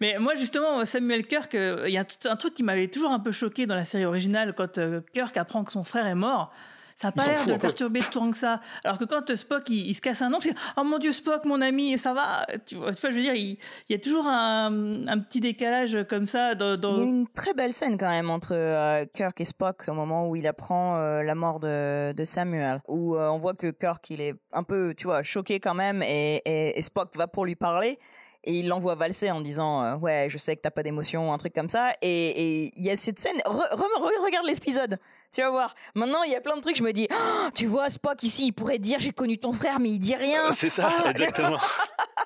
[0.00, 3.20] Mais moi, justement, Samuel Kirk, euh, il y a un, truc qui m'avait toujours un
[3.20, 6.52] peu choqué dans la série originale quand euh, Kirk apprend que son frère est mort.
[6.96, 8.60] Ça n'a pas l'air de le perturber tant que ça.
[8.84, 11.10] Alors que quand euh, Spock il, il se casse un ongle, c'est Oh mon Dieu,
[11.10, 12.46] Spock, mon ami, ça va?
[12.66, 13.58] Tu vois, tu vois, je veux dire, il,
[13.88, 16.54] il y a toujours un, un petit décalage comme ça.
[16.54, 19.44] Dans, dans- Il y a une très belle scène quand même entre euh, Kirk et
[19.44, 23.38] Spock au moment où il apprend euh, la mort de, de Samuel, où euh, on
[23.38, 26.82] voit que Kirk il est un peu, tu vois, choqué quand même, et, et- et
[26.82, 27.98] Spock va pour lui parler.
[28.44, 31.38] Et il l'envoie valser en disant euh, ouais je sais que t'as pas d'émotion un
[31.38, 31.92] truc comme ça.
[32.02, 34.98] Et il y a cette scène re- re- re- regarde l'épisode
[35.32, 35.74] tu vas voir.
[35.94, 38.46] Maintenant il y a plein de trucs je me dis Ah, tu vois Spock ici
[38.48, 40.50] il pourrait dire j'ai connu ton frère mais il dit rien.
[40.52, 41.58] C'est ça, Ah, exactement.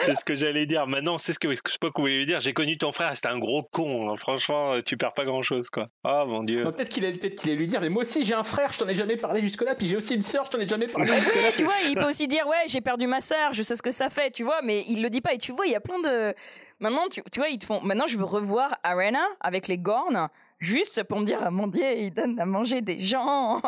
[0.00, 0.86] C'est ce que j'allais dire.
[0.86, 2.40] Maintenant, c'est ce que Spock voulait dire.
[2.40, 4.10] J'ai connu ton frère, c'était un gros con.
[4.10, 4.16] hein.
[4.16, 5.88] Franchement, tu perds pas grand chose, quoi.
[6.04, 6.64] Oh mon dieu.
[6.64, 8.72] Bon, peut-être qu'il allait, peut-être qu'il allait lui dire, mais moi aussi j'ai un frère,
[8.72, 10.88] je t'en ai jamais parlé jusque-là, puis j'ai aussi une sœur, je t'en ai jamais
[10.88, 11.50] parlé jusque-là.
[11.56, 13.90] tu vois, il peut aussi dire ouais, j'ai perdu ma sœur, je sais ce que
[13.90, 15.34] ça fait, tu vois, mais il le dit pas.
[15.34, 16.34] Et tu vois, il y a plein de.
[16.78, 17.80] Maintenant, tu, tu vois, ils te font.
[17.82, 20.28] Maintenant, je veux revoir Arena avec les Gorn.
[20.58, 23.62] Juste pour me dire, ah, mon Dieu, il donne à manger des gens.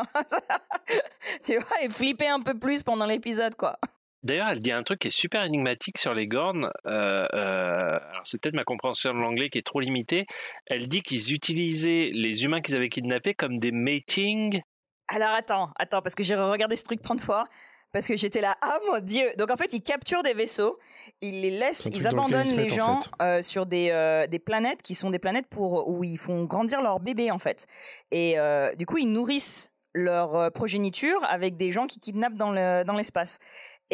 [1.44, 3.78] tu vois, et flipper un peu plus pendant l'épisode, quoi.
[4.22, 6.70] D'ailleurs, elle dit un truc qui est super énigmatique sur les Gorn.
[6.86, 10.26] Euh, euh, alors, c'est peut-être ma compréhension de l'anglais qui est trop limitée.
[10.66, 14.60] Elle dit qu'ils utilisaient les humains qu'ils avaient kidnappés comme des mating.
[15.08, 17.44] Alors attends, attends, parce que j'ai regardé ce truc 30 fois.
[17.92, 19.26] Parce que j'étais là, ah mon dieu!
[19.36, 20.78] Donc en fait, ils capturent des vaisseaux,
[21.20, 23.10] ils les laissent, ils abandonnent les mettent, en gens fait.
[23.22, 26.80] euh, sur des, euh, des planètes qui sont des planètes pour, où ils font grandir
[26.80, 27.66] leurs bébés en fait.
[28.10, 32.50] Et euh, du coup, ils nourrissent leur euh, progéniture avec des gens qui kidnappent dans
[32.50, 33.38] le- dans l'espace.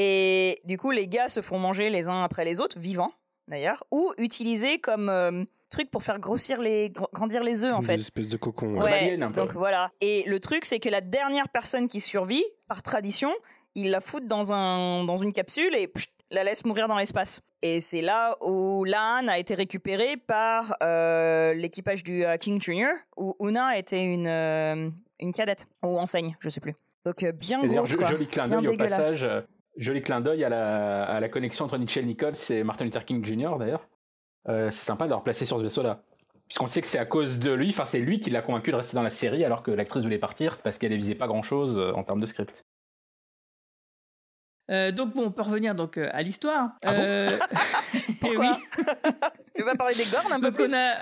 [0.01, 3.11] Et du coup, les gars se font manger les uns après les autres, vivants
[3.49, 7.81] d'ailleurs, ou utilisés comme euh, truc pour faire grossir les, gr- grandir les œufs en
[7.81, 7.95] Des fait.
[7.95, 8.81] espèces de cocons.
[8.81, 8.93] ouais.
[8.93, 9.41] Alien, un peu.
[9.41, 9.91] donc voilà.
[10.01, 13.33] Et le truc, c'est que la dernière personne qui survit, par tradition,
[13.75, 17.41] ils la foutent dans, un, dans une capsule et pff, la laissent mourir dans l'espace.
[17.63, 22.93] Et c'est là où Lan a été récupérée par euh, l'équipage du euh, King Junior,
[23.17, 26.75] où Una était une, euh, une cadette, ou enseigne, je sais plus.
[27.07, 28.09] Donc euh, bien grosse, quoi.
[28.09, 29.27] joli clin d'œil au passage.
[29.79, 33.25] Joli clin d'œil à la, à la connexion entre Nichelle Nichols et Martin Luther King
[33.25, 33.57] Jr.
[33.59, 33.87] d'ailleurs.
[34.49, 36.03] Euh, c'est sympa de leur placer sur ce vaisseau-là.
[36.47, 38.77] Puisqu'on sait que c'est à cause de lui, enfin c'est lui qui l'a convaincu de
[38.77, 41.79] rester dans la série alors que l'actrice voulait partir parce qu'elle ne visait pas grand-chose
[41.79, 42.65] euh, en termes de script.
[44.71, 46.71] Euh, donc bon, on peut revenir donc euh, à l'histoire.
[46.85, 47.39] Ah bon Euh,
[48.09, 48.85] eh Pourquoi oui.
[49.55, 50.99] Tu veux pas parler des Gorn un peu plus on a.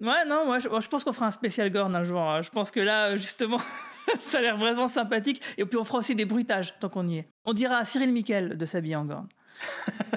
[0.00, 2.20] Ouais, non, moi je, moi, je pense qu'on fera un spécial Gorn un jour.
[2.20, 2.42] hein.
[2.42, 3.58] Je pense que là, justement,
[4.22, 5.42] ça a l'air vraiment sympathique.
[5.58, 7.28] Et puis on fera aussi des bruitages tant qu'on y est.
[7.44, 9.28] On dira à Cyril Miquel de s'habiller en Gorn.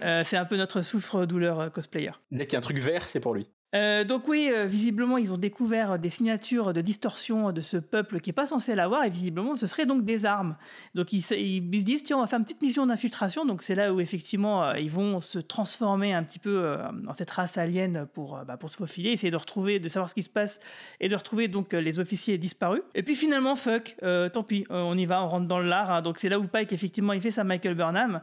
[0.01, 2.11] Euh, c'est un peu notre souffre-douleur euh, cosplayer.
[2.30, 3.47] Dès qu'il y a un truc vert, c'est pour lui.
[3.73, 8.19] Euh, donc oui, euh, visiblement, ils ont découvert des signatures de distorsion de ce peuple
[8.19, 10.55] qui est pas censé l'avoir, et visiblement, ce serait donc des armes.
[10.93, 13.45] Donc ils, se- disent, tiens, on va faire une petite mission d'infiltration.
[13.45, 17.13] Donc c'est là où effectivement, euh, ils vont se transformer un petit peu euh, dans
[17.13, 20.13] cette race alien pour, euh, bah, pour se faufiler, essayer de retrouver, de savoir ce
[20.15, 20.59] qui se passe,
[20.99, 22.83] et de retrouver donc euh, les officiers disparus.
[22.93, 25.67] Et puis finalement, fuck, euh, tant pis, euh, on y va, on rentre dans le
[25.67, 25.89] lard.
[25.89, 26.01] hein.
[26.03, 28.21] donc c'est là où Pike, effectivement, il fait sa Michael Burnham.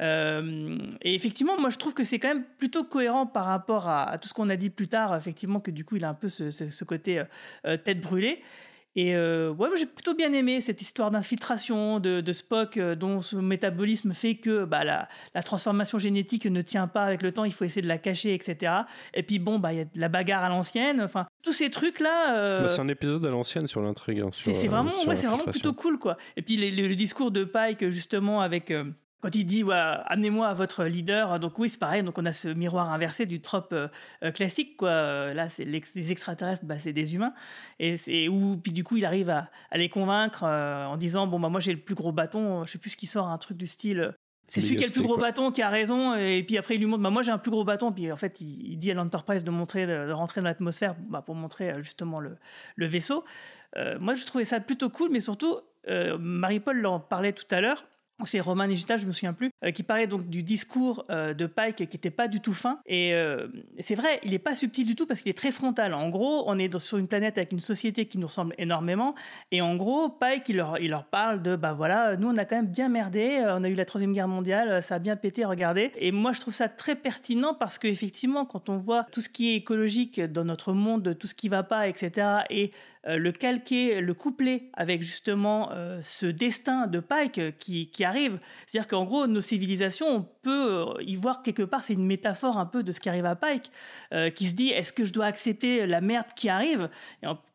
[0.00, 4.04] Euh, et effectivement, moi je trouve que c'est quand même plutôt cohérent par rapport à,
[4.10, 6.14] à tout ce qu'on a dit plus tard, effectivement, que du coup il a un
[6.14, 7.24] peu ce, ce- ce côté euh,
[7.66, 8.42] euh, tête brûlée.
[8.98, 12.94] Et euh, ouais, moi j'ai plutôt bien aimé cette histoire d'infiltration de, de Spock euh,
[12.94, 17.30] dont ce métabolisme fait que bah, la, la transformation génétique ne tient pas avec le
[17.30, 18.72] temps, il faut essayer de la cacher, etc.
[19.12, 21.68] Et puis bon, bah il y a de la bagarre à l'ancienne, enfin tous ces
[21.70, 22.60] trucs là.
[22.62, 24.20] Bah, c'est un épisode à l'ancienne sur l'intrigue.
[24.20, 26.16] hein, C'est vraiment, ouais, vraiment plutôt cool, quoi.
[26.38, 28.70] Et puis les- les- le discours de Pike, justement, avec.
[29.20, 32.32] Quand il dit ouais, amenez-moi à votre leader, donc oui c'est pareil, donc on a
[32.32, 33.88] ce miroir inversé du trope euh,
[34.22, 34.88] euh, classique quoi.
[34.90, 37.32] Euh, Là c'est l'ex- les extraterrestres, bah, c'est des humains
[37.78, 41.26] et c'est où puis du coup il arrive à, à les convaincre euh, en disant
[41.26, 43.38] bon bah moi j'ai le plus gros bâton, je sais plus ce qui sort un
[43.38, 44.12] truc du style.
[44.48, 46.78] C'est celui qui a le plus gros bâton qui a raison et puis après il
[46.78, 48.92] lui montre bah moi j'ai un plus gros bâton puis en fait il, il dit
[48.92, 52.36] à l'Enterprise de montrer de, rentrer dans l'atmosphère bah, pour montrer justement le,
[52.76, 53.24] le vaisseau.
[53.76, 55.58] Euh, moi, je trouvais ça plutôt cool, mais surtout,
[56.18, 57.84] Marie-Paul en parlait tout à l'heure.
[58.24, 61.46] C'est Romain Nigita, je me souviens plus, euh, qui parlait donc du discours euh, de
[61.46, 62.80] Pike qui était pas du tout fin.
[62.86, 63.48] Et euh,
[63.80, 65.92] c'est vrai, il est pas subtil du tout parce qu'il est très frontal.
[65.92, 69.14] En gros, on est sur une planète avec une société qui nous ressemble énormément.
[69.50, 72.66] Et en gros, Pike, il leur, parle de, bah voilà, nous on a quand même
[72.66, 75.92] bien merdé, on a eu la troisième guerre mondiale, ça a bien pété, regardez.
[75.98, 79.28] Et moi, je trouve ça très pertinent parce que effectivement, quand on voit tout ce
[79.28, 82.72] qui est écologique dans notre monde, tout ce qui va pas, etc., et
[83.06, 88.38] le calquer, le coupler avec justement euh, ce destin de Pike euh, qui, qui arrive.
[88.66, 92.56] C'est-à-dire qu'en gros, nos civilisations, on peut euh, y voir quelque part, c'est une métaphore
[92.56, 93.72] un peu de ce qui arrive à Pike,
[94.12, 96.88] euh, qui se dit, est-ce que je dois accepter la merde qui arrive?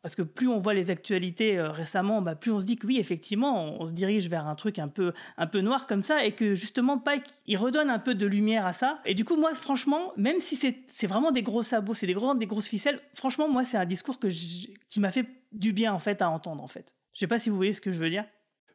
[0.01, 2.85] Parce que plus on voit les actualités euh, récemment, bah, plus on se dit que
[2.85, 6.25] oui, effectivement, on, se dirige vers un truc un peu, un peu noir comme ça,
[6.25, 8.99] et que justement, Pike, il redonne un peu de lumière à ça.
[9.05, 12.45] Et du coup, moi, franchement, même si c'est vraiment des gros sabots, c'est des, des
[12.45, 16.21] grosses ficelles, franchement, moi, c'est un discours que qui m'a fait du bien, en fait,
[16.21, 16.93] à entendre, en fait.
[17.13, 18.25] Je sais pas si vous voyez ce que je veux dire.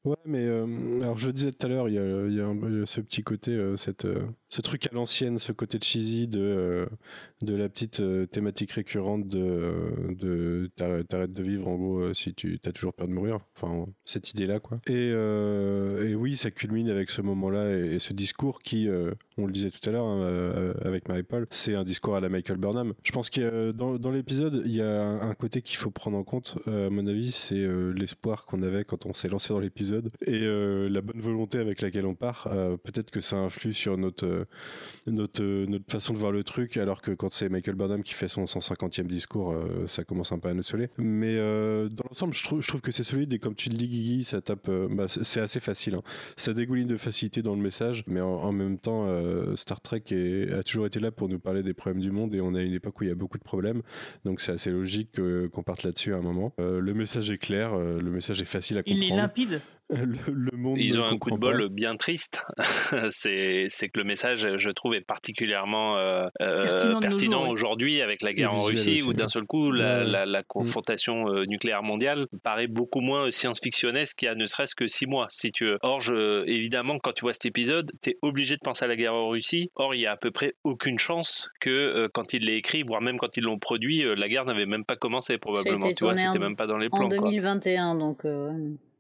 [0.05, 3.01] Ouais, mais euh, alors je disais tout à l'heure, il y a, y a ce
[3.01, 6.86] petit côté, euh, cette, euh, ce truc à l'ancienne, ce côté cheesy de,
[7.43, 8.01] de la petite
[8.31, 9.74] thématique récurrente de,
[10.11, 13.40] de t'arrêtes de vivre en gros si tu as toujours peur de mourir.
[13.57, 14.81] Enfin, cette idée-là, quoi.
[14.86, 18.89] Et, et oui, ça culmine avec ce moment-là et, et ce discours qui,
[19.38, 22.28] on le disait tout à l'heure hein, euh, avec Marie-Paul, c'est un discours à la
[22.28, 22.94] Michael Burnham.
[23.02, 26.24] Je pense a, dans, dans l'épisode, il y a un, côté qu'il faut prendre en
[26.24, 29.60] compte, euh, à mon avis, c'est euh, l'espoir qu'on avait quand on s'est lancé dans
[29.60, 32.48] l'épisode et la bonne volonté avec laquelle on part.
[32.82, 34.46] Peut-être que ça influe sur notre,
[35.06, 35.42] notre,
[35.88, 39.06] façon de voir le truc, alors que quand c'est Michael Burnham qui fait son 150e
[39.06, 39.54] discours,
[39.86, 40.88] ça commence un peu à nous soler.
[40.98, 44.40] Mais dans l'ensemble, je trouve, que c'est solide et comme tu le dis, Guigui, ça
[44.40, 45.96] tape, bah, c'est assez facile.
[45.96, 46.02] hein.
[46.36, 50.53] Ça dégouline de facilité dans le message, mais en même temps, euh, Star Trek est-
[50.53, 52.73] a toujours été là pour nous parler des problèmes du monde et on a une
[52.73, 53.82] époque où il y a beaucoup de problèmes,
[54.24, 56.53] donc c'est assez logique que- qu'on parte là-dessus à un moment.
[56.61, 59.12] Euh, le message est clair, euh, le message est facile à Il comprendre.
[59.15, 59.61] est limpide.
[59.96, 61.68] Le, le monde Ils ont un coup de bol pas.
[61.68, 62.40] bien triste.
[63.10, 68.54] c'est que le message, je trouve, est particulièrement euh, euh, Pertinent aujourd'hui avec la guerre
[68.54, 73.00] en Russie, aussi, où d'un seul coup, la, la confrontation euh, nucléaire mondiale paraît beaucoup
[73.00, 75.78] moins science-fictionnesque qu'il y a ne serait-ce que six mois, si tu veux.
[75.82, 78.96] Or, je, évidemment, quand tu vois cet épisode, tu es obligé de penser à la
[78.96, 79.70] guerre en Russie.
[79.76, 82.82] Or, il y a à peu près aucune chance que euh, quand ils l'aient écrit,
[82.86, 85.92] voire même quand ils l'ont produit, euh, la guerre n'avait même pas commencé probablement.
[85.94, 87.08] Tu vois, en- c'était même pas dans les En plans.
[87.08, 87.28] quoi.
[87.30, 88.24] 2021, donc.
[88.24, 88.50] euh,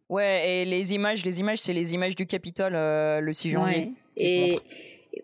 [0.08, 0.62] ouais.
[0.62, 3.76] Et les images, les images, c'est les images du Capitole euh, le 6 janvier.
[3.76, 3.92] Ouais.
[4.16, 4.58] Et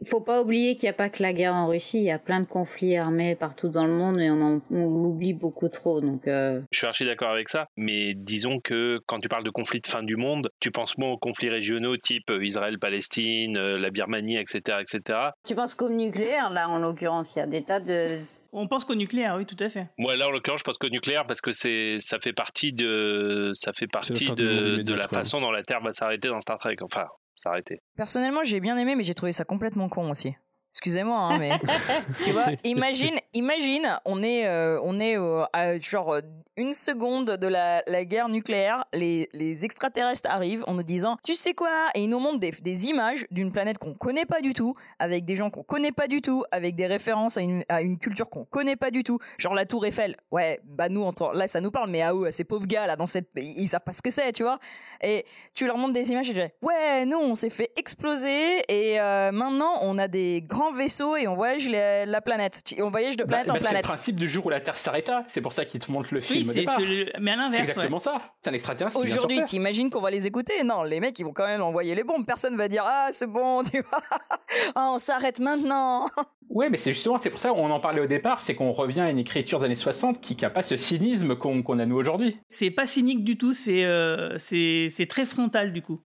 [0.06, 2.18] faut pas oublier qu'il n'y a pas que la guerre en Russie, il y a
[2.18, 6.00] plein de conflits armés partout dans le monde et on, en- on l'oublie beaucoup trop.
[6.00, 9.50] Donc, euh, Je suis archi d'accord avec ça, mais disons que quand tu parles de
[9.50, 13.90] conflits de fin du monde, tu penses moins aux conflits régionaux type euh, Israël-Palestine, la
[13.90, 15.18] Birmanie, etc., etc.
[15.46, 18.18] tu penses qu'au nucléaire, là en l'occurrence, il y a des tas de.
[18.52, 19.88] On pense qu'au nucléaire, oui, tout à fait.
[19.98, 23.50] Moi, là, en l'occurrence, je pense qu'au nucléaire parce que c'est, ça fait partie de,
[23.54, 25.18] ça fait partie de, la quoi.
[25.18, 26.76] façon dont la Terre va s'arrêter dans Star Trek.
[26.82, 27.80] Enfin, s'arrêter.
[27.96, 30.34] Personnellement, j'ai bien aimé, mais j'ai trouvé ça complètement con aussi.
[30.72, 31.52] Excusez-moi, hein, mais
[32.24, 36.20] tu vois, imagine, imagine, on est, euh, on est euh, à genre euh,
[36.56, 41.34] une seconde de la, la guerre nucléaire, les, les extraterrestres arrivent en nous disant, tu
[41.34, 44.54] sais quoi, et ils nous montrent des, des images d'une planète qu'on connaît pas du
[44.54, 47.82] tout, avec des gens qu'on connaît pas du tout, avec des références à une, à
[47.82, 50.16] une culture qu'on connaît pas du tout, genre la Tour Eiffel.
[50.30, 52.86] Ouais, bah nous, on là, ça nous parle, mais à eux, à ces pauvres gars
[52.86, 54.58] là, dans cette, ils, ils savent pas ce que c'est, tu vois?
[55.02, 58.62] Et tu leur montres des images et tu dis, ouais, nous, on s'est fait exploser
[58.68, 62.62] et euh, maintenant, on a des grands vaisseaux et on voyage la, la planète.
[62.78, 63.84] On voyage de Bah, planète bah, en c'est le planète.
[63.84, 65.24] principe du jour où la Terre s'arrêta.
[65.28, 66.76] C'est pour ça qu'ils te montrent le Oui, film au c'est, départ.
[66.78, 67.60] c'est le- mais à C'est l'inverse, ouais.
[67.70, 68.20] exactement ça.
[68.42, 70.62] C'est un extraterrestre Aujourd'hui, t'imagines qu'on va les écouter?
[70.64, 72.24] Non, les mecs, ils vont quand même envoyer les bombes.
[72.26, 74.00] Personne va dire, ah, c'est bon, tu vois.
[74.74, 76.06] Ah, on s'arrête maintenant.
[76.50, 79.00] Ouais, mais c'est justement, c'est pour ça qu'on en parlait au départ, c'est qu'on revient
[79.00, 82.36] à une écriture des années 60 qui n'a pas ce cynisme qu'on a nous aujourd'hui.
[82.50, 86.02] C'est pas cynique du tout, c'est, euh, c'est, c'est très frontal du coup.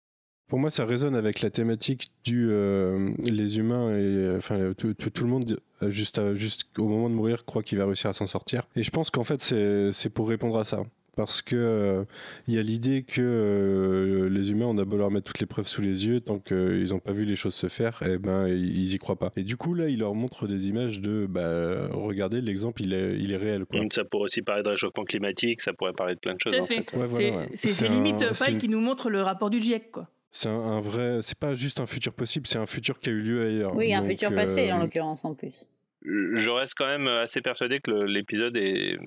[0.54, 4.94] Pour moi, ça résonne avec la thématique du euh, les humains et euh, enfin tout,
[4.94, 7.86] tout, tout le monde euh, juste à- juste au moment de mourir croit qu'il va
[7.86, 8.62] réussir à s'en sortir.
[8.76, 10.84] Et je pense qu'en fait c'est c'est pour répondre à ça.
[11.16, 12.04] Parce que euh,
[12.46, 15.46] il y a l'idée que euh, les humains, on a beau leur mettre toutes les
[15.46, 18.46] preuves sous les yeux, tant qu'ils n'ont pas vu les choses se faire, et ben
[18.46, 19.32] ils y croient pas.
[19.36, 23.16] Et du coup là, il leur montre des images de, bah regardez l'exemple, il est
[23.18, 23.80] il est réel quoi.
[23.90, 26.60] Ça pourrait aussi parler de réchauffement climatique, ça pourrait parler de plein de choses Tout
[26.60, 26.88] à en fait.
[26.92, 26.96] fait.
[26.96, 27.94] Ouais, voilà, c'est, ouais.
[27.94, 30.08] limite un- une- qui nous montre le rapport du GIEC, quoi.
[30.36, 33.12] C'est un, un vrai, c'est pas juste un futur possible, c'est un futur qui a
[33.12, 33.76] eu lieu ailleurs.
[33.76, 35.68] Oui, un Donc, futur passé euh, en l'occurrence en plus.
[36.02, 38.98] Je reste quand même assez persuadé que l'épisode est.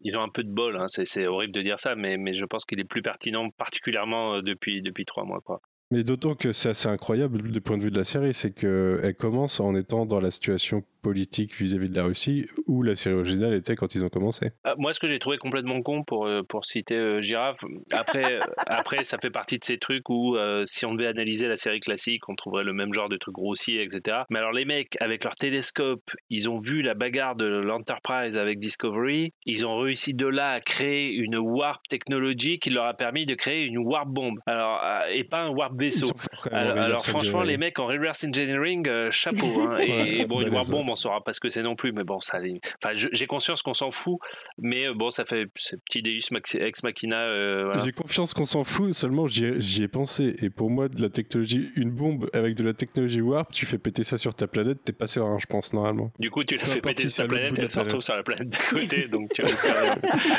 [0.00, 0.86] Ils ont un peu de bol, hein.
[0.88, 4.36] c'est, c'est horrible de dire ça, mais, mais je pense qu'il est plus pertinent, particulièrement
[4.36, 5.42] euh, depuis, depuis trois mois.
[5.42, 5.60] Quoi.
[5.90, 9.14] Mais d'autant que c'est assez incroyable du point de vue de la série, c'est qu'elle
[9.14, 13.54] commence en étant dans la situation politique vis-à-vis de la Russie où la série originale
[13.54, 14.50] était quand ils ont commencé.
[14.66, 17.60] Euh, moi, ce que j'ai trouvé complètement con, pour, euh, pour citer euh, Girafe,
[17.92, 21.48] après, euh, après, ça fait partie de ces trucs où euh, si on devait analyser
[21.48, 24.18] la série classique, on trouverait le même genre de trucs grossiers, etc.
[24.30, 28.58] Mais alors, les mecs, avec leur télescope, ils ont vu la bagarre de l'Enterprise avec
[28.60, 33.26] Discovery, ils ont réussi de là à créer une warp technologie qui leur a permis
[33.26, 34.38] de créer une warp bombe.
[34.46, 36.10] Alors, euh, et pas un warp vaisseau.
[36.50, 39.46] Alors, franchement, les mecs en reverse engineering, euh, chapeau.
[39.62, 39.78] hein.
[39.82, 41.92] Et, Ouais, et bon, une warp bombe, on saura pas ce que c'est non plus,
[41.92, 42.38] mais bon, ça.
[42.82, 44.18] Enfin, j'ai conscience qu'on s'en fout,
[44.58, 46.28] mais euh, bon, ça fait ce petit Deus
[46.60, 47.20] ex machina.
[47.20, 47.82] euh, voilà.
[47.84, 50.36] J'ai confiance qu'on s'en fout, seulement j'y ai, pensé.
[50.42, 53.78] Et pour moi, de la technologie, une bombe avec de la technologie warp, tu fais
[53.78, 56.12] péter ça sur ta planète, t'es pas serein, je pense, normalement.
[56.18, 58.16] Du coup, tu fait importe péter sur la bout planète, la elle se retrouve sur
[58.16, 59.66] la planète d'à côté, donc tu risques.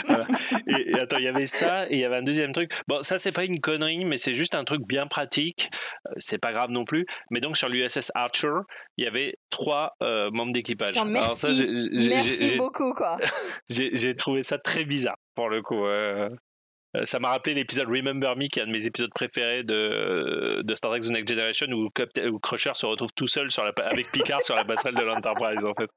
[0.07, 0.27] Voilà.
[0.67, 2.71] et, et attends, il y avait ça, et il y avait un deuxième truc.
[2.87, 5.69] Bon, ça, c'est pas une connerie, mais c'est juste un truc bien pratique.
[6.07, 7.05] Euh, C'est pas grave non plus.
[7.29, 8.53] Mais donc, sur l'USS Archer,
[8.97, 10.89] il y avait trois euh, membres d'équipage.
[10.89, 13.17] Putain, Alors merci, ça, j'ai- j'ai- merci j'ai- beaucoup, quoi.
[13.69, 15.85] j'ai trouvé ça très bizarre pour le coup.
[15.85, 16.29] euh.
[16.95, 20.61] Euh, Ça m'a rappelé l'épisode Remember Me, qui est un de mes épisodes préférés de,
[20.63, 21.89] de Star Trek The Next Generation, où,
[22.39, 25.65] Crusher se retrouve tout seul sur la, avec Picard sur la passerelle de l'Enterprise.
[25.65, 25.89] En fait.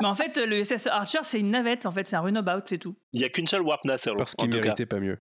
[0.00, 2.78] Mais en fait, le SS Archer, c'est une navette, en fait, c'est un runabout, c'est
[2.78, 2.96] tout.
[3.12, 4.14] Il n'y a qu'une seule Warp Nacelle.
[4.16, 4.46] Parce cas.
[4.46, 5.18] méritaient pas mieux.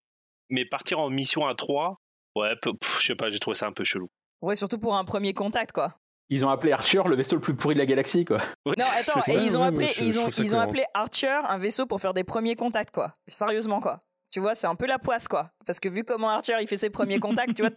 [0.50, 2.00] Mais partir en mission à 3,
[2.38, 4.08] ouais, pff, je sais pas, j'ai trouvé ça un peu chelou.
[4.42, 5.90] Ouais, surtout pour un premier contact, quoi.
[6.34, 8.40] Ils ont appelé Archer le vaisseau le plus pourri de la galaxie, quoi.
[8.66, 12.00] Non, attends, et ils ont appelé, ils ont, ils ont appelé Archer un vaisseau pour
[12.02, 13.16] faire des premiers contacts, quoi.
[13.28, 14.02] Sérieusement, quoi.
[14.32, 15.52] Tu vois, c'est un peu la poisse, quoi.
[15.66, 17.72] Parce que vu comment Archer il fait ses premiers contacts, tu vois,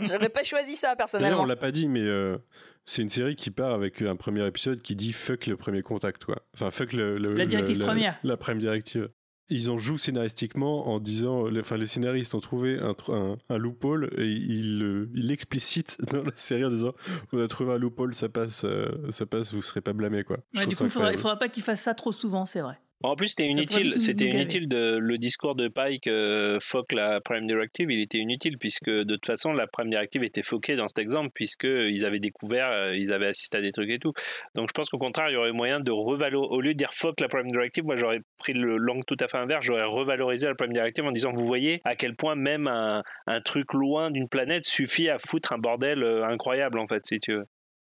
[0.00, 1.42] j'aurais pas choisi ça personnellement.
[1.42, 2.36] on l'a pas dit, mais euh,
[2.84, 6.24] c'est une série qui part avec un premier épisode qui dit fuck le premier contact,
[6.24, 6.36] quoi.
[6.54, 8.18] Enfin, fuck le, le- La le- directive première.
[8.24, 9.08] La prime directive.
[9.50, 13.56] Ils en jouent scénaristiquement en disant, les- enfin, les scénaristes ont trouvé un, un, un
[13.58, 16.92] loophole et ils ils l'explicitent dans la série en disant,
[17.32, 20.38] on a trouvé un loophole, ça passe, euh, ça passe, vous serez pas blâmé, quoi.
[20.54, 21.18] Ouais, du coup, il faudra, il incroyable.
[21.18, 22.78] faudra pas qu'il fasse ça trop souvent, c'est vrai.
[23.04, 23.94] En plus, c'était inutile.
[24.00, 27.92] C'était inutile de le discours de Pike euh, fuck la Prime Directive.
[27.92, 31.30] Il était inutile puisque de toute façon la Prime Directive était foquée dans cet exemple
[31.32, 34.12] puisque ils avaient découvert, euh, ils avaient assisté à des trucs et tout.
[34.56, 36.52] Donc je pense qu'au contraire, il y aurait moyen de revaloriser.
[36.52, 39.28] Au lieu de dire fuck la Prime Directive, moi j'aurais pris le langue tout à
[39.28, 39.64] fait inverse.
[39.64, 43.40] J'aurais revalorisé la Prime Directive en disant vous voyez à quel point même un, un
[43.40, 47.32] truc loin d'une planète suffit à foutre un bordel euh, incroyable en fait si tu
[47.32, 47.44] veux.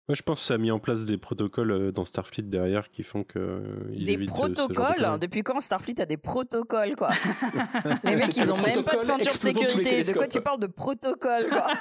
[0.09, 2.91] Moi, je pense que ça a mis en place des protocoles euh, dans Starfleet derrière
[2.91, 5.19] qui font que euh, ils Des de protocoles.
[5.21, 7.11] Depuis quand Starfleet a des protocoles, quoi
[8.05, 10.05] Les mecs, ils ont même pas de ceinture de sécurité.
[10.05, 11.67] De quoi tu parles de protocole, quoi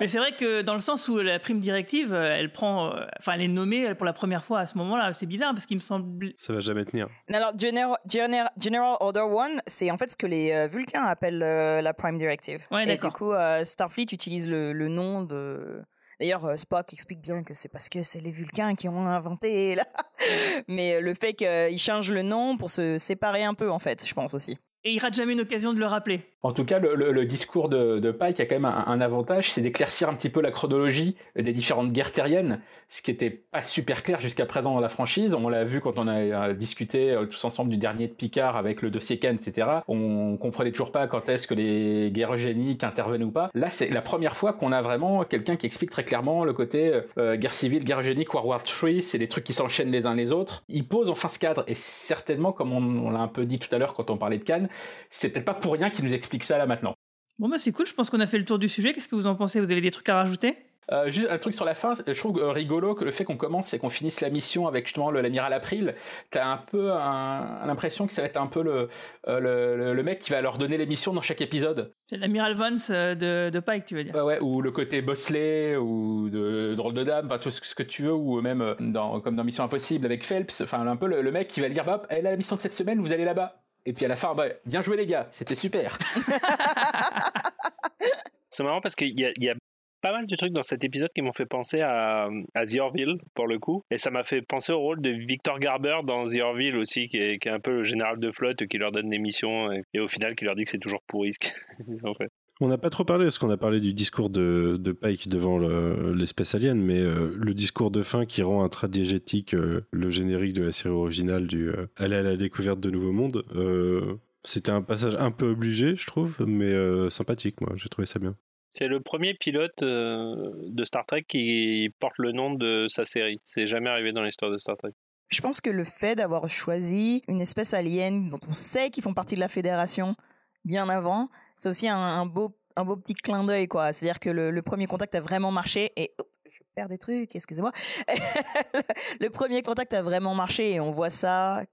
[0.00, 3.32] Mais c'est vrai que dans le sens où la prime directive, euh, elle prend, enfin,
[3.32, 5.12] elle est nommée pour la première fois à ce moment-là.
[5.14, 6.32] C'est bizarre parce qu'il me semble.
[6.36, 7.08] Ça va jamais tenir.
[7.34, 11.92] Alors, General, General, General Order 1, c'est en fait ce que les Vulcains appellent la
[11.92, 12.64] Prime Directive.
[12.70, 13.32] Ouais, Et du coup,
[13.64, 15.82] Starfleet utilise le, le nom de.
[16.20, 19.74] D'ailleurs, euh, Spock explique bien que c'est parce que c'est les Vulcains qui ont inventé
[19.76, 19.84] là.
[20.68, 24.04] Mais euh, le fait qu'ils changent le nom pour se séparer un peu, en fait,
[24.06, 24.58] je pense aussi.
[24.84, 26.22] Et il rate jamais une occasion de le rappeler.
[26.42, 30.14] En tout cas, le, discours de, Pike a quand même un, avantage, c'est d'éclaircir un
[30.14, 34.46] petit peu la chronologie des différentes guerres terriennes, ce qui n'était pas super clair jusqu'à
[34.46, 35.34] présent dans la franchise.
[35.34, 38.56] On l'a vu quand on a euh, discuté euh, tous ensemble du dernier de Picard
[38.56, 39.68] avec le dossier Khan, etc.
[39.88, 43.50] On comprenait toujours pas quand est-ce que les guerres eugéniques intervenaient ou pas.
[43.54, 47.00] Là, c'est la première fois qu'on a vraiment quelqu'un qui explique très clairement le côté
[47.18, 50.14] euh, guerre civile, guerre eugénique, World War III, c'est des trucs qui s'enchaînent les uns
[50.14, 50.62] les autres.
[50.68, 53.78] Il pose enfin ce cadre, et certainement, comme on, l'a un peu dit tout à
[53.78, 54.68] l'heure quand on parlait de Khan,
[55.10, 56.94] c'est peut-être pas pour rien qu'il nous explique ça là maintenant.
[57.38, 57.86] Bon, bah, c'est cool.
[57.86, 58.92] Je pense qu'on a fait le tour du sujet.
[58.92, 59.60] Qu'est-ce que vous en pensez?
[59.60, 60.56] Vous avez des trucs à rajouter?
[60.90, 63.36] Euh, juste un truc sur la fin, je trouve euh, rigolo que le fait qu'on
[63.36, 65.94] commence et qu'on finisse la mission avec justement le- l'amiral April,
[66.30, 68.88] t'as un peu un- l'impression que ça va être un peu le,
[69.28, 71.92] euh, le, le- mec qui va leur donner les missions dans chaque épisode.
[72.06, 75.76] C'est l'amiral Vance de, de Pike, tu veux dire Ouais, ouais, ou le côté Bosley,
[75.76, 79.20] ou de Drôle de Dame, enfin tout ce ce que tu veux, ou même dans,
[79.20, 81.84] comme dans Mission Impossible avec Phelps, enfin un peu le, le mec qui va dire,
[81.84, 83.60] bah, hop, elle a la mission de cette semaine, vous allez là-bas.
[83.88, 85.96] Et puis à la fin, bah, bien joué les gars, c'était super.
[88.50, 89.54] C'est marrant parce qu'il y a,
[90.02, 93.16] pas mal de trucs dans cet épisode qui m'ont fait penser à, à The Orville,
[93.32, 93.82] pour le coup.
[93.90, 97.16] Et ça m'a fait penser au rôle de Victor Garber dans The Orville aussi, qui
[97.16, 99.84] est, qui est un peu le général de flotte qui leur donne des missions et,
[99.94, 102.28] et au final qui leur dit que c'est toujours pourri ce qu'ils ont fait.
[102.60, 105.58] On n'a pas trop parlé, parce qu'on a parlé du discours de, de Pike devant
[105.58, 110.54] le- l'espèce alien, mais euh, le discours de fin qui rend intradiégétique euh, le générique
[110.54, 114.72] de la série originale du euh, Aller à la découverte de nouveaux mondes, euh, c'était
[114.72, 118.34] un passage un peu obligé, je trouve, mais euh, sympathique, moi, j'ai trouvé ça bien.
[118.72, 120.34] C'est le premier pilote euh,
[120.66, 123.40] de Star Trek qui porte le nom de sa série.
[123.44, 124.90] C'est jamais arrivé dans l'histoire de Star Trek.
[125.28, 129.14] Je pense que le fait d'avoir choisi une espèce alien dont on sait qu'ils font
[129.14, 130.16] partie de la Fédération
[130.64, 131.28] bien avant,
[131.58, 133.92] c'est aussi un, beau, un beau petit clin d'œil, quoi.
[133.92, 137.72] C'est-à-dire que le, premier contact a vraiment marché et oh, je perds des trucs, excusez-moi.
[139.20, 141.64] le premier contact a vraiment marché et on voit ça.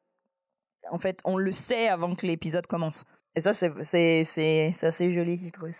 [0.91, 3.05] En fait, on le sait avant que l'épisode commence.
[3.35, 5.37] Et ça, c'est assez joli.
[5.37, 5.71] J'ai trouvé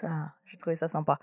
[0.46, 1.18] j'ai trouvé ça sympa.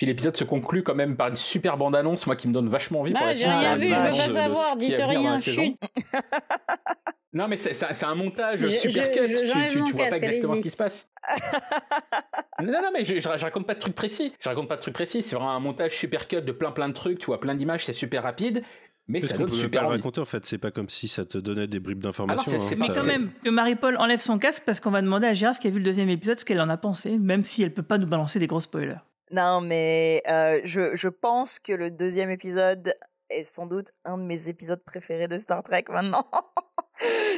[0.00, 3.00] Puis l'épisode se conclut quand même par une super bande-annonce, moi qui me donne vachement
[3.00, 5.76] envie pour la j'ai rien vu, je veux pas savoir, dites rien, chut.
[7.34, 9.28] Non, mais c'est c'est un, c'est un montage Je- super je- cut.
[9.28, 11.06] je- tu, tu, vois pas exactement ce qui se passe.
[12.62, 14.32] non, non, mais je, je, je raconte pas de trucs précis.
[14.42, 15.20] Je raconte pas de trucs précis.
[15.20, 17.18] C'est vraiment un montage super cut de plein plein de trucs.
[17.18, 18.62] Tu vois plein d'images, c'est super rapide.
[19.06, 21.08] Mais Parce ça qu'on peut super pas le raconter, en fait, c'est pas comme si
[21.08, 22.42] ça te donnait des bribes d'informations.
[22.50, 22.78] c'est- c'est hein.
[22.80, 25.58] Mais T'as- quand même, que Marie-Paul enlève son casque parce qu'on va demander à Girafe
[25.58, 27.82] qui a vu le deuxième épisode ce qu'elle en a pensé, même si elle peut
[27.82, 28.96] pas nous balancer des gros spoilers.
[29.30, 32.94] Non, mais euh, je, je pense que le deuxième épisode
[33.28, 36.26] est sans doute un de mes épisodes préférés de Star Trek maintenant.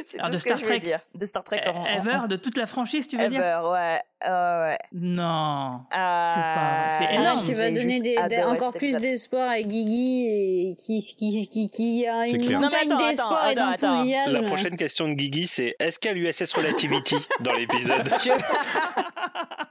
[0.05, 0.99] C'est tout de ce que Star je veux Trek dire.
[1.15, 3.39] De Star Trek en, en- Ever, de toute la franchise, tu veux dire?
[3.39, 4.01] Ever, ouais.
[4.27, 4.77] euh, ouais.
[4.91, 5.81] Non.
[5.95, 7.41] Euh, C'est pas vrai, c'est Ah, énorme.
[7.45, 10.25] tu vas donner des, des- encore plus d'espoir à Guigui
[10.71, 12.59] et qui, qui, qui, qui a une clair.
[12.59, 14.31] Non, mais montagne d'espoir et attends, attends, d'enthousiasme.
[14.33, 18.09] La prochaine question de Guigui, c'est est-ce qu'il y a l'USS Relativity dans l'épisode?
[18.19, 18.31] Je-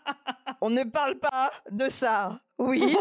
[0.64, 2.38] On ne parle pas de ça.
[2.56, 2.96] Oui.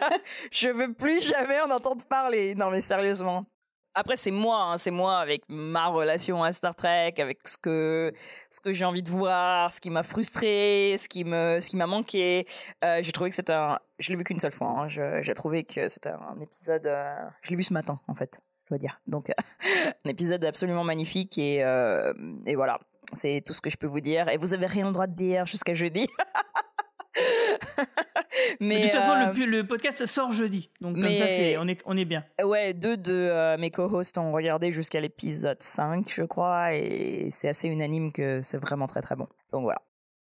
[0.52, 2.54] je veux plus jamais en entendre parler.
[2.54, 3.46] Non, mais sérieusement.
[3.94, 8.12] après c'est moi, hein, c'est moi avec ma relation à Star Trek, avec ce que
[8.50, 11.78] ce que j'ai envie de voir, ce qui m'a frustré, ce qui me ce qui
[11.78, 12.46] m'a manqué.
[12.84, 14.68] Euh, j'ai trouvé que c'était un, je l'ai vu qu'une seule fois.
[14.68, 18.42] Hein, j'ai trouvé que c'était un épisode, euh, je l'ai vu ce matin en fait,
[18.64, 19.00] je dois dire.
[19.06, 19.32] Donc
[20.04, 22.12] un épisode absolument magnifique et euh,
[22.44, 22.78] et voilà,
[23.14, 24.28] c'est tout ce que je peux vous dire.
[24.28, 26.08] Et vous avez rien le droit de dire jusqu'à jeudi.
[28.60, 30.70] Mais de toute façon, euh, le, le podcast sort jeudi.
[30.80, 31.24] Donc, comme ça,
[31.60, 32.24] on, est, on est bien.
[32.42, 37.48] Ouais, deux de euh, mes co-hosts ont regardé jusqu'à l'épisode 5, je crois, et c'est
[37.48, 39.28] assez unanime que c'est vraiment très très bon.
[39.52, 39.80] Donc voilà.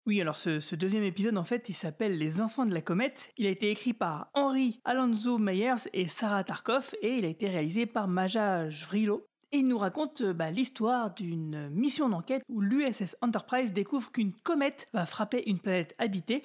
[0.06, 3.32] Oui, alors ce, ce deuxième épisode, en fait, il s'appelle Les Enfants de la Comète.
[3.36, 7.48] Il a été écrit par Henri Alonso Meyers et Sarah Tarkov et il a été
[7.48, 9.26] réalisé par Maja Jvrilo.
[9.52, 14.32] Et il nous raconte euh, bah, l'histoire d'une mission d'enquête où l'USS Enterprise découvre qu'une
[14.32, 16.44] comète va frapper une planète habitée.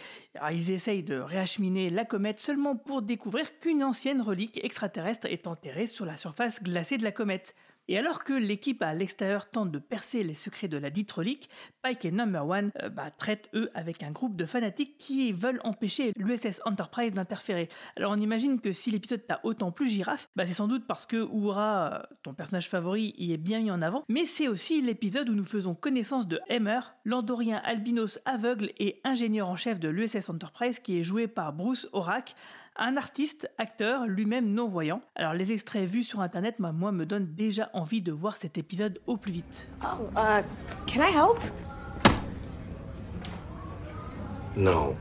[0.51, 5.85] Ils essayent de réacheminer la comète seulement pour découvrir qu'une ancienne relique extraterrestre est enterrée
[5.85, 7.55] sur la surface glacée de la comète.
[7.87, 11.49] Et alors que l'équipe à l'extérieur tente de percer les secrets de la dite relique,
[11.83, 15.61] Pike et Number One euh, bah, traitent eux avec un groupe de fanatiques qui veulent
[15.63, 17.69] empêcher l'USS Enterprise d'interférer.
[17.95, 21.05] Alors on imagine que si l'épisode t'a autant plu girafe, bah, c'est sans doute parce
[21.05, 24.81] que Uhura, euh, ton personnage favori, y est bien mis en avant, mais c'est aussi
[24.81, 29.89] l'épisode où nous faisons connaissance de Hammer, l'Andorien albinos aveugle et ingénieur en chef de
[29.89, 32.35] l'USS Enterprise qui est joué par Bruce Horak,
[32.77, 35.01] un artiste, acteur, lui-même non-voyant.
[35.15, 38.57] Alors les extraits vus sur internet, bah, moi, me donnent déjà envie de voir cet
[38.57, 39.67] épisode au plus vite.
[39.83, 40.43] Oh, uh,
[40.85, 41.39] can I help?
[44.55, 44.95] No.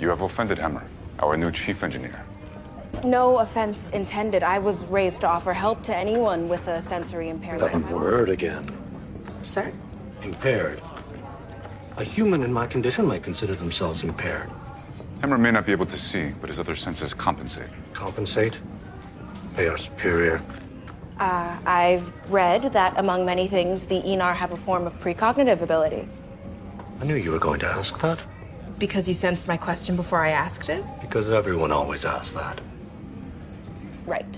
[0.00, 0.82] You have offended Hammer,
[1.22, 2.24] our new chief engineer.
[3.04, 4.42] No offense intended.
[4.42, 7.72] I was raised to offer help to anyone with a sensory impairment.
[7.72, 8.66] That word again.
[9.42, 9.72] Sir?
[10.22, 10.80] Impaired.
[11.96, 14.48] A human in my condition might consider themselves impaired.
[15.24, 17.70] Hammer may not be able to see, but his other senses compensate.
[17.94, 18.60] Compensate?
[19.56, 20.38] They are superior.
[21.18, 26.06] Uh, I've read that among many things, the Enar have a form of precognitive ability.
[27.00, 28.18] I knew you were going to ask that,
[28.78, 30.84] Because you sensed my question before I asked it?
[31.00, 32.60] because everyone always asks that.
[34.04, 34.34] Right.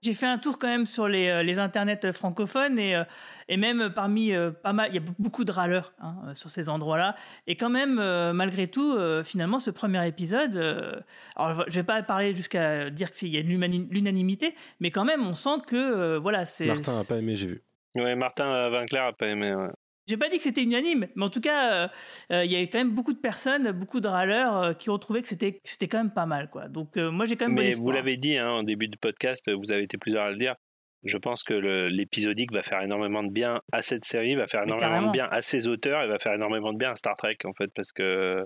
[0.00, 3.04] J'ai fait un tour quand même sur les, euh, les internets francophones et, euh,
[3.48, 6.50] et même parmi euh, pas mal, il y a beaucoup de râleurs hein, euh, sur
[6.50, 7.16] ces endroits-là.
[7.46, 11.00] Et quand même, euh, malgré tout, euh, finalement, ce premier épisode, euh,
[11.36, 15.26] alors je vais pas parler jusqu'à dire qu'il y a de l'unanimité, mais quand même,
[15.26, 16.66] on sent que euh, voilà, c'est.
[16.66, 17.62] Martin a pas aimé, j'ai vu.
[17.96, 19.54] Ouais, Martin Vinclair a pas aimé.
[19.54, 19.68] ouais.
[20.06, 21.88] J'ai pas dit que c'était unanime, mais en tout cas, euh,
[22.30, 24.98] euh, il y avait quand même beaucoup de personnes, beaucoup de râleurs euh, qui ont
[24.98, 26.68] trouvé que c'était c'était quand même pas mal, quoi.
[26.68, 29.50] Donc euh, moi, j'ai quand même Mais vous l'avez dit hein, en début de podcast,
[29.50, 30.56] vous avez été plusieurs à le dire.
[31.04, 34.62] Je pense que le- l'épisodique va faire énormément de bien à cette série, va faire
[34.62, 37.36] énormément de bien à ses auteurs et va faire énormément de bien à Star Trek
[37.44, 38.44] en fait parce que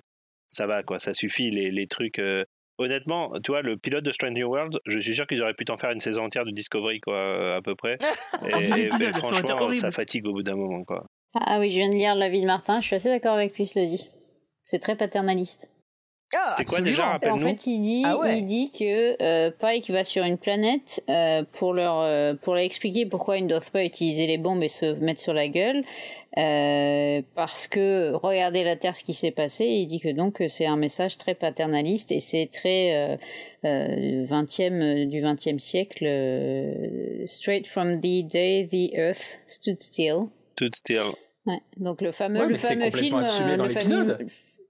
[0.49, 2.19] ça va quoi, ça suffit les, les trucs.
[2.19, 2.45] euh,
[2.81, 5.77] Honnêtement, tu vois, le pilote de Stranger World, je suis sûr qu'ils auraient pu t'en
[5.77, 7.99] faire une saison entière de Discovery quoi, à peu près.
[8.49, 11.05] Et, été franchement, ça fatigue au bout d'un moment quoi.
[11.35, 13.67] Ah oui, je viens de lire l'avis de Martin, je suis assez d'accord avec lui,
[13.67, 14.07] cela dit.
[14.65, 15.69] C'est très paternaliste.
[16.37, 18.39] Ah, C'était quoi déjà En fait, il dit, Ah ouais.
[18.39, 22.63] il dit que euh, Pike va sur une planète euh, pour leur euh, pour leur
[22.65, 25.83] expliquer pourquoi ils ne doivent pas utiliser les bombes et se mettre sur la gueule
[26.37, 29.65] euh, parce que regardez la Terre ce qui s'est passé.
[29.65, 33.17] Il dit que donc c'est un message très paternaliste et c'est très euh,
[33.65, 40.27] euh, 20e du 20e siècle euh, straight from the day the Earth stood still.
[40.57, 41.13] Tout still.
[41.47, 44.27] Ouais, donc le fameux, Ouais, le fameux film, euh, dans l'épisode.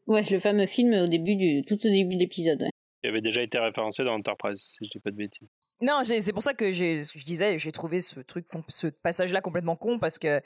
[0.09, 2.62] Ouais, le fameux film au début du, tout au début de l'épisode.
[2.62, 2.70] ouais.
[3.05, 5.47] Il avait déjà été référencé dans Enterprise, si je dis pas de bêtises.
[5.80, 8.89] Non, c'est pour ça que j'ai, ce que je disais, j'ai trouvé ce truc, ce
[8.89, 10.40] passage-là complètement con parce que,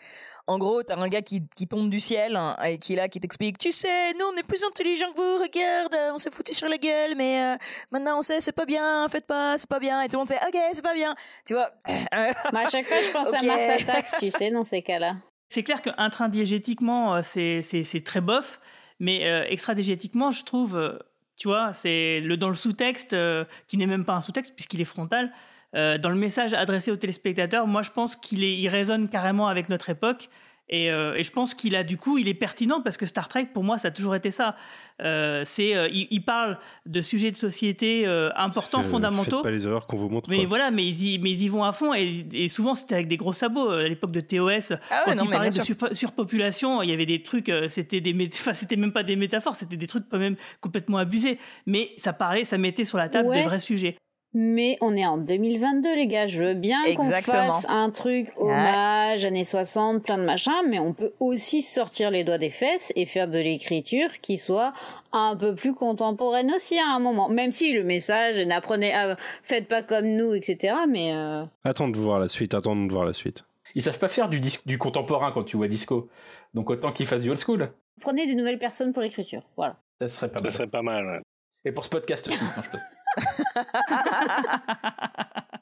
[0.46, 3.08] en gros, t'as un gars qui, qui tombe du ciel hein, et qui est là,
[3.08, 6.52] qui t'explique, tu sais, nous on est plus intelligents que vous, regarde, on s'est foutu
[6.52, 7.56] sur la gueule, mais euh,
[7.90, 10.28] maintenant on sait, c'est pas bien, faites pas, c'est pas bien, et tout le monde
[10.28, 11.14] fait, ok, c'est pas bien,
[11.46, 11.70] tu vois?
[12.52, 15.16] Bah, à chaque fois, je pense à Mars Attacks, tu sais, dans ces cas-là.
[15.48, 18.60] C'est clair qu'intradiégétiquement, euh, c'est c'est- c'est très bof,
[19.02, 20.96] mais euh, je trouve, euh,
[21.36, 24.80] tu vois, c'est le, dans le sous-texte, euh, qui n'est même pas un sous-texte puisqu'il
[24.80, 25.32] est frontal,
[25.74, 29.90] euh, dans le message adressé aux téléspectateurs, moi je pense qu'il résonne carrément avec notre
[29.90, 30.28] époque.
[30.74, 33.28] Et, euh, et je pense qu'il a du coup, il est pertinent parce que Star
[33.28, 34.56] Trek, pour moi, ça a toujours été ça.
[35.02, 39.36] Euh, c'est, euh, il, il parle de sujets de société euh, importants, fondamentaux.
[39.36, 40.30] Faites pas les erreurs qu'on vous montre.
[40.30, 40.46] Mais quoi.
[40.46, 43.06] voilà, mais ils, y, mais ils y vont à fond et, et souvent c'était avec
[43.06, 43.68] des gros sabots.
[43.68, 47.22] À l'époque de TOS, Ah ouais, quand parlaient bien de surpopulation, il y avait des
[47.22, 50.96] trucs, c'était des, enfin c'était même pas des métaphores, c'était des trucs quand même complètement
[50.96, 51.38] abusés.
[51.66, 53.38] Mais ça parlait, ça mettait sur la table Ouais.
[53.38, 53.96] des vrais sujets.
[54.34, 56.26] Mais on est en 2022, les gars.
[56.26, 60.94] Je veux bien qu'on fasse un truc hommage, années 60, plein de machins, mais on
[60.94, 64.72] peut aussi sortir les doigts des fesses et faire de l'écriture qui soit
[65.12, 67.28] un peu plus contemporaine aussi à un moment.
[67.28, 70.74] Même si le message, n'apprenez, ah, faites pas comme nous, etc.
[70.88, 73.44] Mais euh, Attends de voir la suite, attends de voir la suite.
[73.74, 76.08] Ils savent pas faire du, du contemporain quand tu vois disco.
[76.54, 77.70] Donc autant qu'ils fassent du old school.
[78.00, 79.42] prenez des nouvelles personnes pour l'écriture.
[79.56, 79.76] Voilà.
[80.00, 80.52] Ça serait pas Ça mal.
[80.52, 81.06] serait pas mal.
[81.06, 81.20] ouais.
[81.64, 82.42] Et pour ce podcast aussi.
[82.44, 82.78] non, je peux-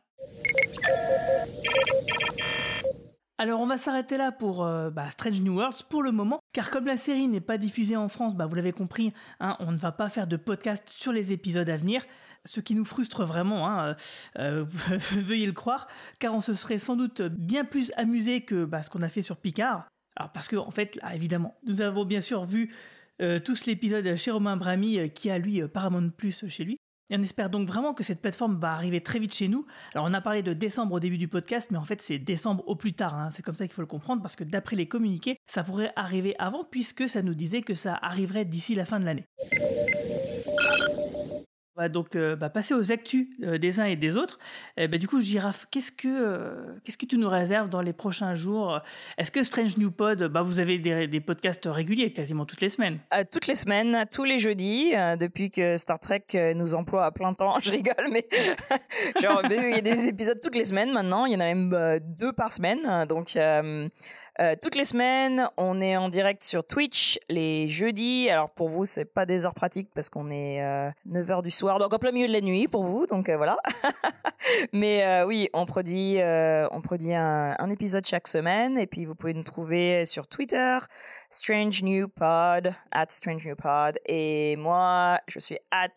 [3.41, 6.71] Alors on va s'arrêter là pour euh, bah, Strange New Worlds pour le moment, car
[6.71, 9.79] comme la série n'est pas diffusée en France, bah, vous l'avez compris, hein, on ne
[9.79, 12.05] va pas faire de podcast sur les épisodes à venir,
[12.45, 13.97] ce qui nous frustre vraiment, hein,
[14.39, 18.67] euh, euh, veuillez le croire, car on se serait sans doute bien plus amusé que
[18.67, 19.89] bah, ce qu'on a fait sur Picard.
[20.17, 22.75] Alors parce que en fait, évidemment, nous avons bien sûr vu
[23.45, 26.79] tous l'épisode chez Romain Brami, qui a lui Paramount Plus chez lui.
[27.11, 29.67] Et on espère donc vraiment que cette plateforme va arriver très vite chez nous.
[29.95, 32.63] Alors on a parlé de décembre au début du podcast, mais en fait c'est décembre
[32.69, 33.17] au plus tard.
[33.17, 33.31] hein.
[33.33, 36.35] C'est comme ça qu'il faut le comprendre, parce que d'après les communiqués, ça pourrait arriver
[36.39, 39.25] avant, puisque ça nous disait que ça arriverait d'ici la fin de l'année.
[41.81, 44.39] Va donc euh, bah, passer aux actus euh, des uns et des autres.
[44.77, 47.95] Eh ben, du coup, Girafe, qu'est-ce que euh, qu'est-ce que tu nous réserves dans les
[47.95, 48.81] prochains jours?
[49.17, 52.99] Est-ce que Strange New Pod, bah, vous avez des, podcasts réguliers quasiment toutes les semaines?
[53.33, 56.25] Toutes les semaines, tous les jeudis, depuis que Star Trek
[56.55, 57.59] nous emploie à plein temps.
[57.63, 58.27] Je rigole, mais
[59.17, 61.25] il y a des épisodes toutes les semaines maintenant.
[61.25, 63.07] Il y en a même deux par semaine.
[63.09, 63.39] Donc
[64.63, 68.29] toutes les semaines, on est en direct sur Twitch les jeudis.
[68.29, 70.61] Alors pour vous, c'est pas des heures pratiques parce qu'on est
[71.09, 73.07] 9h du soir, donc en plein milieu de la nuit pour vous.
[73.07, 73.59] Donc euh, voilà.
[74.73, 79.15] Mais euh, oui, on produit, euh, on produit un, épisode chaque semaine et puis vous
[79.15, 80.79] pouvez nous trouver sur Twitter,
[81.29, 83.99] Strange New Pod, at Strange New Pod.
[84.07, 85.89] Et moi, je suis at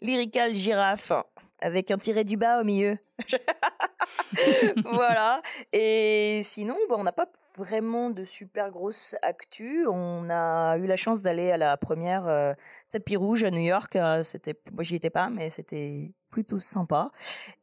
[0.00, 1.12] Lyrical Giraffe
[1.60, 2.96] avec un tiré du bas au milieu.
[4.84, 5.40] voilà.
[5.72, 7.26] Et sinon, bah, on n'a pas
[7.56, 9.86] vraiment de super grosse actu.
[9.86, 12.54] On a eu la chance d'aller à la première euh,
[12.90, 13.96] tapis rouge à New York.
[13.96, 17.10] Euh, C'était, moi j'y étais pas, mais c'était plutôt sympa.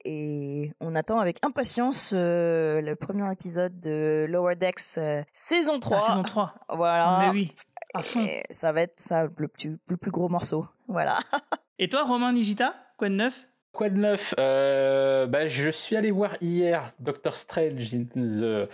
[0.05, 5.97] Et on attend avec impatience euh, le premier épisode de Lower Decks euh, saison 3.
[5.97, 6.53] Ah, saison 3.
[6.69, 7.19] Voilà.
[7.21, 7.55] Mais oui,
[7.93, 8.23] à fond.
[8.23, 10.65] Et ça va être ça le plus, le plus gros morceau.
[10.87, 11.17] Voilà.
[11.79, 13.48] Et toi, Romain Nigita, quoi de neuf?
[13.71, 14.33] Quoi de neuf?
[14.39, 18.67] Euh, bah, Je suis allé voir hier Doctor Strange in the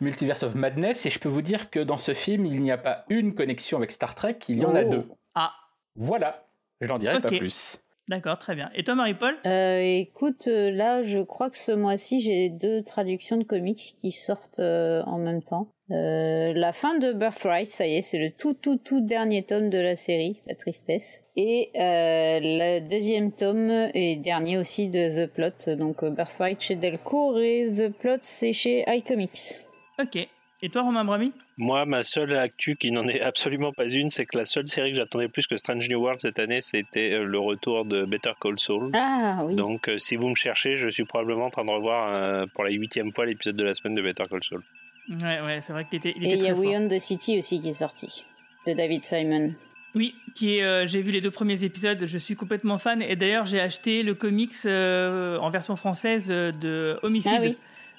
[0.00, 2.78] Multiverse of Madness et je peux vous dire que dans ce film, il n'y a
[2.78, 4.90] pas une connexion avec Star Trek, il y en a Oh.
[4.90, 5.04] deux.
[5.34, 5.52] Ah,
[5.96, 6.44] Voilà,
[6.80, 7.80] je n'en dirai pas plus.
[8.08, 8.70] d'accord, très bien.
[8.74, 9.34] Et toi, Marie-Paul?
[9.46, 14.10] Euh, écoute, euh, là, je crois que ce mois-ci, j'ai deux traductions de comics qui
[14.10, 15.68] sortent euh, en même temps.
[15.90, 19.68] Euh, la fin de Birthright, ça y est, c'est le tout, tout, tout dernier tome
[19.68, 21.24] de la série, La Tristesse.
[21.36, 26.76] Et euh, le deuxième tome et dernier aussi de The Plot, donc euh, Birthright chez
[26.76, 29.60] Delcourt et The Plot, c'est chez iComics.
[29.98, 30.26] Ok.
[30.62, 34.24] Et toi, Romain Brami Moi, ma seule actu qui n'en est absolument pas une, c'est
[34.24, 37.38] que la seule série que j'attendais plus que Strange New World cette année, c'était le
[37.38, 38.90] retour de Better Call Saul.
[38.94, 39.54] Ah oui.
[39.54, 42.70] Donc, si vous me cherchez, je suis probablement en train de revoir euh, pour la
[42.70, 44.62] huitième fois l'épisode de la semaine de Better Call Saul.
[45.08, 46.54] Ouais, ouais, c'est vrai qu'il était, il et était il y a.
[46.54, 48.24] We Own the City aussi qui est sorti,
[48.66, 49.52] de David Simon.
[49.94, 53.00] Oui, qui est, euh, j'ai vu les deux premiers épisodes, je suis complètement fan.
[53.02, 57.32] Et d'ailleurs, j'ai acheté le comics euh, en version française euh, de Homicide.
[57.36, 57.56] Ah oui,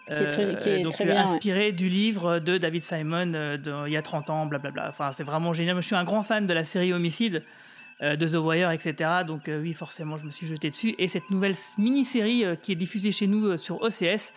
[0.07, 1.19] qui est très- qui est donc, très bien, ouais.
[1.21, 4.87] inspiré du livre de David Simon de- il y a 30 ans, blablabla.
[4.89, 5.75] Enfin, c'est vraiment génial.
[5.81, 7.43] Je suis un grand fan de la série Homicide,
[8.01, 9.09] de The Wire, etc.
[9.25, 10.93] Donc, oui, forcément, je me suis jeté dessus.
[10.99, 14.33] Et cette nouvelle mini-série qui est diffusée chez nous sur OCS,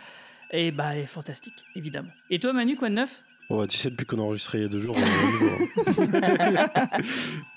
[0.50, 2.10] et bah, elle est fantastique, évidemment.
[2.30, 3.20] Et toi, Manu, quoi de neuf?
[3.50, 5.02] Oh, tu sais, depuis qu'on a enregistré il y a deux jours, hein.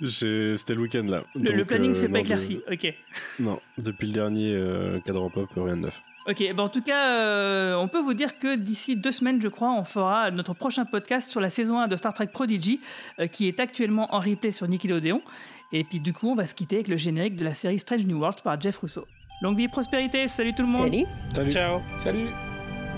[0.07, 1.23] C'était le week-end là.
[1.35, 2.61] le, planning euh, s'est pas de- éclairci.
[2.71, 2.93] Ok.
[3.39, 6.01] Non, depuis le dernier euh, cadran pop, rien de neuf.
[6.29, 9.47] Ok, ben en tout cas, euh, on peut vous dire que d'ici deux semaines, je
[9.47, 12.79] crois, on fera notre prochain podcast sur la saison 1 de Star Trek Prodigy,
[13.19, 15.21] euh, qui est actuellement en replay sur Nickelodeon.
[15.73, 18.05] Et puis du coup, on va se quitter avec le générique de la série Strange
[18.05, 19.05] New World par Jeff Russo.
[19.41, 22.27] Longue vie et prospérité, salut tout le monde Salut Salut Ciao Salut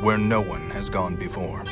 [0.00, 1.64] where no one has gone before.